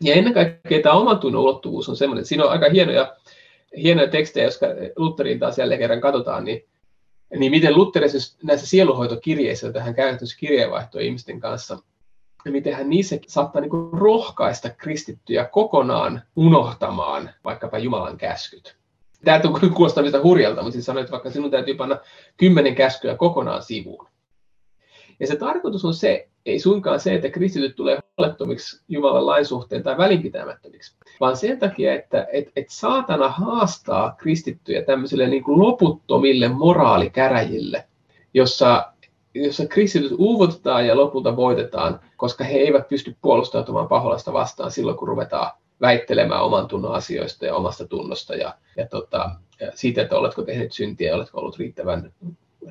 Ja 0.00 0.14
ennen 0.14 0.34
kaikkea 0.34 0.82
tämä 0.82 0.94
oman 0.94 1.18
tunnon 1.18 1.42
ulottuvuus 1.42 1.88
on 1.88 1.96
sellainen, 1.96 2.20
että 2.20 2.28
siinä 2.28 2.44
on 2.44 2.50
aika 2.50 2.70
hienoja, 2.70 3.16
hienoja 3.76 4.08
tekstejä, 4.08 4.44
jos 4.44 4.60
Lutherin 4.96 5.38
taas 5.38 5.58
jälleen 5.58 5.80
kerran 5.80 6.00
katsotaan, 6.00 6.44
niin, 6.44 6.64
niin 7.38 7.50
miten 7.50 7.76
Luther 7.76 8.02
näissä 8.42 8.66
sieluhoitokirjeissä, 8.66 9.66
joita 9.66 9.80
hän 9.80 9.94
käytännössä 9.94 10.38
kirjeenvaihtoa 10.38 11.00
ihmisten 11.00 11.40
kanssa, 11.40 11.78
ja 12.44 12.50
miten 12.50 12.74
hän 12.74 12.90
niissä 12.90 13.18
saattaa 13.26 13.60
niin 13.60 13.70
kuin 13.70 13.92
rohkaista 13.92 14.70
kristittyjä 14.70 15.44
kokonaan 15.44 16.22
unohtamaan 16.36 17.30
vaikkapa 17.44 17.78
Jumalan 17.78 18.16
käskyt. 18.16 18.76
Tämä 19.24 19.40
kuulostaa 19.74 20.04
mitä 20.04 20.22
hurjalta, 20.22 20.62
mutta 20.62 20.72
siis 20.72 20.86
sanoit, 20.86 21.04
että 21.04 21.12
vaikka 21.12 21.30
sinun 21.30 21.50
täytyy 21.50 21.74
panna 21.74 21.98
kymmenen 22.36 22.74
käskyä 22.74 23.16
kokonaan 23.16 23.62
sivuun. 23.62 24.08
Ja 25.20 25.26
se 25.26 25.36
tarkoitus 25.36 25.84
on 25.84 25.94
se, 25.94 26.28
ei 26.46 26.58
suinkaan 26.58 27.00
se, 27.00 27.14
että 27.14 27.30
kristityt 27.30 27.76
tulee 27.76 27.98
huolettomiksi 28.18 28.82
Jumalan 28.88 29.26
lain 29.26 29.46
suhteen 29.46 29.82
tai 29.82 29.98
välinpitämättömiksi, 29.98 30.96
vaan 31.20 31.36
sen 31.36 31.58
takia, 31.58 31.94
että 31.94 32.26
et, 32.32 32.52
et 32.56 32.66
saatana 32.70 33.28
haastaa 33.28 34.14
kristittyjä 34.18 34.82
tämmöisille 34.82 35.28
niin 35.28 35.44
kuin 35.44 35.60
loputtomille 35.60 36.48
moraalikäräjille, 36.48 37.84
jossa, 38.34 38.92
jossa 39.34 39.66
kristityt 39.66 40.12
uuvutetaan 40.18 40.86
ja 40.86 40.96
lopulta 40.96 41.36
voitetaan, 41.36 42.00
koska 42.16 42.44
he 42.44 42.58
eivät 42.58 42.88
pysty 42.88 43.16
puolustautumaan 43.22 43.88
paholaista 43.88 44.32
vastaan 44.32 44.70
silloin, 44.70 44.96
kun 44.96 45.08
ruvetaan 45.08 45.50
väittelemään 45.80 46.42
oman 46.42 46.68
tunnon 46.68 46.94
asioista 46.94 47.46
ja 47.46 47.54
omasta 47.54 47.88
tunnosta 47.88 48.34
ja, 48.34 48.54
ja, 48.76 48.86
tota, 48.86 49.30
ja 49.60 49.72
siitä, 49.74 50.02
että 50.02 50.16
oletko 50.16 50.42
tehnyt 50.42 50.72
syntiä 50.72 51.08
ja 51.08 51.16
oletko 51.16 51.40
ollut 51.40 51.58
riittävän 51.58 52.12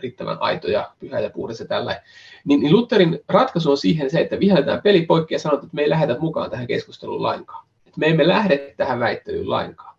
riittävän 0.01 0.37
aito 0.39 0.67
ja 0.67 0.91
pyhä 0.99 1.19
ja 1.19 1.29
puhdas 1.29 1.59
ja 1.59 1.65
tällä. 1.65 2.01
Niin, 2.45 2.59
niin 2.59 2.73
Lutherin 2.73 3.19
ratkaisu 3.27 3.71
on 3.71 3.77
siihen 3.77 4.09
se, 4.09 4.19
että 4.19 4.39
vihelletään 4.39 4.81
peli 4.81 5.05
poikki 5.05 5.33
ja 5.33 5.39
sanotaan, 5.39 5.65
että 5.65 5.75
me 5.75 5.81
ei 5.81 5.89
lähdetä 5.89 6.19
mukaan 6.19 6.49
tähän 6.49 6.67
keskusteluun 6.67 7.23
lainkaan. 7.23 7.65
Että 7.85 7.99
me 7.99 8.07
emme 8.07 8.27
lähde 8.27 8.73
tähän 8.77 8.99
väittelyyn 8.99 9.49
lainkaan. 9.49 9.95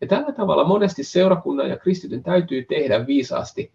Ja 0.00 0.06
tällä 0.06 0.32
tavalla 0.32 0.64
monesti 0.64 1.04
seurakunnan 1.04 1.70
ja 1.70 1.78
kristityn 1.78 2.22
täytyy 2.22 2.64
tehdä 2.64 3.06
viisaasti. 3.06 3.72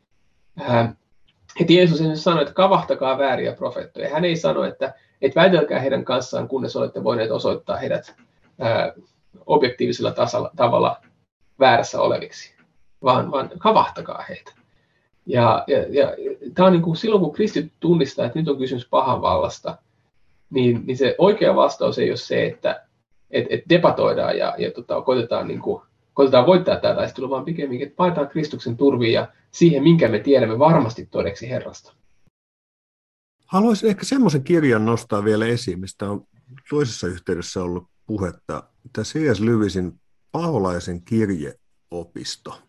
Että 1.59 1.74
Jeesus 1.74 2.24
sanoi, 2.24 2.41
että 2.41 2.53
kavahtakaa 2.53 3.18
vääriä 3.18 3.53
profeettoja. 3.53 4.09
Hän 4.09 4.26
ei 4.26 4.36
sano, 4.36 4.64
että, 4.64 4.93
että 5.22 5.41
väitelkää 5.41 5.80
heidän 5.80 6.05
kanssaan, 6.05 6.47
kunnes 6.47 6.76
olette 6.76 7.03
voineet 7.03 7.32
osoittaa 7.32 7.78
heidät 7.78 8.16
ää, 8.59 8.93
objektiivisella 9.45 10.11
tasalla, 10.11 10.51
tavalla 10.55 11.01
väärässä 11.59 12.01
oleviksi, 12.01 12.55
vaan, 13.03 13.32
vaan 13.32 13.49
kavahtakaa 13.57 14.26
heitä. 14.30 14.51
Ja, 15.26 15.63
ja, 15.67 15.78
ja 15.78 16.15
tämä 16.53 16.65
on 16.65 16.74
niin 16.74 16.84
kuin 16.84 16.95
silloin, 16.95 17.21
kun 17.21 17.34
kristit 17.34 17.71
tunnistaa, 17.80 18.26
että 18.26 18.39
nyt 18.39 18.47
on 18.47 18.57
kysymys 18.57 18.88
pahan 18.89 19.21
vallasta, 19.21 19.78
niin, 20.49 20.84
niin 20.86 20.97
se 20.97 21.15
oikea 21.17 21.55
vastaus 21.55 21.99
ei 21.99 22.09
ole 22.09 22.17
se, 22.17 22.45
että 22.45 22.86
et, 23.32 23.45
et 23.49 23.63
debatoidaan 23.69 24.38
ja, 24.38 24.55
ja 24.57 24.71
tota, 24.71 25.01
koitetaan, 25.01 25.47
niin 25.47 25.61
kuin, 25.61 25.82
koitetaan 26.13 26.45
voittaa 26.45 26.80
tämä 26.80 26.95
taistelu, 26.95 27.30
vaan 27.30 27.45
pikemminkin, 27.45 27.88
että 27.88 27.95
painetaan 27.95 28.28
Kristuksen 28.28 28.78
turviin 28.78 29.13
ja 29.13 29.28
siihen, 29.51 29.84
minkä 29.84 30.07
me 30.07 30.19
tiedämme 30.19 30.59
varmasti 30.59 31.07
todeksi 31.11 31.49
Herrasta. 31.49 31.93
Haluaisin 33.45 33.89
ehkä 33.89 34.05
semmoisen 34.05 34.43
kirjan 34.43 34.86
nostaa 34.86 35.24
vielä 35.24 35.45
esiin, 35.45 35.80
mistä 35.80 36.09
on 36.09 36.28
toisessa 36.69 37.07
yhteydessä 37.07 37.63
ollut 37.63 37.88
puhetta, 38.05 38.63
tämä 38.93 39.05
C.S. 39.05 39.39
Lewisin 39.39 39.99
paholaisen 40.32 41.01
kirjeopisto. 41.01 42.61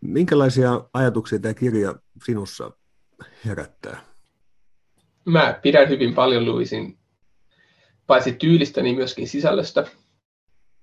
Minkälaisia 0.00 0.84
ajatuksia 0.94 1.38
tämä 1.38 1.54
kirja 1.54 1.94
sinussa 2.24 2.70
herättää? 3.46 4.00
Mä 5.24 5.58
pidän 5.62 5.88
hyvin 5.88 6.14
paljon 6.14 6.44
Luisin 6.44 6.98
paitsi 8.06 8.32
tyylistä, 8.32 8.82
niin 8.82 8.96
myöskin 8.96 9.28
sisällöstä. 9.28 9.86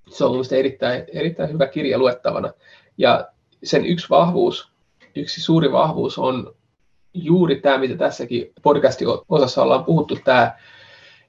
Se 0.09 0.25
on 0.25 0.31
mielestäni 0.31 0.59
erittäin, 0.59 1.03
erittäin 1.13 1.53
hyvä 1.53 1.67
kirja 1.67 1.97
luettavana. 1.97 2.53
Ja 2.97 3.27
sen 3.63 3.85
yksi 3.85 4.09
vahvuus, 4.09 4.71
yksi 5.15 5.41
suuri 5.41 5.71
vahvuus 5.71 6.17
on 6.17 6.55
juuri 7.13 7.61
tämä, 7.61 7.77
mitä 7.77 7.97
tässäkin 7.97 8.53
podcastin 8.61 9.07
osassa 9.29 9.63
ollaan 9.63 9.85
puhuttu, 9.85 10.17
tämä, 10.23 10.57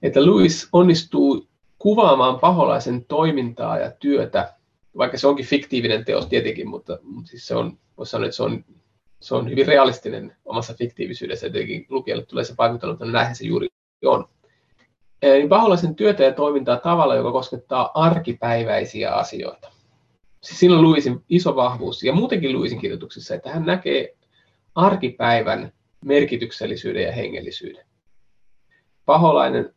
että 0.03 0.27
Louis 0.27 0.69
onnistuu 0.73 1.49
kuvaamaan 1.79 2.41
paholaisen 2.41 3.05
toimintaa 3.05 3.79
ja 3.79 3.91
työtä 3.91 4.55
vaikka 4.99 5.19
se 5.19 5.27
onkin 5.27 5.47
fiktiivinen 5.47 6.05
teos 6.05 6.27
tietenkin, 6.27 6.69
mutta, 6.69 6.99
mutta 7.03 7.31
siis 7.31 7.47
se 7.47 7.55
on, 7.55 7.79
voisi 7.99 8.11
sanoa, 8.11 8.27
että 8.27 8.37
se 8.37 8.43
on, 8.43 8.65
se 9.21 9.35
on 9.35 9.51
hyvin 9.51 9.67
realistinen 9.67 10.37
omassa 10.45 10.75
fiktiivisyydessä, 10.75 11.47
ja 11.47 11.53
tietenkin 11.53 11.87
lukijalle 11.89 12.27
tulee 12.27 12.45
se 12.45 12.55
vaikutelma, 12.59 12.93
että 12.93 13.05
näinhän 13.05 13.37
se 13.37 13.45
juuri 13.45 13.69
on. 14.05 14.29
Niin 15.23 15.49
paholaisen 15.49 15.95
työtä 15.95 16.23
ja 16.23 16.33
toimintaa 16.33 16.77
tavalla, 16.77 17.15
joka 17.15 17.33
koskettaa 17.33 17.91
arkipäiväisiä 17.95 19.15
asioita. 19.15 19.71
Siis 20.41 20.61
siinä 20.61 20.75
on 20.75 20.83
Luisin 20.83 21.25
iso 21.29 21.57
vahvuus, 21.57 22.03
ja 22.03 22.13
muutenkin 22.13 22.53
Luisin 22.53 22.81
kirjoituksissa, 22.81 23.35
että 23.35 23.51
hän 23.51 23.67
näkee 23.67 24.17
arkipäivän 24.75 25.73
merkityksellisyyden 26.05 27.03
ja 27.03 27.13
hengellisyyden. 27.13 27.87
Paholainen 29.05 29.75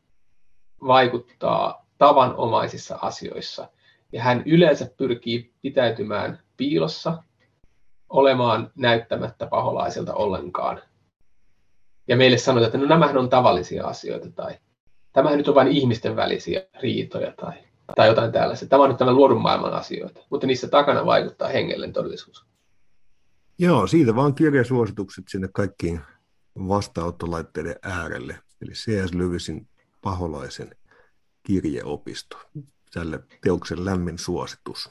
vaikuttaa 0.87 1.85
tavanomaisissa 1.97 2.99
asioissa– 3.01 3.67
ja 4.11 4.23
hän 4.23 4.43
yleensä 4.45 4.89
pyrkii 4.97 5.53
pitäytymään 5.61 6.39
piilossa, 6.57 7.23
olemaan 8.09 8.71
näyttämättä 8.75 9.47
paholaiselta 9.47 10.13
ollenkaan. 10.13 10.81
Ja 12.07 12.17
meille 12.17 12.37
sanotaan, 12.37 12.67
että 12.67 12.77
no 12.77 12.85
nämähän 12.85 13.17
on 13.17 13.29
tavallisia 13.29 13.87
asioita 13.87 14.31
tai 14.31 14.57
tämähän 15.13 15.37
nyt 15.37 15.47
on 15.47 15.55
vain 15.55 15.67
ihmisten 15.67 16.15
välisiä 16.15 16.61
riitoja 16.81 17.33
tai, 17.41 17.53
tai 17.95 18.07
jotain 18.07 18.31
tällaista. 18.31 18.65
Tämä 18.65 18.83
on 18.83 18.89
nyt 18.89 18.97
tämän 18.97 19.15
luodun 19.15 19.41
maailman 19.41 19.73
asioita, 19.73 20.21
mutta 20.29 20.47
niissä 20.47 20.67
takana 20.67 21.05
vaikuttaa 21.05 21.47
hengellinen 21.47 21.93
todellisuus. 21.93 22.45
Joo, 23.59 23.87
siitä 23.87 24.15
vaan 24.15 24.35
kirjasuositukset 24.35 25.25
sinne 25.27 25.49
kaikkiin 25.53 26.01
vastaanottolaitteiden 26.67 27.75
äärelle. 27.83 28.39
Eli 28.61 28.71
C.S. 28.71 29.13
Lewisin 29.13 29.67
paholaisen 30.01 30.75
kirjeopisto 31.43 32.37
tälle 32.93 33.19
teoksen 33.43 33.85
lämmin 33.85 34.17
suositus. 34.17 34.89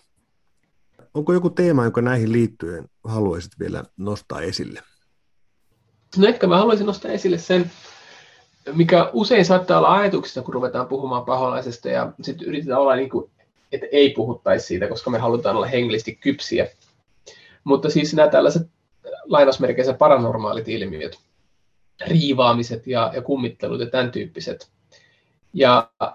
Onko 1.15 1.33
joku 1.33 1.51
teema, 1.51 1.85
joka 1.85 2.03
näihin 2.03 2.33
liittyen 2.33 2.89
haluaisit 3.05 3.53
vielä 3.59 3.85
nostaa 3.97 4.41
esille? 4.41 4.83
No 6.17 6.27
ehkä 6.27 6.47
mä 6.47 6.59
haluaisin 6.59 6.87
nostaa 6.87 7.11
esille 7.11 7.39
sen, 7.39 7.71
mikä 8.73 9.11
usein 9.13 9.45
saattaa 9.45 9.79
olla 9.79 9.95
ajatuksista, 9.95 10.43
kun 10.43 10.55
ruvetaan 10.55 10.87
puhumaan 10.87 11.25
paholaisesta 11.25 11.89
ja 11.89 12.13
sitten 12.23 12.49
yritetään 12.49 12.81
olla 12.81 12.97
niin 12.97 13.11
kuin, 13.11 13.31
että 13.73 13.87
ei 13.93 14.11
puhuttaisi 14.11 14.67
siitä, 14.67 14.89
koska 14.89 15.11
me 15.11 15.19
halutaan 15.19 15.57
olla 15.57 15.67
hengellisesti 15.67 16.15
kypsiä. 16.15 16.69
Mutta 17.65 17.91
siis 17.91 18.15
nämä 18.15 18.29
tällaiset 18.29 18.69
lainausmerkeissä 19.25 19.93
paranormaalit 19.93 20.69
ilmiöt, 20.69 21.19
riivaamiset 22.07 22.87
ja, 22.87 23.11
ja 23.15 23.23
kummittelut 23.23 23.81
ja 23.81 23.87
tämän 23.87 24.11
tyyppiset, 24.11 24.71
ja 25.55 25.91
äh, 26.03 26.13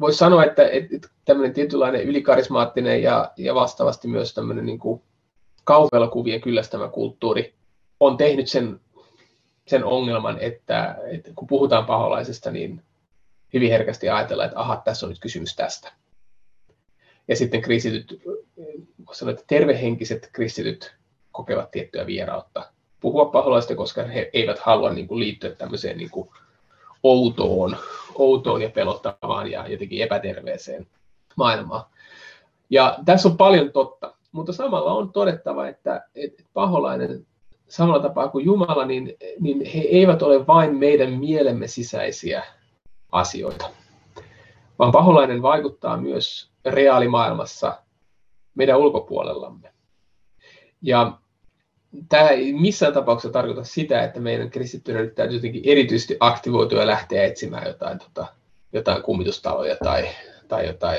voisi 0.00 0.18
sanoa, 0.18 0.44
että, 0.44 0.68
että 0.68 1.08
tämmöinen 1.24 1.54
tietynlainen 1.54 2.02
ylikarismaattinen 2.02 3.02
ja, 3.02 3.32
ja 3.36 3.54
vastaavasti 3.54 4.08
myös 4.08 4.34
tämmöinen 4.34 4.66
niin 4.66 4.78
kuin 4.78 5.02
kauhuelokuvien 5.64 6.40
kyllästämä 6.40 6.88
kulttuuri 6.88 7.54
on 8.00 8.16
tehnyt 8.16 8.48
sen, 8.48 8.80
sen 9.66 9.84
ongelman, 9.84 10.38
että, 10.40 10.96
että 11.10 11.30
kun 11.34 11.46
puhutaan 11.46 11.86
paholaisesta, 11.86 12.50
niin 12.50 12.82
hyvin 13.52 13.70
herkästi 13.70 14.08
ajatellaan, 14.08 14.46
että 14.46 14.60
aha, 14.60 14.82
tässä 14.84 15.06
on 15.06 15.10
nyt 15.10 15.20
kysymys 15.20 15.56
tästä. 15.56 15.92
Ja 17.28 17.36
sitten 17.36 17.62
kristityt, 17.62 18.22
sanoa, 19.12 19.32
että 19.32 19.44
tervehenkiset 19.46 20.30
kristityt 20.32 20.94
kokevat 21.32 21.70
tiettyä 21.70 22.06
vierautta 22.06 22.72
puhua 23.00 23.24
paholaista, 23.24 23.74
koska 23.74 24.04
he 24.04 24.30
eivät 24.32 24.58
halua 24.58 24.92
niin 24.92 25.08
kuin, 25.08 25.20
liittyä 25.20 25.50
tämmöiseen 25.50 25.96
niin 25.96 26.10
kuin, 26.10 26.28
outoon, 27.02 27.76
outoon 28.14 28.62
ja 28.62 28.70
pelottavaan 28.70 29.50
ja 29.50 29.68
jotenkin 29.68 30.02
epäterveeseen 30.02 30.86
maailmaan. 31.36 31.84
Ja 32.70 32.98
tässä 33.04 33.28
on 33.28 33.36
paljon 33.36 33.72
totta, 33.72 34.14
mutta 34.32 34.52
samalla 34.52 34.92
on 34.92 35.12
todettava, 35.12 35.68
että, 35.68 36.08
että 36.14 36.42
paholainen 36.52 37.26
samalla 37.68 38.02
tapaa 38.02 38.28
kuin 38.28 38.44
Jumala, 38.44 38.84
niin, 38.84 39.16
niin 39.40 39.64
he 39.64 39.80
eivät 39.80 40.22
ole 40.22 40.46
vain 40.46 40.76
meidän 40.76 41.10
mielemme 41.10 41.66
sisäisiä 41.66 42.42
asioita, 43.12 43.70
vaan 44.78 44.92
paholainen 44.92 45.42
vaikuttaa 45.42 45.96
myös 45.96 46.50
reaalimaailmassa 46.64 47.78
meidän 48.54 48.78
ulkopuolellamme. 48.78 49.72
Ja 50.82 51.18
tämä 52.08 52.28
ei 52.28 52.52
missään 52.52 52.92
tapauksessa 52.92 53.32
tarkoita 53.32 53.64
sitä, 53.64 54.02
että 54.02 54.20
meidän 54.20 54.50
kristittynä 54.50 55.00
nyt 55.00 55.14
täytyy 55.14 55.36
jotenkin 55.36 55.62
erityisesti 55.64 56.16
aktivoitua 56.20 56.80
ja 56.80 56.86
lähteä 56.86 57.24
etsimään 57.24 57.66
jotain, 57.66 57.98
tota, 57.98 58.26
jotain 58.72 59.02
kummitustaloja 59.02 59.76
tai, 59.84 60.08
tai 60.48 60.66
jotain 60.66 60.98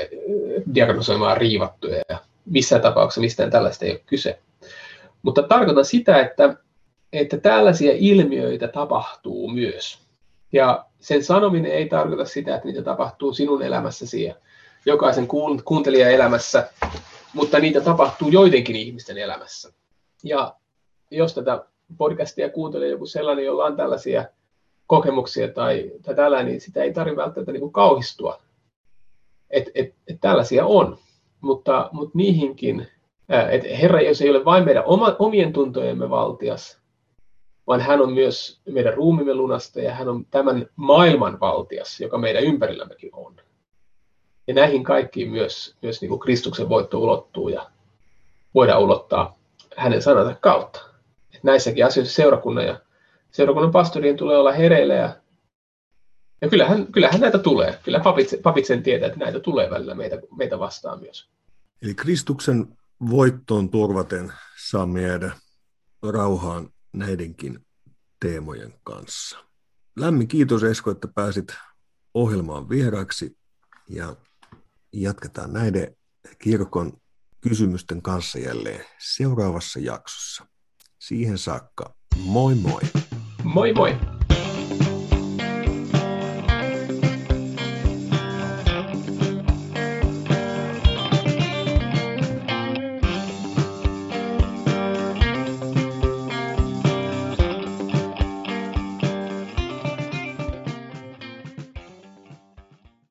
diagnosoimaan 0.74 1.36
riivattuja. 1.36 2.02
Ja 2.08 2.18
missään 2.46 2.82
tapauksessa 2.82 3.20
mistään 3.20 3.50
tällaista 3.50 3.84
ei 3.84 3.90
ole 3.90 4.00
kyse. 4.06 4.38
Mutta 5.22 5.42
tarkoitan 5.42 5.84
sitä, 5.84 6.20
että, 6.20 6.56
että 7.12 7.38
tällaisia 7.38 7.92
ilmiöitä 7.94 8.68
tapahtuu 8.68 9.48
myös. 9.48 9.98
Ja 10.52 10.84
sen 11.00 11.24
sanominen 11.24 11.72
ei 11.72 11.88
tarkoita 11.88 12.24
sitä, 12.24 12.54
että 12.54 12.68
niitä 12.68 12.82
tapahtuu 12.82 13.32
sinun 13.34 13.62
elämässäsi 13.62 14.24
ja 14.24 14.34
jokaisen 14.86 15.28
kuuntelijan 15.64 16.10
elämässä, 16.10 16.68
mutta 17.32 17.58
niitä 17.58 17.80
tapahtuu 17.80 18.28
joidenkin 18.28 18.76
ihmisten 18.76 19.18
elämässä. 19.18 19.72
Ja 20.24 20.54
jos 21.16 21.34
tätä 21.34 21.64
podcastia 21.98 22.50
kuuntelee 22.50 22.88
joku 22.88 23.06
sellainen, 23.06 23.44
jolla 23.44 23.64
on 23.64 23.76
tällaisia 23.76 24.24
kokemuksia 24.86 25.48
tai, 25.48 25.92
tai 26.02 26.14
tällainen, 26.14 26.52
niin 26.52 26.60
sitä 26.60 26.82
ei 26.82 26.92
tarvitse 26.92 27.22
välttämättä 27.22 27.52
niin 27.52 27.60
kuin 27.60 27.72
kauhistua. 27.72 28.42
Et, 29.50 29.70
et, 29.74 29.94
et 30.08 30.20
tällaisia 30.20 30.66
on, 30.66 30.98
mutta, 31.40 31.88
mutta 31.92 32.18
niihinkin, 32.18 32.86
että 33.50 33.68
Herra 33.68 34.00
jos 34.00 34.22
ei 34.22 34.30
ole 34.30 34.44
vain 34.44 34.64
meidän 34.64 34.84
oma, 34.86 35.16
omien 35.18 35.52
tuntojemme 35.52 36.10
valtias, 36.10 36.78
vaan 37.66 37.80
hän 37.80 38.00
on 38.00 38.12
myös 38.12 38.60
meidän 38.68 38.94
ruumimme 38.94 39.34
lunasta 39.34 39.80
ja 39.80 39.94
hän 39.94 40.08
on 40.08 40.26
tämän 40.30 40.66
maailman 40.76 41.40
valtias, 41.40 42.00
joka 42.00 42.18
meidän 42.18 42.44
ympärillämmekin 42.44 43.10
on. 43.12 43.36
Ja 44.46 44.54
näihin 44.54 44.84
kaikkiin 44.84 45.30
myös, 45.30 45.76
myös 45.82 46.00
niin 46.00 46.08
kuin 46.08 46.20
Kristuksen 46.20 46.68
voitto 46.68 46.98
ulottuu 46.98 47.48
ja 47.48 47.70
voidaan 48.54 48.82
ulottaa 48.82 49.38
hänen 49.76 50.02
sanansa 50.02 50.36
kautta. 50.40 50.93
Näissäkin 51.44 51.86
asioissa 51.86 52.14
seurakunnan 52.14 52.66
ja 52.66 52.80
seurakunnan 53.30 53.72
pastorien 53.72 54.16
tulee 54.16 54.36
olla 54.36 54.52
hereillä 54.52 54.94
ja, 54.94 55.16
ja 56.40 56.48
kyllähän, 56.48 56.92
kyllähän 56.92 57.20
näitä 57.20 57.38
tulee. 57.38 57.78
Kyllä 57.84 58.00
papit, 58.00 58.30
papit 58.42 58.66
sen 58.66 58.82
tietää, 58.82 59.06
että 59.06 59.18
näitä 59.18 59.40
tulee 59.40 59.70
välillä 59.70 59.94
meitä, 59.94 60.18
meitä 60.36 60.58
vastaan 60.58 61.00
myös. 61.00 61.28
Eli 61.82 61.94
Kristuksen 61.94 62.76
voittoon 63.10 63.70
turvaten 63.70 64.32
saa 64.68 64.88
jäädä 65.02 65.32
rauhaan 66.12 66.68
näidenkin 66.92 67.66
teemojen 68.20 68.74
kanssa. 68.84 69.38
Lämmin 69.96 70.28
kiitos 70.28 70.64
Esko, 70.64 70.90
että 70.90 71.08
pääsit 71.08 71.54
ohjelmaan 72.14 72.68
vieraksi 72.68 73.36
ja 73.88 74.16
jatketaan 74.92 75.52
näiden 75.52 75.96
kirkon 76.38 76.92
kysymysten 77.40 78.02
kanssa 78.02 78.38
jälleen 78.38 78.84
seuraavassa 78.98 79.80
jaksossa. 79.80 80.46
Siihen 81.04 81.38
saakka, 81.38 81.90
moi 82.16 82.54
moi! 82.54 82.80
Moi 83.44 83.72
moi! 83.72 84.13